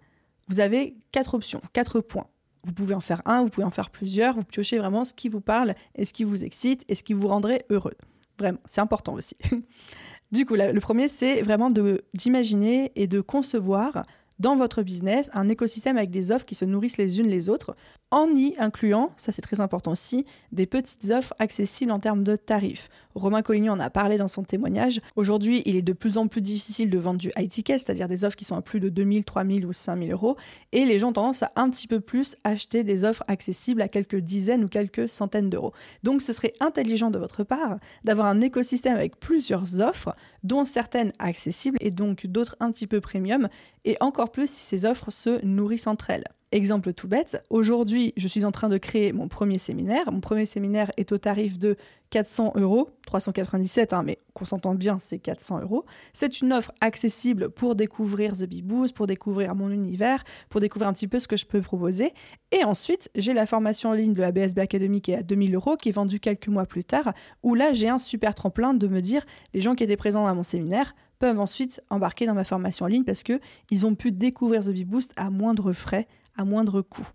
Vous 0.46 0.60
avez 0.60 0.96
quatre 1.10 1.34
options, 1.34 1.60
quatre 1.72 2.00
points. 2.00 2.28
Vous 2.64 2.72
pouvez 2.72 2.94
en 2.94 3.00
faire 3.00 3.22
un, 3.26 3.42
vous 3.42 3.50
pouvez 3.50 3.66
en 3.66 3.70
faire 3.70 3.90
plusieurs, 3.90 4.34
vous 4.34 4.44
piochez 4.44 4.78
vraiment 4.78 5.04
ce 5.04 5.14
qui 5.14 5.28
vous 5.28 5.40
parle 5.40 5.74
et 5.94 6.04
ce 6.04 6.12
qui 6.12 6.24
vous 6.24 6.44
excite 6.44 6.84
et 6.88 6.94
ce 6.94 7.02
qui 7.02 7.12
vous 7.12 7.28
rendrait 7.28 7.64
heureux. 7.70 7.94
Vraiment, 8.38 8.58
c'est 8.64 8.80
important 8.80 9.14
aussi. 9.14 9.36
du 10.32 10.46
coup, 10.46 10.54
le 10.54 10.78
premier, 10.80 11.08
c'est 11.08 11.42
vraiment 11.42 11.70
d'imaginer 12.14 12.90
et 12.96 13.06
de 13.06 13.20
concevoir 13.20 14.02
dans 14.38 14.56
votre 14.56 14.82
business 14.82 15.30
un 15.34 15.48
écosystème 15.48 15.96
avec 15.96 16.10
des 16.10 16.32
offres 16.32 16.44
qui 16.44 16.54
se 16.54 16.64
nourrissent 16.64 16.98
les 16.98 17.20
unes 17.20 17.28
les 17.28 17.48
autres, 17.48 17.76
en 18.10 18.28
y 18.28 18.54
incluant, 18.58 19.12
ça 19.16 19.32
c'est 19.32 19.42
très 19.42 19.60
important 19.60 19.92
aussi, 19.92 20.24
des 20.52 20.66
petites 20.66 21.10
offres 21.10 21.34
accessibles 21.38 21.92
en 21.92 21.98
termes 21.98 22.24
de 22.24 22.36
tarifs. 22.36 22.88
Romain 23.14 23.42
Colligny 23.42 23.70
en 23.70 23.80
a 23.80 23.90
parlé 23.90 24.16
dans 24.16 24.28
son 24.28 24.42
témoignage. 24.42 25.00
Aujourd'hui, 25.16 25.62
il 25.66 25.76
est 25.76 25.82
de 25.82 25.92
plus 25.92 26.18
en 26.18 26.26
plus 26.26 26.40
difficile 26.40 26.90
de 26.90 26.98
vendre 26.98 27.20
du 27.20 27.30
high 27.36 27.48
ticket, 27.48 27.78
c'est-à-dire 27.78 28.08
des 28.08 28.24
offres 28.24 28.36
qui 28.36 28.44
sont 28.44 28.56
à 28.56 28.62
plus 28.62 28.80
de 28.80 28.88
2000, 28.88 29.24
3000 29.24 29.66
ou 29.66 29.72
5000 29.72 30.12
euros, 30.12 30.36
et 30.72 30.84
les 30.84 30.98
gens 30.98 31.08
ont 31.08 31.12
tendance 31.12 31.42
à 31.42 31.50
un 31.56 31.70
petit 31.70 31.86
peu 31.86 32.00
plus 32.00 32.36
acheter 32.44 32.84
des 32.84 33.04
offres 33.04 33.24
accessibles 33.28 33.82
à 33.82 33.88
quelques 33.88 34.16
dizaines 34.16 34.64
ou 34.64 34.68
quelques 34.68 35.08
centaines 35.08 35.50
d'euros. 35.50 35.72
Donc 36.02 36.22
ce 36.22 36.32
serait 36.32 36.52
intelligent 36.60 37.10
de 37.10 37.18
votre 37.18 37.44
part 37.44 37.78
d'avoir 38.04 38.26
un 38.26 38.40
écosystème 38.40 38.96
avec 38.96 39.18
plusieurs 39.18 39.80
offres, 39.80 40.14
dont 40.42 40.64
certaines 40.64 41.12
accessibles 41.18 41.78
et 41.80 41.90
donc 41.90 42.26
d'autres 42.26 42.56
un 42.60 42.70
petit 42.70 42.86
peu 42.86 43.00
premium, 43.00 43.48
et 43.84 43.96
encore 44.00 44.30
plus 44.30 44.50
si 44.50 44.60
ces 44.60 44.84
offres 44.86 45.10
se 45.10 45.44
nourrissent 45.44 45.86
entre 45.86 46.10
elles. 46.10 46.24
Exemple 46.52 46.92
tout 46.92 47.08
bête, 47.08 47.42
aujourd'hui 47.50 48.12
je 48.16 48.28
suis 48.28 48.44
en 48.44 48.52
train 48.52 48.68
de 48.68 48.78
créer 48.78 49.12
mon 49.12 49.26
premier 49.26 49.58
séminaire. 49.58 50.12
Mon 50.12 50.20
premier 50.20 50.46
séminaire 50.46 50.90
est 50.96 51.10
au 51.10 51.18
tarif 51.18 51.58
de 51.58 51.76
400 52.10 52.52
euros, 52.54 52.90
397, 53.06 53.92
hein, 53.92 54.04
mais 54.04 54.18
qu'on 54.34 54.44
s'entende 54.44 54.78
bien, 54.78 55.00
c'est 55.00 55.18
400 55.18 55.62
euros. 55.62 55.84
C'est 56.12 56.40
une 56.40 56.52
offre 56.52 56.70
accessible 56.80 57.50
pour 57.50 57.74
découvrir 57.74 58.34
The 58.34 58.44
Bee 58.44 58.62
Boost, 58.62 58.94
pour 58.94 59.08
découvrir 59.08 59.56
mon 59.56 59.68
univers, 59.70 60.22
pour 60.48 60.60
découvrir 60.60 60.88
un 60.88 60.92
petit 60.92 61.08
peu 61.08 61.18
ce 61.18 61.26
que 61.26 61.36
je 61.36 61.44
peux 61.44 61.60
proposer. 61.60 62.12
Et 62.52 62.62
ensuite, 62.62 63.10
j'ai 63.16 63.32
la 63.32 63.46
formation 63.46 63.90
en 63.90 63.94
ligne 63.94 64.12
de 64.12 64.20
la 64.20 64.30
BSB 64.30 64.60
Academy 64.60 65.00
qui 65.00 65.10
est 65.10 65.16
à 65.16 65.22
2000 65.24 65.56
euros, 65.56 65.76
qui 65.76 65.88
est 65.88 65.92
vendue 65.92 66.20
quelques 66.20 66.46
mois 66.46 66.66
plus 66.66 66.84
tard, 66.84 67.14
où 67.42 67.56
là 67.56 67.72
j'ai 67.72 67.88
un 67.88 67.98
super 67.98 68.32
tremplin 68.32 68.74
de 68.74 68.86
me 68.86 69.00
dire 69.00 69.26
les 69.54 69.60
gens 69.60 69.74
qui 69.74 69.82
étaient 69.82 69.96
présents 69.96 70.28
à 70.28 70.34
mon 70.34 70.44
séminaire 70.44 70.94
peuvent 71.18 71.40
ensuite 71.40 71.80
embarquer 71.90 72.26
dans 72.26 72.34
ma 72.34 72.44
formation 72.44 72.86
en 72.86 72.88
ligne 72.88 73.04
parce 73.04 73.24
qu'ils 73.24 73.86
ont 73.86 73.94
pu 73.96 74.12
découvrir 74.12 74.62
The 74.62 74.70
Bee 74.70 74.84
Boost 74.84 75.12
à 75.16 75.30
moindre 75.30 75.72
frais 75.72 76.06
à 76.36 76.44
moindre 76.44 76.82
coût. 76.82 77.08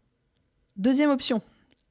Deuxième 0.77 1.09
option, 1.09 1.41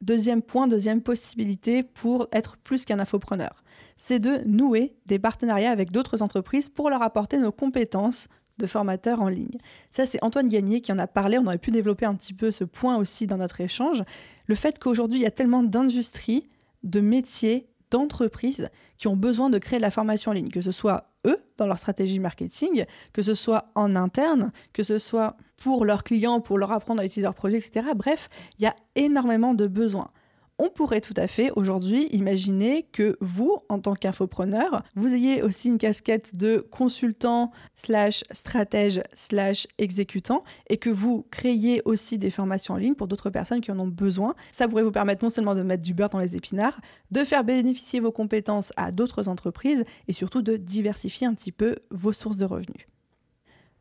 deuxième 0.01 0.43
point, 0.43 0.67
deuxième 0.67 1.03
possibilité 1.03 1.83
pour 1.83 2.29
être 2.33 2.57
plus 2.57 2.85
qu'un 2.85 3.01
infopreneur, 3.01 3.63
c'est 3.97 4.19
de 4.19 4.47
nouer 4.47 4.97
des 5.07 5.19
partenariats 5.19 5.71
avec 5.71 5.91
d'autres 5.91 6.23
entreprises 6.23 6.69
pour 6.69 6.91
leur 6.91 7.03
apporter 7.03 7.39
nos 7.39 7.53
compétences 7.53 8.29
de 8.59 8.67
formateurs 8.67 9.21
en 9.21 9.29
ligne. 9.29 9.59
Ça, 9.91 10.05
c'est 10.07 10.23
Antoine 10.23 10.49
Gagné 10.49 10.81
qui 10.81 10.93
en 10.93 10.99
a 10.99 11.07
parlé. 11.07 11.39
On 11.39 11.47
aurait 11.47 11.59
pu 11.59 11.71
développer 11.71 12.07
un 12.07 12.15
petit 12.15 12.35
peu 12.35 12.51
ce 12.51 12.65
point 12.65 12.97
aussi 12.97 13.27
dans 13.27 13.37
notre 13.37 13.61
échange. 13.61 14.03
Le 14.47 14.55
fait 14.55 14.79
qu'aujourd'hui, 14.79 15.21
il 15.21 15.23
y 15.23 15.27
a 15.27 15.31
tellement 15.31 15.63
d'industries, 15.63 16.49
de 16.83 17.01
métiers, 17.01 17.69
d'entreprises 17.91 18.69
qui 18.97 19.09
ont 19.09 19.17
besoin 19.17 19.51
de 19.51 19.59
créer 19.59 19.79
de 19.79 19.83
la 19.83 19.91
formation 19.91 20.31
en 20.31 20.35
ligne, 20.35 20.49
que 20.49 20.61
ce 20.61 20.73
soit 20.73 21.11
eux 21.27 21.39
dans 21.57 21.67
leur 21.67 21.79
stratégie 21.79 22.19
marketing, 22.19 22.85
que 23.13 23.23
ce 23.23 23.35
soit 23.35 23.71
en 23.75 23.97
interne, 23.97 24.53
que 24.73 24.83
ce 24.83 24.99
soit 24.99 25.37
pour 25.57 25.85
leurs 25.85 26.05
clients, 26.05 26.41
pour 26.41 26.59
leur 26.59 26.73
apprendre 26.73 27.01
à 27.01 27.05
utiliser 27.05 27.23
leurs 27.23 27.35
produits, 27.35 27.59
etc. 27.59 27.89
Bref, 27.97 28.29
il 28.59 28.65
y 28.65 28.67
a 28.67 28.75
énormément 28.95 29.55
de 29.55 29.67
besoins 29.67 30.11
on 30.59 30.71
pourrait 30.71 31.01
tout 31.01 31.15
à 31.17 31.27
fait 31.27 31.51
aujourd'hui 31.55 32.07
imaginer 32.11 32.85
que 32.93 33.17
vous, 33.21 33.59
en 33.69 33.79
tant 33.79 33.95
qu'infopreneur, 33.95 34.83
vous 34.97 35.15
ayez 35.15 35.43
aussi 35.43 35.69
une 35.69 35.79
casquette 35.79 36.37
de 36.37 36.67
consultant 36.71 37.53
slash 37.75 38.25
stratège 38.33 39.03
slash 39.15 39.67
exécutant 39.79 40.43
et 40.69 40.77
que 40.77 40.91
vous 40.91 41.27
créiez 41.31 41.81
aussi 41.85 42.19
des 42.19 42.31
formations 42.31 42.75
en 42.75 42.79
ligne 42.79 42.95
pour 42.95 43.07
d'autres 43.07 43.31
personnes 43.31 43.61
qui 43.61 43.71
en 43.71 43.79
ont 43.79 43.87
besoin. 43.87 44.35
Ça 44.51 44.67
pourrait 44.67 44.83
vous 44.83 44.91
permettre 44.91 45.25
non 45.25 45.31
seulement 45.31 45.55
de 45.55 45.63
mettre 45.63 45.83
du 45.83 45.95
beurre 45.95 46.11
dans 46.11 46.19
les 46.19 46.37
épinards, 46.37 46.81
de 47.13 47.23
faire 47.25 47.45
bénéficier 47.45 48.01
vos 48.01 48.13
compétences 48.13 48.73
à 48.77 48.91
d'autres 48.91 49.29
entreprises 49.29 49.85
et 50.09 50.13
surtout 50.13 50.43
de 50.43 50.57
diversifier 50.57 51.27
un 51.27 51.35
petit 51.35 51.53
peu 51.53 51.77
vos 51.91 52.13
sources 52.13 52.37
de 52.37 52.45
revenus. 52.45 52.87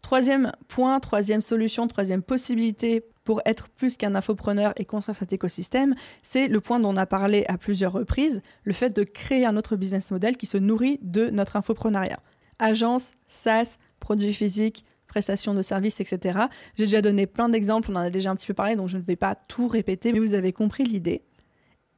Troisième 0.03 0.51
point, 0.67 0.99
troisième 0.99 1.41
solution, 1.41 1.87
troisième 1.87 2.21
possibilité 2.21 3.03
pour 3.27 3.41
être 3.43 3.67
plus 3.67 3.97
qu'un 3.97 4.15
infopreneur 4.15 4.71
et 4.77 4.85
construire 4.85 5.17
cet 5.17 5.33
écosystème, 5.33 5.93
c'est 6.21 6.47
le 6.47 6.61
point 6.61 6.79
dont 6.79 6.93
on 6.93 6.95
a 6.95 7.05
parlé 7.05 7.43
à 7.49 7.57
plusieurs 7.57 7.91
reprises, 7.91 8.41
le 8.63 8.71
fait 8.71 8.95
de 8.95 9.03
créer 9.03 9.45
un 9.45 9.57
autre 9.57 9.75
business 9.75 10.11
model 10.11 10.37
qui 10.37 10.45
se 10.45 10.57
nourrit 10.57 10.97
de 11.01 11.29
notre 11.29 11.57
infoprenariat. 11.57 12.21
Agence, 12.57 13.11
SaaS, 13.27 13.79
produits 13.99 14.33
physiques, 14.33 14.85
prestations 15.07 15.53
de 15.53 15.61
services, 15.61 15.99
etc. 15.99 16.39
J'ai 16.75 16.85
déjà 16.85 17.01
donné 17.01 17.27
plein 17.27 17.49
d'exemples, 17.49 17.91
on 17.91 17.97
en 17.97 17.99
a 17.99 18.09
déjà 18.09 18.31
un 18.31 18.35
petit 18.37 18.47
peu 18.47 18.53
parlé, 18.53 18.77
donc 18.77 18.87
je 18.87 18.97
ne 18.97 19.03
vais 19.03 19.17
pas 19.17 19.35
tout 19.35 19.67
répéter, 19.67 20.13
mais 20.13 20.19
vous 20.19 20.33
avez 20.33 20.53
compris 20.53 20.85
l'idée. 20.85 21.21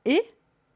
Et 0.06 0.24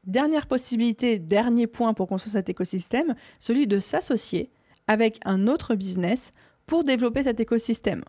dernière 0.04 0.46
possibilité, 0.46 1.18
dernier 1.18 1.66
point 1.66 1.94
pour 1.94 2.06
construire 2.06 2.34
cet 2.34 2.48
écosystème, 2.48 3.16
celui 3.40 3.66
de 3.66 3.80
s'associer 3.80 4.52
avec 4.86 5.18
un 5.24 5.48
autre 5.48 5.74
business 5.74 6.32
pour 6.64 6.84
développer 6.84 7.24
cet 7.24 7.40
écosystème. 7.40 8.04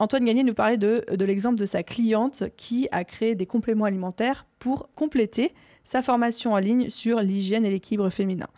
Antoine 0.00 0.24
Gagné 0.24 0.44
nous 0.44 0.54
parlait 0.54 0.78
de, 0.78 1.04
l'exemple 1.24 1.60
de 1.60 1.66
sa 1.66 1.82
cliente 1.82 2.44
qui 2.56 2.88
a 2.90 3.04
créé 3.04 3.34
des 3.34 3.44
compléments 3.44 3.84
alimentaires 3.84 4.46
pour 4.58 4.88
compléter 4.94 5.52
sa 5.84 6.00
formation 6.00 6.54
en 6.54 6.58
ligne 6.58 6.88
sur 6.88 7.20
l'hygiène 7.20 7.66
et 7.66 7.70
l'équilibre 7.70 8.08
féminin. 8.08 8.48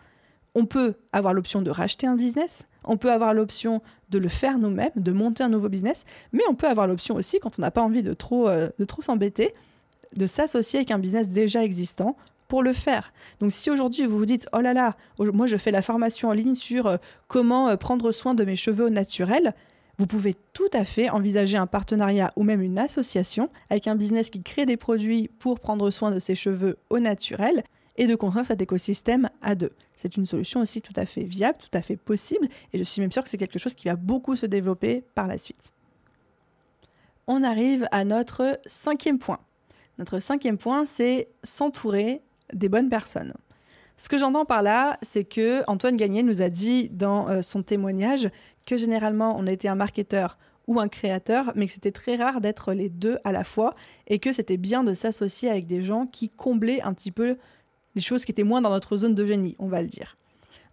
On 0.55 0.65
peut 0.65 0.93
avoir 1.11 1.33
l'option 1.33 1.61
de 1.61 1.69
racheter 1.69 2.07
un 2.07 2.15
business, 2.15 2.65
on 2.85 2.95
peut 2.95 3.11
avoir 3.11 3.33
l'option 3.33 3.81
de 4.09 4.19
le 4.19 4.29
faire 4.29 4.57
nous-mêmes, 4.57 4.91
de 4.95 5.11
monter 5.11 5.43
un 5.43 5.49
nouveau 5.49 5.67
business, 5.67 6.05
mais 6.31 6.43
on 6.47 6.55
peut 6.55 6.67
avoir 6.67 6.87
l'option 6.87 7.15
aussi, 7.15 7.39
quand 7.41 7.59
on 7.59 7.61
n'a 7.61 7.71
pas 7.71 7.81
envie 7.81 8.03
de 8.03 8.13
trop, 8.13 8.47
euh, 8.47 8.69
de 8.79 8.85
trop 8.85 9.01
s'embêter, 9.01 9.53
de 10.15 10.27
s'associer 10.27 10.79
avec 10.79 10.91
un 10.91 10.99
business 10.99 11.29
déjà 11.29 11.61
existant 11.61 12.15
pour 12.47 12.63
le 12.63 12.71
faire. 12.71 13.11
Donc 13.41 13.51
si 13.51 13.69
aujourd'hui 13.69 14.05
vous 14.05 14.17
vous 14.17 14.25
dites 14.25 14.47
oh 14.53 14.61
là 14.61 14.73
là, 14.73 14.95
moi 15.19 15.47
je 15.47 15.57
fais 15.57 15.71
la 15.71 15.81
formation 15.81 16.29
en 16.29 16.33
ligne 16.33 16.55
sur 16.55 16.87
euh, 16.87 16.97
comment 17.27 17.67
euh, 17.67 17.75
prendre 17.75 18.13
soin 18.13 18.33
de 18.33 18.45
mes 18.45 18.55
cheveux 18.55 18.87
naturels, 18.87 19.53
vous 19.97 20.07
pouvez 20.07 20.35
tout 20.53 20.69
à 20.73 20.85
fait 20.85 21.09
envisager 21.09 21.57
un 21.57 21.67
partenariat 21.67 22.31
ou 22.35 22.43
même 22.43 22.61
une 22.61 22.79
association 22.79 23.49
avec 23.69 23.87
un 23.87 23.95
business 23.95 24.29
qui 24.29 24.41
crée 24.41 24.65
des 24.65 24.77
produits 24.77 25.29
pour 25.39 25.59
prendre 25.59 25.91
soin 25.91 26.11
de 26.11 26.19
ses 26.19 26.35
cheveux 26.35 26.77
au 26.89 26.99
naturel 26.99 27.63
et 27.97 28.07
de 28.07 28.15
construire 28.15 28.45
cet 28.45 28.61
écosystème 28.61 29.29
à 29.41 29.53
deux. 29.53 29.71
C'est 29.95 30.17
une 30.17 30.25
solution 30.25 30.61
aussi 30.61 30.81
tout 30.81 30.93
à 30.95 31.05
fait 31.05 31.23
viable, 31.23 31.59
tout 31.59 31.77
à 31.77 31.81
fait 31.81 31.95
possible, 31.95 32.47
et 32.73 32.77
je 32.77 32.83
suis 32.83 33.01
même 33.01 33.11
sûre 33.11 33.23
que 33.23 33.29
c'est 33.29 33.37
quelque 33.37 33.59
chose 33.59 33.75
qui 33.75 33.87
va 33.87 33.95
beaucoup 33.95 34.35
se 34.35 34.47
développer 34.47 35.03
par 35.13 35.27
la 35.27 35.37
suite. 35.37 35.73
On 37.27 37.43
arrive 37.43 37.87
à 37.91 38.03
notre 38.03 38.59
cinquième 38.65 39.19
point. 39.19 39.39
Notre 39.99 40.19
cinquième 40.19 40.57
point, 40.57 40.85
c'est 40.85 41.27
s'entourer 41.43 42.21
des 42.51 42.67
bonnes 42.67 42.89
personnes. 42.89 43.33
Ce 43.95 44.09
que 44.09 44.17
j'entends 44.17 44.45
par 44.45 44.63
là, 44.63 44.97
c'est 45.01 45.23
que 45.23 45.63
Antoine 45.67 45.95
Gagné 45.95 46.23
nous 46.23 46.41
a 46.41 46.49
dit 46.49 46.89
dans 46.89 47.29
euh, 47.29 47.41
son 47.41 47.61
témoignage 47.61 48.29
que 48.65 48.77
généralement 48.77 49.35
on 49.37 49.45
été 49.47 49.67
un 49.67 49.75
marketeur 49.75 50.37
ou 50.67 50.79
un 50.79 50.87
créateur, 50.87 51.51
mais 51.55 51.67
que 51.67 51.73
c'était 51.73 51.91
très 51.91 52.15
rare 52.15 52.41
d'être 52.41 52.73
les 52.73 52.89
deux 52.89 53.17
à 53.23 53.31
la 53.31 53.43
fois 53.43 53.73
et 54.07 54.19
que 54.19 54.31
c'était 54.31 54.57
bien 54.57 54.83
de 54.83 54.93
s'associer 54.93 55.49
avec 55.49 55.67
des 55.67 55.81
gens 55.81 56.07
qui 56.07 56.29
comblaient 56.29 56.81
un 56.81 56.93
petit 56.93 57.11
peu 57.11 57.37
les 57.95 58.01
choses 58.01 58.25
qui 58.25 58.31
étaient 58.31 58.43
moins 58.43 58.61
dans 58.61 58.69
notre 58.69 58.97
zone 58.97 59.15
de 59.15 59.25
génie, 59.25 59.55
on 59.59 59.67
va 59.67 59.81
le 59.81 59.87
dire. 59.87 60.17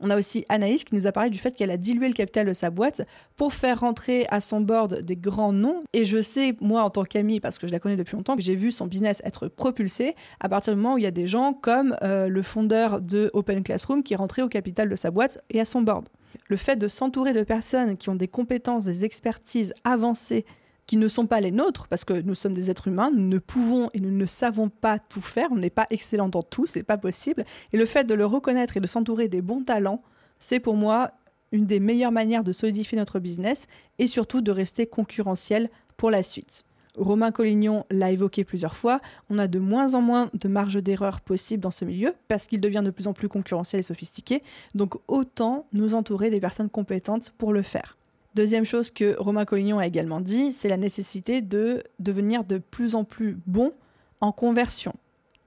On 0.01 0.11
a 0.11 0.17
aussi 0.17 0.45
Anaïs 0.49 0.85
qui 0.85 0.95
nous 0.95 1.07
a 1.07 1.13
parlé 1.13 1.31
du 1.31 1.39
fait 1.39 1.55
qu'elle 1.55 1.71
a 1.71 1.77
dilué 1.77 2.09
le 2.09 2.15
capital 2.15 2.47
de 2.47 2.53
sa 2.53 2.71
boîte 2.71 3.03
pour 3.37 3.53
faire 3.53 3.81
rentrer 3.81 4.27
à 4.31 4.41
son 4.41 4.61
board 4.61 5.03
des 5.03 5.17
grands 5.17 5.53
noms. 5.53 5.85
Et 5.93 6.05
je 6.05 6.23
sais, 6.23 6.57
moi, 6.61 6.83
en 6.83 6.91
tant 6.91 7.05
qu'amie, 7.05 7.41
parce 7.41 7.59
que 7.59 7.67
je 7.67 7.73
la 7.73 7.79
connais 7.79 7.97
depuis 7.97 8.17
longtemps, 8.17 8.37
que 8.37 8.43
j'ai 8.43 8.57
vu 8.57 8.71
son 8.71 8.87
business 8.87 9.21
être 9.25 9.49
propulsé 9.49 10.15
à 10.41 10.49
partir 10.49 10.75
du 10.75 10.81
moment 10.81 10.95
où 10.95 10.99
il 10.99 11.05
y 11.05 11.07
a 11.07 11.11
des 11.11 11.27
gens 11.27 11.53
comme 11.53 11.97
euh, 12.03 12.29
le 12.29 12.43
fondeur 12.43 13.01
de 13.01 13.31
Open 13.35 13.63
Classroom 13.63 14.03
qui 14.03 14.15
est 14.15 14.17
rentré 14.17 14.43
au 14.43 14.49
capital 14.49 14.89
de 14.89 14.97
sa 14.97 15.11
boîte 15.11 15.39
et 15.51 15.61
à 15.61 15.65
son 15.65 15.83
board. 15.83 16.09
Le 16.49 16.57
fait 16.57 16.77
de 16.77 16.89
s'entourer 16.89 17.33
de 17.33 17.43
personnes 17.43 17.97
qui 17.97 18.09
ont 18.09 18.15
des 18.15 18.29
compétences, 18.29 18.85
des 18.85 19.05
expertises 19.05 19.75
avancées 19.85 20.45
qui 20.91 20.97
ne 20.97 21.07
sont 21.07 21.29
pas 21.29 21.39
les 21.39 21.53
nôtres, 21.53 21.87
parce 21.87 22.05
que 22.05 22.21
nous 22.21 22.35
sommes 22.35 22.53
des 22.53 22.69
êtres 22.69 22.89
humains, 22.89 23.13
nous 23.15 23.29
ne 23.29 23.39
pouvons 23.39 23.89
et 23.95 24.01
nous 24.01 24.11
ne 24.11 24.27
savons 24.27 24.69
pas 24.69 24.99
tout 24.99 25.21
faire, 25.21 25.47
on 25.53 25.57
n'est 25.57 25.71
pas 25.71 25.87
excellent 25.91 26.29
dans 26.29 26.43
tout, 26.43 26.67
c'est 26.67 26.83
pas 26.83 26.99
possible. 26.99 27.45
Et 27.73 27.77
le 27.77 27.87
fait 27.87 28.03
de 28.03 28.13
le 28.13 28.27
reconnaître 28.27 28.77
et 28.77 28.81
de 28.81 28.89
s'entourer 28.89 29.29
des 29.29 29.41
bons 29.41 29.63
talents, 29.63 30.03
c'est 30.41 30.59
pour 30.59 30.75
moi 30.75 31.13
une 31.53 31.65
des 31.65 31.79
meilleures 31.79 32.11
manières 32.11 32.43
de 32.43 32.51
solidifier 32.51 32.99
notre 32.99 33.21
business 33.21 33.69
et 34.01 34.09
surtout 34.09 34.41
de 34.41 34.51
rester 34.51 34.89
concurrentiel 34.89 35.71
pour 35.97 36.11
la 36.11 36.25
suite. 36.25 36.65
Romain 36.97 37.31
Collignon 37.31 37.87
l'a 37.93 38.11
évoqué 38.11 38.43
plusieurs 38.43 38.75
fois, 38.75 39.01
on 39.29 39.39
a 39.39 39.47
de 39.47 39.61
moins 39.61 39.95
en 39.95 40.01
moins 40.01 40.29
de 40.35 40.49
marge 40.49 40.83
d'erreur 40.83 41.21
possible 41.21 41.63
dans 41.63 41.71
ce 41.71 41.85
milieu 41.85 42.15
parce 42.27 42.49
qu'il 42.49 42.61
devient 42.61 42.83
de 42.85 42.91
plus 42.91 43.07
en 43.07 43.13
plus 43.13 43.29
concurrentiel 43.29 43.79
et 43.79 43.85
sophistiqué, 43.85 44.41
donc 44.75 44.97
autant 45.07 45.69
nous 45.73 45.95
entourer 45.95 46.31
des 46.31 46.41
personnes 46.41 46.69
compétentes 46.69 47.31
pour 47.39 47.53
le 47.53 47.63
faire. 47.63 47.97
Deuxième 48.35 48.65
chose 48.65 48.91
que 48.91 49.17
Romain 49.19 49.45
Collignon 49.45 49.79
a 49.81 49.87
également 49.87 50.21
dit, 50.21 50.53
c'est 50.53 50.69
la 50.69 50.77
nécessité 50.77 51.43
de 51.43 51.83
devenir 51.99 52.45
de 52.45 52.59
plus 52.59 52.95
en 52.95 53.03
plus 53.03 53.37
bon 53.47 53.73
en 54.21 54.31
conversion. 54.31 54.95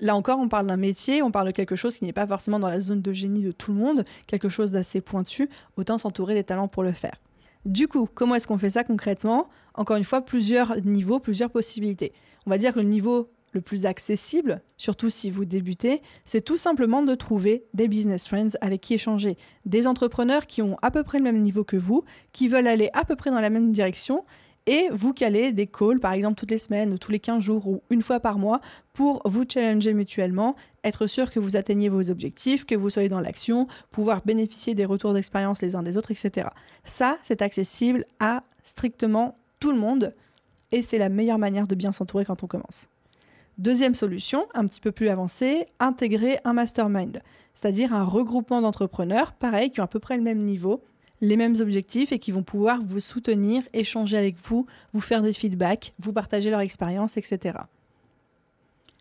Là 0.01 0.15
encore, 0.17 0.39
on 0.39 0.49
parle 0.49 0.67
d'un 0.67 0.75
métier, 0.75 1.21
on 1.21 1.31
parle 1.31 1.47
de 1.47 1.51
quelque 1.51 1.77
chose 1.77 1.97
qui 1.97 2.03
n'est 2.03 2.11
pas 2.11 2.27
forcément 2.27 2.59
dans 2.59 2.67
la 2.67 2.81
zone 2.81 3.01
de 3.01 3.13
génie 3.13 3.43
de 3.43 3.53
tout 3.53 3.71
le 3.71 3.77
monde, 3.79 4.03
quelque 4.27 4.49
chose 4.49 4.71
d'assez 4.71 4.99
pointu, 4.99 5.49
autant 5.77 5.97
s'entourer 5.97 6.33
des 6.33 6.43
talents 6.43 6.67
pour 6.67 6.83
le 6.83 6.91
faire. 6.91 7.15
Du 7.65 7.87
coup, 7.87 8.09
comment 8.13 8.35
est-ce 8.35 8.47
qu'on 8.47 8.57
fait 8.57 8.71
ça 8.71 8.83
concrètement? 8.83 9.47
Encore 9.75 9.95
une 9.95 10.03
fois, 10.03 10.19
plusieurs 10.19 10.75
niveaux, 10.81 11.19
plusieurs 11.19 11.49
possibilités. 11.49 12.11
On 12.45 12.49
va 12.49 12.57
dire 12.57 12.73
que 12.73 12.79
le 12.79 12.85
niveau 12.85 13.29
le 13.53 13.61
plus 13.61 13.85
accessible, 13.85 14.61
surtout 14.77 15.09
si 15.09 15.31
vous 15.31 15.45
débutez, 15.45 16.01
c'est 16.25 16.41
tout 16.41 16.57
simplement 16.57 17.03
de 17.03 17.15
trouver 17.15 17.65
des 17.73 17.87
business 17.87 18.27
friends 18.27 18.57
avec 18.61 18.81
qui 18.81 18.93
échanger, 18.95 19.37
des 19.65 19.87
entrepreneurs 19.87 20.47
qui 20.47 20.61
ont 20.61 20.77
à 20.81 20.91
peu 20.91 21.03
près 21.03 21.19
le 21.19 21.23
même 21.23 21.41
niveau 21.41 21.63
que 21.63 21.77
vous, 21.77 22.03
qui 22.31 22.47
veulent 22.47 22.67
aller 22.67 22.89
à 22.93 23.05
peu 23.05 23.15
près 23.15 23.29
dans 23.29 23.39
la 23.39 23.49
même 23.49 23.71
direction 23.71 24.23
et 24.65 24.87
vous 24.91 25.13
calez 25.13 25.51
des 25.51 25.67
calls, 25.67 25.99
par 25.99 26.13
exemple 26.13 26.35
toutes 26.35 26.51
les 26.51 26.57
semaines 26.57 26.93
ou 26.93 26.97
tous 26.97 27.11
les 27.11 27.19
15 27.19 27.43
jours 27.43 27.67
ou 27.67 27.81
une 27.89 28.01
fois 28.01 28.19
par 28.19 28.37
mois 28.37 28.61
pour 28.93 29.21
vous 29.25 29.43
challenger 29.47 29.93
mutuellement, 29.93 30.55
être 30.83 31.07
sûr 31.07 31.31
que 31.31 31.39
vous 31.39 31.57
atteignez 31.57 31.89
vos 31.89 32.09
objectifs, 32.09 32.65
que 32.65 32.75
vous 32.75 32.89
soyez 32.89 33.09
dans 33.09 33.19
l'action, 33.19 33.67
pouvoir 33.91 34.21
bénéficier 34.23 34.73
des 34.73 34.85
retours 34.85 35.13
d'expérience 35.13 35.61
les 35.61 35.75
uns 35.75 35.83
des 35.83 35.97
autres, 35.97 36.11
etc. 36.11 36.47
Ça, 36.85 37.17
c'est 37.23 37.41
accessible 37.41 38.05
à 38.19 38.43
strictement 38.63 39.37
tout 39.59 39.71
le 39.71 39.77
monde 39.77 40.13
et 40.71 40.81
c'est 40.81 40.97
la 40.97 41.09
meilleure 41.09 41.39
manière 41.39 41.67
de 41.67 41.75
bien 41.75 41.91
s'entourer 41.91 42.25
quand 42.25 42.43
on 42.43 42.47
commence. 42.47 42.87
Deuxième 43.59 43.93
solution, 43.93 44.47
un 44.55 44.65
petit 44.65 44.81
peu 44.81 44.91
plus 44.91 45.09
avancée, 45.09 45.67
intégrer 45.79 46.39
un 46.43 46.53
mastermind, 46.53 47.21
c'est-à-dire 47.53 47.93
un 47.93 48.03
regroupement 48.03 48.61
d'entrepreneurs, 48.61 49.33
pareil, 49.33 49.69
qui 49.69 49.79
ont 49.79 49.83
à 49.83 49.87
peu 49.87 49.99
près 49.99 50.17
le 50.17 50.23
même 50.23 50.43
niveau, 50.43 50.83
les 51.21 51.37
mêmes 51.37 51.55
objectifs 51.59 52.11
et 52.11 52.19
qui 52.19 52.31
vont 52.31 52.43
pouvoir 52.43 52.79
vous 52.81 52.99
soutenir, 52.99 53.61
échanger 53.73 54.17
avec 54.17 54.37
vous, 54.39 54.65
vous 54.91 55.01
faire 55.01 55.21
des 55.21 55.33
feedbacks, 55.33 55.93
vous 55.99 56.13
partager 56.13 56.49
leur 56.49 56.61
expérience, 56.61 57.15
etc. 57.15 57.59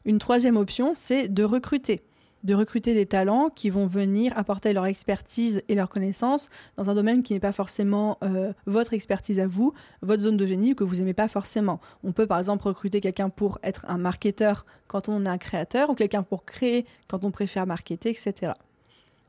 Une 0.05 0.19
troisième 0.19 0.57
option, 0.57 0.93
c'est 0.95 1.29
de 1.29 1.45
recruter 1.45 2.03
de 2.45 2.55
recruter 2.55 2.95
des 2.95 3.07
talents 3.07 3.51
qui 3.51 3.71
vont 3.71 3.87
venir 3.87 4.37
apporter 4.37 4.73
leur 4.73 4.87
expertise 4.87 5.63
et 5.69 5.75
leur 5.75 5.89
connaissance 5.89 6.49
dans 6.77 6.91
un 6.91 6.95
domaine 6.95 7.23
qui 7.23 7.33
n'est 7.33 7.41
pas 7.41 7.53
forcément 7.53 8.19
euh, 8.25 8.53
votre 8.67 8.95
expertise 8.95 9.41
à 9.41 9.47
vous, 9.47 9.73
votre 10.01 10.23
zone 10.23 10.37
de 10.37 10.47
génie 10.47 10.73
ou 10.73 10.75
que 10.75 10.85
vous 10.85 10.97
n'aimez 10.97 11.15
pas 11.15 11.29
forcément. 11.29 11.81
On 12.05 12.13
peut 12.13 12.27
par 12.27 12.39
exemple 12.39 12.67
recruter 12.67 13.01
quelqu'un 13.01 13.29
pour 13.29 13.59
être 13.63 13.85
un 13.89 13.99
marketeur 13.99 14.67
quand 14.87 15.09
on 15.09 15.25
est 15.25 15.29
un 15.29 15.39
créateur 15.39 15.91
ou 15.91 15.95
quelqu'un 15.95 16.23
pour 16.23 16.45
créer 16.45 16.87
quand 17.09 17.25
on 17.25 17.31
préfère 17.31 17.67
marketer, 17.67 18.11
etc. 18.11 18.53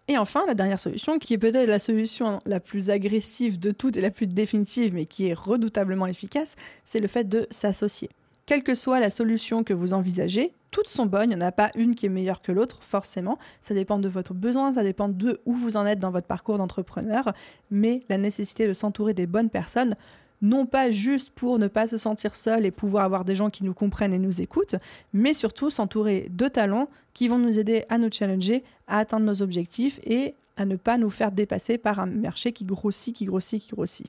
Et 0.07 0.17
enfin, 0.17 0.43
la 0.47 0.53
dernière 0.53 0.79
solution, 0.79 1.17
qui 1.17 1.33
est 1.33 1.37
peut-être 1.37 1.69
la 1.69 1.79
solution 1.79 2.39
la 2.45 2.59
plus 2.59 2.89
agressive 2.89 3.59
de 3.59 3.71
toutes 3.71 3.95
et 3.95 4.01
la 4.01 4.11
plus 4.11 4.27
définitive, 4.27 4.93
mais 4.93 5.05
qui 5.05 5.27
est 5.29 5.33
redoutablement 5.33 6.07
efficace, 6.07 6.55
c'est 6.83 6.99
le 6.99 7.07
fait 7.07 7.23
de 7.23 7.47
s'associer. 7.49 8.09
Quelle 8.45 8.63
que 8.63 8.75
soit 8.75 8.99
la 8.99 9.09
solution 9.09 9.63
que 9.63 9.73
vous 9.73 9.93
envisagez, 9.93 10.53
toutes 10.69 10.89
sont 10.89 11.05
bonnes, 11.05 11.31
il 11.31 11.37
n'y 11.37 11.43
en 11.43 11.47
a 11.47 11.51
pas 11.51 11.69
une 11.75 11.95
qui 11.95 12.07
est 12.07 12.09
meilleure 12.09 12.41
que 12.41 12.51
l'autre, 12.51 12.79
forcément. 12.81 13.37
Ça 13.61 13.73
dépend 13.73 13.99
de 13.99 14.09
votre 14.09 14.33
besoin, 14.33 14.73
ça 14.73 14.83
dépend 14.83 15.07
de 15.07 15.39
où 15.45 15.55
vous 15.55 15.77
en 15.77 15.85
êtes 15.85 15.99
dans 15.99 16.11
votre 16.11 16.27
parcours 16.27 16.57
d'entrepreneur, 16.57 17.31
mais 17.71 18.01
la 18.09 18.17
nécessité 18.17 18.67
de 18.67 18.73
s'entourer 18.73 19.13
des 19.13 19.27
bonnes 19.27 19.49
personnes, 19.49 19.95
non 20.41 20.65
pas 20.65 20.91
juste 20.91 21.29
pour 21.29 21.57
ne 21.57 21.67
pas 21.67 21.87
se 21.87 21.97
sentir 21.97 22.35
seul 22.35 22.65
et 22.65 22.71
pouvoir 22.71 23.05
avoir 23.05 23.23
des 23.23 23.35
gens 23.35 23.49
qui 23.49 23.63
nous 23.63 23.73
comprennent 23.73 24.13
et 24.13 24.19
nous 24.19 24.41
écoutent, 24.41 24.75
mais 25.13 25.33
surtout 25.33 25.69
s'entourer 25.69 26.27
de 26.29 26.47
talents 26.47 26.89
qui 27.13 27.29
vont 27.29 27.37
nous 27.37 27.59
aider 27.59 27.85
à 27.87 27.97
nous 27.97 28.09
challenger, 28.11 28.63
à 28.87 28.97
atteindre 28.97 29.25
nos 29.25 29.41
objectifs 29.41 29.99
et 30.03 30.35
à 30.57 30.65
ne 30.65 30.75
pas 30.75 30.97
nous 30.97 31.09
faire 31.09 31.31
dépasser 31.31 31.77
par 31.77 31.99
un 31.99 32.07
marché 32.07 32.51
qui 32.51 32.65
grossit, 32.65 33.15
qui 33.15 33.25
grossit, 33.25 33.61
qui 33.61 33.69
grossit. 33.69 34.07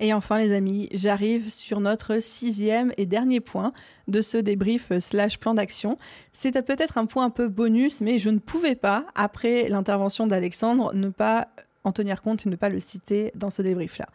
Et 0.00 0.12
enfin, 0.12 0.38
les 0.38 0.52
amis, 0.52 0.88
j'arrive 0.92 1.50
sur 1.50 1.80
notre 1.80 2.22
sixième 2.22 2.92
et 2.98 3.06
dernier 3.06 3.40
point 3.40 3.72
de 4.06 4.22
ce 4.22 4.38
débrief 4.38 4.96
slash 4.98 5.38
plan 5.40 5.54
d'action. 5.54 5.98
C'est 6.30 6.52
peut-être 6.62 6.98
un 6.98 7.06
point 7.06 7.24
un 7.24 7.30
peu 7.30 7.48
bonus, 7.48 8.00
mais 8.00 8.20
je 8.20 8.30
ne 8.30 8.38
pouvais 8.38 8.76
pas, 8.76 9.06
après 9.16 9.68
l'intervention 9.68 10.28
d'Alexandre, 10.28 10.94
ne 10.94 11.08
pas 11.08 11.48
en 11.82 11.90
tenir 11.90 12.22
compte 12.22 12.46
et 12.46 12.48
ne 12.48 12.56
pas 12.56 12.68
le 12.68 12.78
citer 12.78 13.32
dans 13.34 13.50
ce 13.50 13.62
débrief-là. 13.62 14.06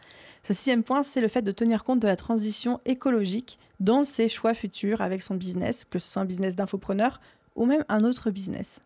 Ce 0.42 0.54
sixième 0.54 0.84
point, 0.84 1.02
c'est 1.02 1.20
le 1.20 1.28
fait 1.28 1.42
de 1.42 1.52
tenir 1.52 1.84
compte 1.84 2.00
de 2.00 2.08
la 2.08 2.16
transition 2.16 2.80
écologique 2.86 3.58
dans 3.80 4.04
ses 4.04 4.28
choix 4.28 4.54
futurs 4.54 5.02
avec 5.02 5.22
son 5.22 5.34
business, 5.34 5.84
que 5.84 5.98
ce 5.98 6.10
soit 6.10 6.22
un 6.22 6.26
business 6.26 6.56
d'infopreneur 6.56 7.20
ou 7.56 7.66
même 7.66 7.84
un 7.88 8.04
autre 8.04 8.30
business. 8.30 8.80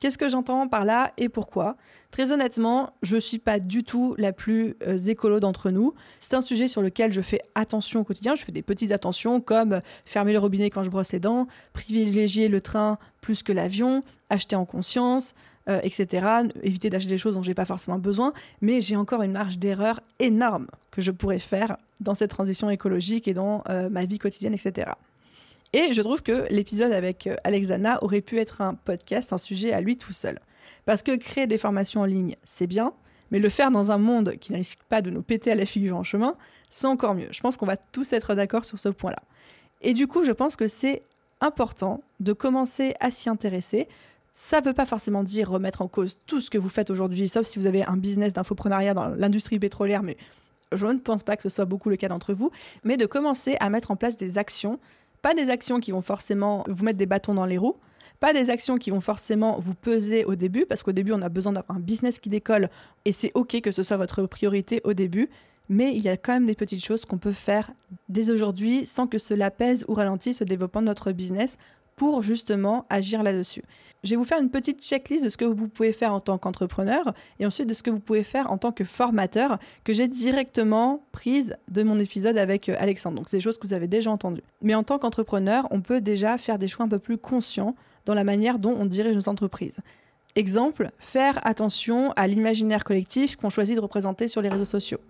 Qu'est-ce 0.00 0.16
que 0.16 0.30
j'entends 0.30 0.66
par 0.66 0.86
là 0.86 1.12
et 1.18 1.28
pourquoi? 1.28 1.76
Très 2.10 2.32
honnêtement, 2.32 2.94
je 3.02 3.16
ne 3.16 3.20
suis 3.20 3.38
pas 3.38 3.60
du 3.60 3.84
tout 3.84 4.14
la 4.16 4.32
plus 4.32 4.74
euh, 4.88 4.96
écolo 4.96 5.40
d'entre 5.40 5.70
nous. 5.70 5.92
C'est 6.18 6.32
un 6.32 6.40
sujet 6.40 6.68
sur 6.68 6.80
lequel 6.80 7.12
je 7.12 7.20
fais 7.20 7.38
attention 7.54 8.00
au 8.00 8.04
quotidien. 8.04 8.34
Je 8.34 8.42
fais 8.42 8.50
des 8.50 8.62
petites 8.62 8.92
attentions 8.92 9.42
comme 9.42 9.82
fermer 10.06 10.32
le 10.32 10.38
robinet 10.38 10.70
quand 10.70 10.84
je 10.84 10.90
brosse 10.90 11.12
les 11.12 11.20
dents, 11.20 11.46
privilégier 11.74 12.48
le 12.48 12.62
train 12.62 12.96
plus 13.20 13.42
que 13.42 13.52
l'avion, 13.52 14.02
acheter 14.30 14.56
en 14.56 14.64
conscience, 14.64 15.34
euh, 15.68 15.80
etc. 15.82 16.44
Éviter 16.62 16.88
d'acheter 16.88 17.10
des 17.10 17.18
choses 17.18 17.34
dont 17.34 17.42
je 17.42 17.50
n'ai 17.50 17.54
pas 17.54 17.66
forcément 17.66 17.98
besoin. 17.98 18.32
Mais 18.62 18.80
j'ai 18.80 18.96
encore 18.96 19.20
une 19.20 19.32
marge 19.32 19.58
d'erreur 19.58 20.00
énorme 20.18 20.66
que 20.90 21.02
je 21.02 21.10
pourrais 21.10 21.38
faire 21.38 21.76
dans 22.00 22.14
cette 22.14 22.30
transition 22.30 22.70
écologique 22.70 23.28
et 23.28 23.34
dans 23.34 23.62
euh, 23.68 23.90
ma 23.90 24.06
vie 24.06 24.18
quotidienne, 24.18 24.54
etc. 24.54 24.92
Et 25.72 25.92
je 25.92 26.02
trouve 26.02 26.22
que 26.22 26.46
l'épisode 26.50 26.92
avec 26.92 27.26
euh, 27.26 27.36
Alexana 27.44 28.02
aurait 28.02 28.20
pu 28.20 28.38
être 28.38 28.60
un 28.60 28.74
podcast, 28.74 29.32
un 29.32 29.38
sujet 29.38 29.72
à 29.72 29.80
lui 29.80 29.96
tout 29.96 30.12
seul. 30.12 30.40
Parce 30.84 31.02
que 31.02 31.16
créer 31.16 31.46
des 31.46 31.58
formations 31.58 32.00
en 32.00 32.06
ligne, 32.06 32.34
c'est 32.42 32.66
bien, 32.66 32.92
mais 33.30 33.38
le 33.38 33.48
faire 33.48 33.70
dans 33.70 33.92
un 33.92 33.98
monde 33.98 34.32
qui 34.40 34.52
ne 34.52 34.58
risque 34.58 34.80
pas 34.88 35.02
de 35.02 35.10
nous 35.10 35.22
péter 35.22 35.52
à 35.52 35.54
la 35.54 35.66
figure 35.66 35.96
en 35.96 36.02
chemin, 36.02 36.36
c'est 36.70 36.88
encore 36.88 37.14
mieux. 37.14 37.28
Je 37.30 37.40
pense 37.40 37.56
qu'on 37.56 37.66
va 37.66 37.76
tous 37.76 38.12
être 38.12 38.34
d'accord 38.34 38.64
sur 38.64 38.78
ce 38.78 38.88
point-là. 38.88 39.22
Et 39.80 39.94
du 39.94 40.08
coup, 40.08 40.24
je 40.24 40.32
pense 40.32 40.56
que 40.56 40.66
c'est 40.66 41.02
important 41.40 42.02
de 42.18 42.32
commencer 42.32 42.94
à 43.00 43.10
s'y 43.10 43.28
intéresser. 43.28 43.88
Ça 44.32 44.60
ne 44.60 44.66
veut 44.66 44.74
pas 44.74 44.86
forcément 44.86 45.22
dire 45.22 45.50
remettre 45.50 45.82
en 45.82 45.88
cause 45.88 46.18
tout 46.26 46.40
ce 46.40 46.50
que 46.50 46.58
vous 46.58 46.68
faites 46.68 46.90
aujourd'hui, 46.90 47.28
sauf 47.28 47.46
si 47.46 47.58
vous 47.58 47.66
avez 47.66 47.84
un 47.84 47.96
business 47.96 48.32
d'infoprenariat 48.32 48.94
dans 48.94 49.08
l'industrie 49.08 49.58
pétrolière, 49.58 50.02
mais 50.02 50.16
je 50.72 50.86
ne 50.86 50.98
pense 50.98 51.22
pas 51.22 51.36
que 51.36 51.42
ce 51.42 51.48
soit 51.48 51.64
beaucoup 51.64 51.90
le 51.90 51.96
cas 51.96 52.08
d'entre 52.08 52.34
vous, 52.34 52.50
mais 52.84 52.96
de 52.96 53.06
commencer 53.06 53.56
à 53.60 53.70
mettre 53.70 53.90
en 53.90 53.96
place 53.96 54.16
des 54.16 54.38
actions 54.38 54.78
pas 55.22 55.34
des 55.34 55.50
actions 55.50 55.80
qui 55.80 55.92
vont 55.92 56.02
forcément 56.02 56.64
vous 56.68 56.84
mettre 56.84 56.98
des 56.98 57.06
bâtons 57.06 57.34
dans 57.34 57.46
les 57.46 57.58
roues, 57.58 57.76
pas 58.20 58.32
des 58.32 58.50
actions 58.50 58.76
qui 58.76 58.90
vont 58.90 59.00
forcément 59.00 59.58
vous 59.58 59.74
peser 59.74 60.24
au 60.24 60.34
début, 60.34 60.66
parce 60.66 60.82
qu'au 60.82 60.92
début, 60.92 61.12
on 61.12 61.22
a 61.22 61.28
besoin 61.28 61.52
d'avoir 61.52 61.78
un 61.78 61.80
business 61.80 62.18
qui 62.18 62.28
décolle, 62.28 62.68
et 63.04 63.12
c'est 63.12 63.30
OK 63.34 63.60
que 63.60 63.72
ce 63.72 63.82
soit 63.82 63.96
votre 63.96 64.24
priorité 64.26 64.80
au 64.84 64.92
début, 64.92 65.30
mais 65.70 65.94
il 65.94 66.02
y 66.02 66.08
a 66.08 66.16
quand 66.16 66.32
même 66.32 66.46
des 66.46 66.56
petites 66.56 66.84
choses 66.84 67.04
qu'on 67.04 67.18
peut 67.18 67.32
faire 67.32 67.70
dès 68.08 68.30
aujourd'hui 68.30 68.84
sans 68.84 69.06
que 69.06 69.18
cela 69.18 69.52
pèse 69.52 69.84
ou 69.86 69.94
ralentisse 69.94 70.40
le 70.40 70.46
développement 70.46 70.82
de 70.82 70.86
notre 70.86 71.12
business 71.12 71.58
pour 72.00 72.22
justement 72.22 72.86
agir 72.88 73.22
là-dessus. 73.22 73.62
Je 74.04 74.08
vais 74.08 74.16
vous 74.16 74.24
faire 74.24 74.40
une 74.40 74.48
petite 74.48 74.82
checklist 74.82 75.22
de 75.22 75.28
ce 75.28 75.36
que 75.36 75.44
vous 75.44 75.68
pouvez 75.68 75.92
faire 75.92 76.14
en 76.14 76.20
tant 76.20 76.38
qu'entrepreneur 76.38 77.12
et 77.38 77.44
ensuite 77.44 77.68
de 77.68 77.74
ce 77.74 77.82
que 77.82 77.90
vous 77.90 78.00
pouvez 78.00 78.22
faire 78.22 78.50
en 78.50 78.56
tant 78.56 78.72
que 78.72 78.84
formateur 78.84 79.58
que 79.84 79.92
j'ai 79.92 80.08
directement 80.08 81.04
prise 81.12 81.56
de 81.68 81.82
mon 81.82 81.98
épisode 81.98 82.38
avec 82.38 82.70
euh, 82.70 82.76
Alexandre. 82.78 83.18
Donc 83.18 83.28
c'est 83.28 83.36
des 83.36 83.42
choses 83.42 83.58
que 83.58 83.66
vous 83.66 83.74
avez 83.74 83.86
déjà 83.86 84.10
entendues. 84.10 84.40
Mais 84.62 84.74
en 84.74 84.82
tant 84.82 84.98
qu'entrepreneur, 84.98 85.68
on 85.72 85.82
peut 85.82 86.00
déjà 86.00 86.38
faire 86.38 86.58
des 86.58 86.68
choix 86.68 86.86
un 86.86 86.88
peu 86.88 86.98
plus 86.98 87.18
conscients 87.18 87.74
dans 88.06 88.14
la 88.14 88.24
manière 88.24 88.58
dont 88.58 88.74
on 88.80 88.86
dirige 88.86 89.14
nos 89.14 89.28
entreprises. 89.28 89.80
Exemple, 90.36 90.88
faire 91.00 91.38
attention 91.46 92.12
à 92.16 92.26
l'imaginaire 92.28 92.82
collectif 92.82 93.36
qu'on 93.36 93.50
choisit 93.50 93.76
de 93.76 93.82
représenter 93.82 94.26
sur 94.26 94.40
les 94.40 94.48
réseaux 94.48 94.64
sociaux. 94.64 95.00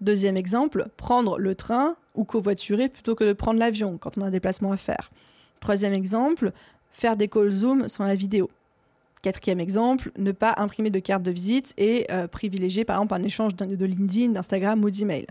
Deuxième 0.00 0.36
exemple, 0.36 0.86
prendre 0.96 1.38
le 1.38 1.56
train 1.56 1.96
ou 2.14 2.22
covoiturer 2.22 2.88
plutôt 2.88 3.16
que 3.16 3.24
de 3.24 3.32
prendre 3.32 3.58
l'avion 3.58 3.98
quand 3.98 4.16
on 4.16 4.20
a 4.20 4.26
un 4.26 4.30
déplacement 4.30 4.70
à 4.70 4.76
faire. 4.76 5.10
Troisième 5.60 5.92
exemple, 5.92 6.52
faire 6.90 7.16
des 7.16 7.28
calls 7.28 7.50
Zoom 7.50 7.88
sans 7.88 8.04
la 8.04 8.14
vidéo. 8.14 8.50
Quatrième 9.22 9.60
exemple, 9.60 10.12
ne 10.16 10.32
pas 10.32 10.54
imprimer 10.58 10.90
de 10.90 11.00
carte 11.00 11.22
de 11.22 11.30
visite 11.30 11.74
et 11.78 12.06
euh, 12.10 12.28
privilégier 12.28 12.84
par 12.84 12.96
exemple 12.96 13.14
un 13.14 13.22
échange 13.22 13.56
de 13.56 13.84
LinkedIn, 13.84 14.32
d'Instagram 14.32 14.84
ou 14.84 14.90
d'email 14.90 15.26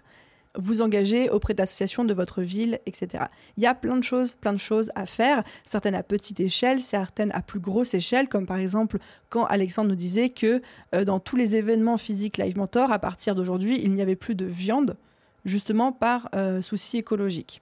vous 0.57 0.81
engager 0.81 1.29
auprès 1.29 1.53
d'associations 1.53 2.03
de 2.03 2.13
votre 2.13 2.41
ville, 2.41 2.79
etc. 2.85 3.25
Il 3.57 3.63
y 3.63 3.67
a 3.67 3.75
plein 3.75 3.97
de 3.97 4.03
choses, 4.03 4.35
plein 4.35 4.53
de 4.53 4.59
choses 4.59 4.91
à 4.95 5.05
faire, 5.05 5.43
certaines 5.65 5.95
à 5.95 6.03
petite 6.03 6.39
échelle, 6.39 6.81
certaines 6.81 7.31
à 7.33 7.41
plus 7.41 7.59
grosse 7.59 7.93
échelle, 7.93 8.27
comme 8.27 8.45
par 8.45 8.57
exemple 8.57 8.97
quand 9.29 9.45
Alexandre 9.45 9.89
nous 9.89 9.95
disait 9.95 10.29
que 10.29 10.61
euh, 10.93 11.05
dans 11.05 11.19
tous 11.19 11.35
les 11.35 11.55
événements 11.55 11.97
physiques 11.97 12.37
Live 12.37 12.57
Mentor, 12.57 12.91
à 12.91 12.99
partir 12.99 13.35
d'aujourd'hui, 13.35 13.79
il 13.83 13.93
n'y 13.93 14.01
avait 14.01 14.15
plus 14.15 14.35
de 14.35 14.45
viande, 14.45 14.97
justement 15.43 15.91
par 15.91 16.29
euh, 16.35 16.61
souci 16.61 16.97
écologique. 16.97 17.61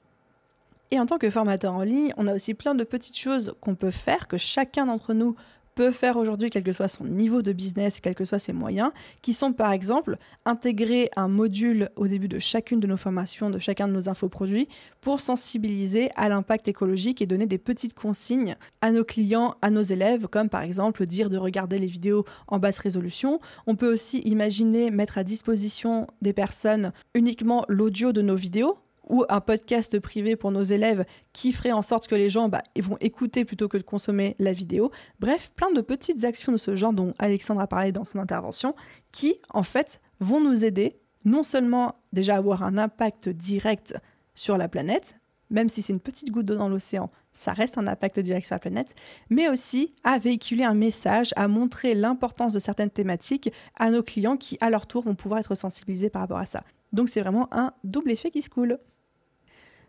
Et 0.94 1.00
en 1.00 1.08
tant 1.08 1.18
que 1.18 1.32
formateur 1.32 1.74
en 1.74 1.82
ligne, 1.82 2.14
on 2.18 2.28
a 2.28 2.36
aussi 2.36 2.54
plein 2.54 2.76
de 2.76 2.84
petites 2.84 3.18
choses 3.18 3.56
qu'on 3.62 3.74
peut 3.74 3.90
faire, 3.90 4.28
que 4.28 4.38
chacun 4.38 4.86
d'entre 4.86 5.16
nous 5.16 5.36
peut 5.74 5.90
faire 5.90 6.18
aujourd'hui, 6.18 6.52
quel 6.52 6.62
que 6.62 6.72
soit 6.72 6.88
son 6.88 7.06
niveau 7.06 7.42
de 7.42 7.52
business, 7.52 8.00
quels 8.00 8.14
que 8.14 8.26
soient 8.26 8.38
ses 8.38 8.54
moyens, 8.54 8.92
qui 9.24 9.34
sont 9.34 9.54
par 9.54 9.72
exemple 9.72 10.18
intégrer 10.46 11.10
un 11.16 11.30
module 11.30 11.90
au 11.96 12.08
début 12.08 12.28
de 12.28 12.38
chacune 12.38 12.80
de 12.80 12.86
nos 12.86 12.96
formations, 12.96 13.50
de 13.50 13.58
chacun 13.58 13.88
de 13.88 13.94
nos 13.94 14.08
infoproduits, 14.08 14.68
pour 15.02 15.20
sensibiliser 15.20 16.12
à 16.16 16.30
l'impact 16.30 16.68
écologique 16.68 17.24
et 17.24 17.26
donner 17.26 17.48
des 17.48 17.58
petites 17.58 17.96
consignes 17.96 18.54
à 18.82 18.92
nos 18.92 19.04
clients, 19.04 19.56
à 19.64 19.72
nos 19.72 19.82
élèves, 19.82 20.28
comme 20.28 20.50
par 20.50 20.62
exemple 20.62 21.08
dire 21.08 21.32
de 21.32 21.38
regarder 21.38 21.80
les 21.80 21.88
vidéos 21.88 22.24
en 22.48 22.60
basse 22.60 22.78
résolution. 22.78 23.40
On 23.66 23.76
peut 23.76 23.92
aussi 23.92 24.20
imaginer 24.20 24.92
mettre 24.92 25.18
à 25.18 25.24
disposition 25.24 26.06
des 26.22 26.34
personnes 26.34 26.92
uniquement 27.16 27.66
l'audio 27.68 28.12
de 28.12 28.22
nos 28.22 28.36
vidéos 28.36 28.78
ou 29.14 29.24
un 29.30 29.42
podcast 29.42 30.00
privé 30.00 30.36
pour 30.36 30.52
nos 30.52 30.64
élèves 30.64 31.06
qui 31.34 31.52
ferait 31.52 31.72
en 31.72 31.84
sorte 31.84 32.08
que 32.08 32.16
les 32.16 32.32
gens 32.32 32.50
bah, 32.50 32.64
vont 32.82 32.98
écouter 33.00 33.46
plutôt 33.46 33.68
que 33.68 33.78
de 33.78 33.84
consommer 33.84 34.36
la 34.40 34.54
vidéo. 34.54 34.90
Bref, 35.20 35.52
plein 35.56 35.72
de 35.72 35.82
petites 35.82 36.24
actions 36.24 36.52
de 36.52 36.58
ce 36.58 36.76
genre 36.76 36.94
dont 36.94 37.14
Alexandre 37.20 37.62
a 37.62 37.68
parlé 37.68 37.92
dans 37.92 38.06
son 38.06 38.18
intervention 38.18 38.74
qui, 39.12 39.36
en 39.52 39.62
fait, 39.62 40.02
vont 40.20 40.42
nous 40.42 40.66
aider 40.66 40.98
non 41.26 41.44
seulement 41.44 41.94
déjà 42.12 42.38
avoir 42.38 42.64
un 42.64 42.80
impact 42.80 43.30
direct 43.30 43.96
sur 44.34 44.58
la 44.58 44.68
planète, 44.68 45.16
même 45.52 45.70
si 45.70 45.84
c'est 45.84 45.94
une 45.94 46.00
petite 46.00 46.32
goutte 46.32 46.48
d'eau 46.48 46.56
dans 46.56 46.68
l'océan, 46.68 47.12
ça 47.34 47.54
reste 47.54 47.78
un 47.78 47.86
impact 47.86 48.20
direct 48.20 48.48
sur 48.48 48.56
la 48.56 48.60
planète, 48.60 48.96
mais 49.30 49.48
aussi 49.48 49.94
à 50.04 50.18
véhiculer 50.18 50.64
un 50.64 50.74
message, 50.74 51.34
à 51.36 51.48
montrer 51.48 51.94
l'importance 51.94 52.54
de 52.54 52.60
certaines 52.60 52.90
thématiques 52.90 53.52
à 53.78 53.92
nos 53.92 54.02
clients 54.02 54.38
qui, 54.38 54.58
à 54.60 54.72
leur 54.72 54.88
tour, 54.88 55.04
vont 55.04 55.14
pouvoir 55.14 55.40
être 55.40 55.54
sensibilisés 55.54 56.10
par 56.10 56.24
rapport 56.24 56.40
à 56.40 56.48
ça. 56.48 56.64
Donc 56.94 57.10
c'est 57.10 57.22
vraiment 57.22 57.48
un 57.52 57.74
double 57.84 58.10
effet 58.10 58.32
qui 58.32 58.42
se 58.42 58.50
coule. 58.50 58.80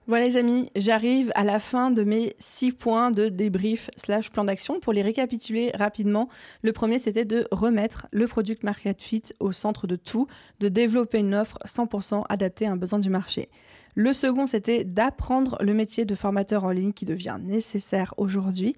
Voilà 0.06 0.26
les 0.26 0.36
amis, 0.36 0.68
j'arrive 0.76 1.32
à 1.34 1.44
la 1.44 1.58
fin 1.58 1.90
de 1.90 2.04
mes 2.04 2.34
six 2.38 2.72
points 2.72 3.10
de 3.10 3.30
débrief 3.30 3.88
slash 3.96 4.30
plan 4.30 4.44
d'action. 4.44 4.78
Pour 4.78 4.92
les 4.92 5.00
récapituler 5.00 5.72
rapidement, 5.74 6.28
le 6.60 6.72
premier 6.72 6.98
c'était 6.98 7.24
de 7.24 7.48
remettre 7.50 8.06
le 8.12 8.28
product 8.28 8.64
market 8.64 9.00
fit 9.00 9.22
au 9.40 9.50
centre 9.52 9.86
de 9.86 9.96
tout, 9.96 10.26
de 10.60 10.68
développer 10.68 11.20
une 11.20 11.34
offre 11.34 11.56
100% 11.64 12.22
adaptée 12.28 12.66
à 12.66 12.72
un 12.72 12.76
besoin 12.76 12.98
du 12.98 13.08
marché. 13.08 13.48
Le 13.94 14.12
second 14.12 14.46
c'était 14.46 14.84
d'apprendre 14.84 15.56
le 15.62 15.72
métier 15.72 16.04
de 16.04 16.14
formateur 16.14 16.64
en 16.64 16.70
ligne 16.70 16.92
qui 16.92 17.06
devient 17.06 17.38
nécessaire 17.40 18.12
aujourd'hui. 18.18 18.76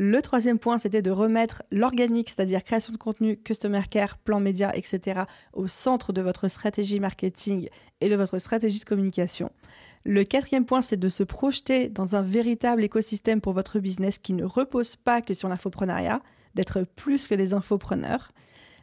Le 0.00 0.22
troisième 0.22 0.60
point, 0.60 0.78
c'était 0.78 1.02
de 1.02 1.10
remettre 1.10 1.64
l'organique, 1.72 2.28
c'est-à-dire 2.28 2.62
création 2.62 2.92
de 2.92 2.98
contenu, 2.98 3.36
customer 3.36 3.82
care, 3.90 4.16
plan 4.16 4.38
média, 4.38 4.70
etc., 4.76 5.22
au 5.52 5.66
centre 5.66 6.12
de 6.12 6.22
votre 6.22 6.46
stratégie 6.46 7.00
marketing 7.00 7.68
et 8.00 8.08
de 8.08 8.14
votre 8.14 8.38
stratégie 8.38 8.78
de 8.78 8.84
communication. 8.84 9.50
Le 10.04 10.24
quatrième 10.24 10.64
point, 10.64 10.80
c'est 10.80 10.96
de 10.96 11.08
se 11.08 11.22
projeter 11.22 11.88
dans 11.88 12.14
un 12.14 12.22
véritable 12.22 12.84
écosystème 12.84 13.40
pour 13.40 13.52
votre 13.52 13.78
business 13.78 14.18
qui 14.18 14.32
ne 14.32 14.44
repose 14.44 14.96
pas 14.96 15.20
que 15.20 15.34
sur 15.34 15.48
l'infoprenariat, 15.48 16.22
d'être 16.54 16.82
plus 16.82 17.28
que 17.28 17.34
des 17.34 17.52
infopreneurs. 17.52 18.32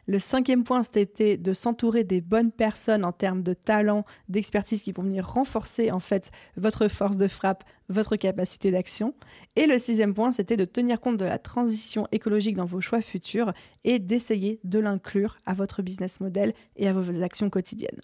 Le 0.08 0.20
cinquième 0.20 0.62
point, 0.62 0.82
c'était 0.84 1.36
de 1.36 1.52
s'entourer 1.52 2.04
des 2.04 2.20
bonnes 2.20 2.52
personnes 2.52 3.04
en 3.04 3.10
termes 3.10 3.42
de 3.42 3.54
talent, 3.54 4.04
d'expertise 4.28 4.82
qui 4.82 4.92
vont 4.92 5.02
venir 5.02 5.28
renforcer 5.28 5.90
en 5.90 5.98
fait 5.98 6.30
votre 6.56 6.86
force 6.86 7.16
de 7.16 7.26
frappe, 7.26 7.64
votre 7.88 8.14
capacité 8.14 8.70
d'action. 8.70 9.14
Et 9.56 9.66
le 9.66 9.80
sixième 9.80 10.14
point, 10.14 10.30
c'était 10.30 10.56
de 10.56 10.64
tenir 10.64 11.00
compte 11.00 11.16
de 11.16 11.24
la 11.24 11.38
transition 11.38 12.06
écologique 12.12 12.54
dans 12.54 12.66
vos 12.66 12.80
choix 12.80 13.00
futurs 13.00 13.52
et 13.82 13.98
d'essayer 13.98 14.60
de 14.62 14.78
l'inclure 14.78 15.38
à 15.44 15.54
votre 15.54 15.82
business 15.82 16.20
model 16.20 16.54
et 16.76 16.86
à 16.86 16.92
vos 16.92 17.22
actions 17.22 17.50
quotidiennes. 17.50 18.00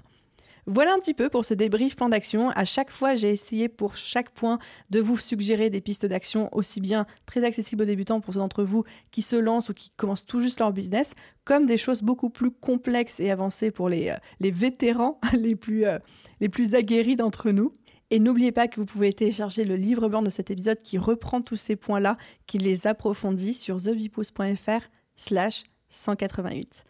Voilà 0.66 0.94
un 0.94 0.98
petit 0.98 1.14
peu 1.14 1.28
pour 1.28 1.44
ce 1.44 1.54
débrief 1.54 1.96
plan 1.96 2.08
d'action. 2.08 2.50
À 2.50 2.64
chaque 2.64 2.92
fois, 2.92 3.16
j'ai 3.16 3.30
essayé 3.30 3.68
pour 3.68 3.96
chaque 3.96 4.30
point 4.30 4.60
de 4.90 5.00
vous 5.00 5.16
suggérer 5.16 5.70
des 5.70 5.80
pistes 5.80 6.06
d'action 6.06 6.48
aussi 6.52 6.80
bien 6.80 7.04
très 7.26 7.42
accessibles 7.42 7.82
aux 7.82 7.86
débutants 7.86 8.20
pour 8.20 8.32
ceux 8.32 8.38
d'entre 8.38 8.62
vous 8.62 8.84
qui 9.10 9.22
se 9.22 9.34
lancent 9.34 9.70
ou 9.70 9.74
qui 9.74 9.90
commencent 9.96 10.24
tout 10.24 10.40
juste 10.40 10.60
leur 10.60 10.72
business, 10.72 11.14
comme 11.44 11.66
des 11.66 11.76
choses 11.76 12.02
beaucoup 12.02 12.30
plus 12.30 12.52
complexes 12.52 13.18
et 13.18 13.32
avancées 13.32 13.72
pour 13.72 13.88
les, 13.88 14.10
euh, 14.10 14.16
vétérans 14.40 15.18
les 15.32 15.56
plus, 15.56 15.84
euh, 15.84 15.98
les 16.40 16.48
plus 16.48 16.76
aguerris 16.76 17.16
d'entre 17.16 17.50
nous. 17.50 17.72
Et 18.10 18.20
n'oubliez 18.20 18.52
pas 18.52 18.68
que 18.68 18.78
vous 18.78 18.86
pouvez 18.86 19.12
télécharger 19.12 19.64
le 19.64 19.74
livre 19.74 20.08
blanc 20.08 20.22
de 20.22 20.30
cet 20.30 20.52
épisode 20.52 20.78
qui 20.78 20.96
reprend 20.96 21.40
tous 21.40 21.56
ces 21.56 21.74
points-là, 21.74 22.16
qui 22.46 22.58
les 22.58 22.86
approfondit 22.86 23.54
sur 23.54 23.78
thevipousse.fr 23.78 24.86
slash 25.16 25.64
188. 25.88 26.84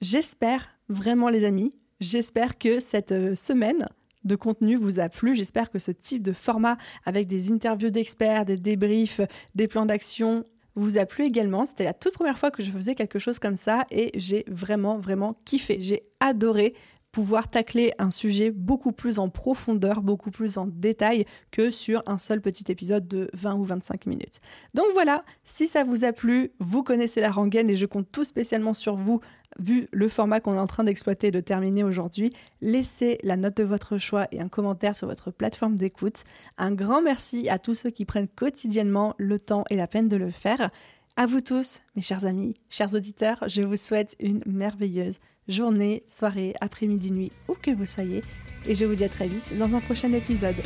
J'espère 0.00 0.78
vraiment 0.88 1.28
les 1.28 1.44
amis 1.44 1.74
J'espère 2.04 2.58
que 2.58 2.80
cette 2.80 3.12
euh, 3.12 3.34
semaine 3.34 3.88
de 4.24 4.36
contenu 4.36 4.76
vous 4.76 5.00
a 5.00 5.08
plu. 5.08 5.34
J'espère 5.34 5.70
que 5.70 5.78
ce 5.78 5.90
type 5.90 6.22
de 6.22 6.34
format 6.34 6.76
avec 7.06 7.26
des 7.26 7.50
interviews 7.50 7.88
d'experts, 7.88 8.44
des 8.44 8.58
débriefs, 8.58 9.22
des 9.54 9.68
plans 9.68 9.86
d'action 9.86 10.44
vous 10.74 10.98
a 10.98 11.06
plu 11.06 11.24
également. 11.24 11.64
C'était 11.64 11.84
la 11.84 11.94
toute 11.94 12.12
première 12.12 12.36
fois 12.36 12.50
que 12.50 12.62
je 12.62 12.70
faisais 12.70 12.94
quelque 12.94 13.18
chose 13.18 13.38
comme 13.38 13.56
ça 13.56 13.86
et 13.90 14.10
j'ai 14.16 14.44
vraiment, 14.48 14.98
vraiment 14.98 15.34
kiffé. 15.46 15.78
J'ai 15.80 16.02
adoré 16.20 16.74
pouvoir 17.14 17.48
tacler 17.48 17.92
un 18.00 18.10
sujet 18.10 18.50
beaucoup 18.50 18.90
plus 18.90 19.20
en 19.20 19.28
profondeur, 19.28 20.02
beaucoup 20.02 20.32
plus 20.32 20.58
en 20.58 20.66
détail 20.66 21.26
que 21.52 21.70
sur 21.70 22.02
un 22.06 22.18
seul 22.18 22.40
petit 22.40 22.64
épisode 22.72 23.06
de 23.06 23.30
20 23.34 23.54
ou 23.54 23.62
25 23.62 24.06
minutes. 24.06 24.40
Donc 24.74 24.86
voilà, 24.94 25.24
si 25.44 25.68
ça 25.68 25.84
vous 25.84 26.04
a 26.04 26.12
plu, 26.12 26.50
vous 26.58 26.82
connaissez 26.82 27.20
la 27.20 27.30
rengaine 27.30 27.70
et 27.70 27.76
je 27.76 27.86
compte 27.86 28.10
tout 28.10 28.24
spécialement 28.24 28.74
sur 28.74 28.96
vous 28.96 29.20
vu 29.60 29.86
le 29.92 30.08
format 30.08 30.40
qu'on 30.40 30.54
est 30.54 30.58
en 30.58 30.66
train 30.66 30.82
d'exploiter 30.82 31.28
et 31.28 31.30
de 31.30 31.38
terminer 31.38 31.84
aujourd'hui, 31.84 32.32
laissez 32.60 33.18
la 33.22 33.36
note 33.36 33.58
de 33.58 33.62
votre 33.62 33.96
choix 33.96 34.26
et 34.32 34.40
un 34.40 34.48
commentaire 34.48 34.96
sur 34.96 35.06
votre 35.06 35.30
plateforme 35.30 35.76
d'écoute. 35.76 36.24
Un 36.58 36.72
grand 36.72 37.00
merci 37.00 37.48
à 37.48 37.60
tous 37.60 37.74
ceux 37.74 37.90
qui 37.90 38.04
prennent 38.04 38.26
quotidiennement 38.26 39.14
le 39.18 39.38
temps 39.38 39.62
et 39.70 39.76
la 39.76 39.86
peine 39.86 40.08
de 40.08 40.16
le 40.16 40.30
faire. 40.30 40.72
À 41.14 41.26
vous 41.26 41.40
tous, 41.40 41.80
mes 41.94 42.02
chers 42.02 42.26
amis, 42.26 42.54
chers 42.68 42.92
auditeurs, 42.92 43.44
je 43.46 43.62
vous 43.62 43.76
souhaite 43.76 44.16
une 44.18 44.42
merveilleuse 44.46 45.20
journée, 45.48 46.02
soirée, 46.06 46.54
après-midi, 46.60 47.10
nuit, 47.12 47.32
où 47.48 47.54
que 47.54 47.70
vous 47.70 47.86
soyez. 47.86 48.22
Et 48.66 48.74
je 48.74 48.84
vous 48.84 48.94
dis 48.94 49.04
à 49.04 49.08
très 49.08 49.28
vite 49.28 49.56
dans 49.58 49.74
un 49.74 49.80
prochain 49.80 50.12
épisode. 50.12 50.56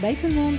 Bye 0.00 0.16
tout 0.16 0.26
le 0.26 0.34
monde 0.34 0.56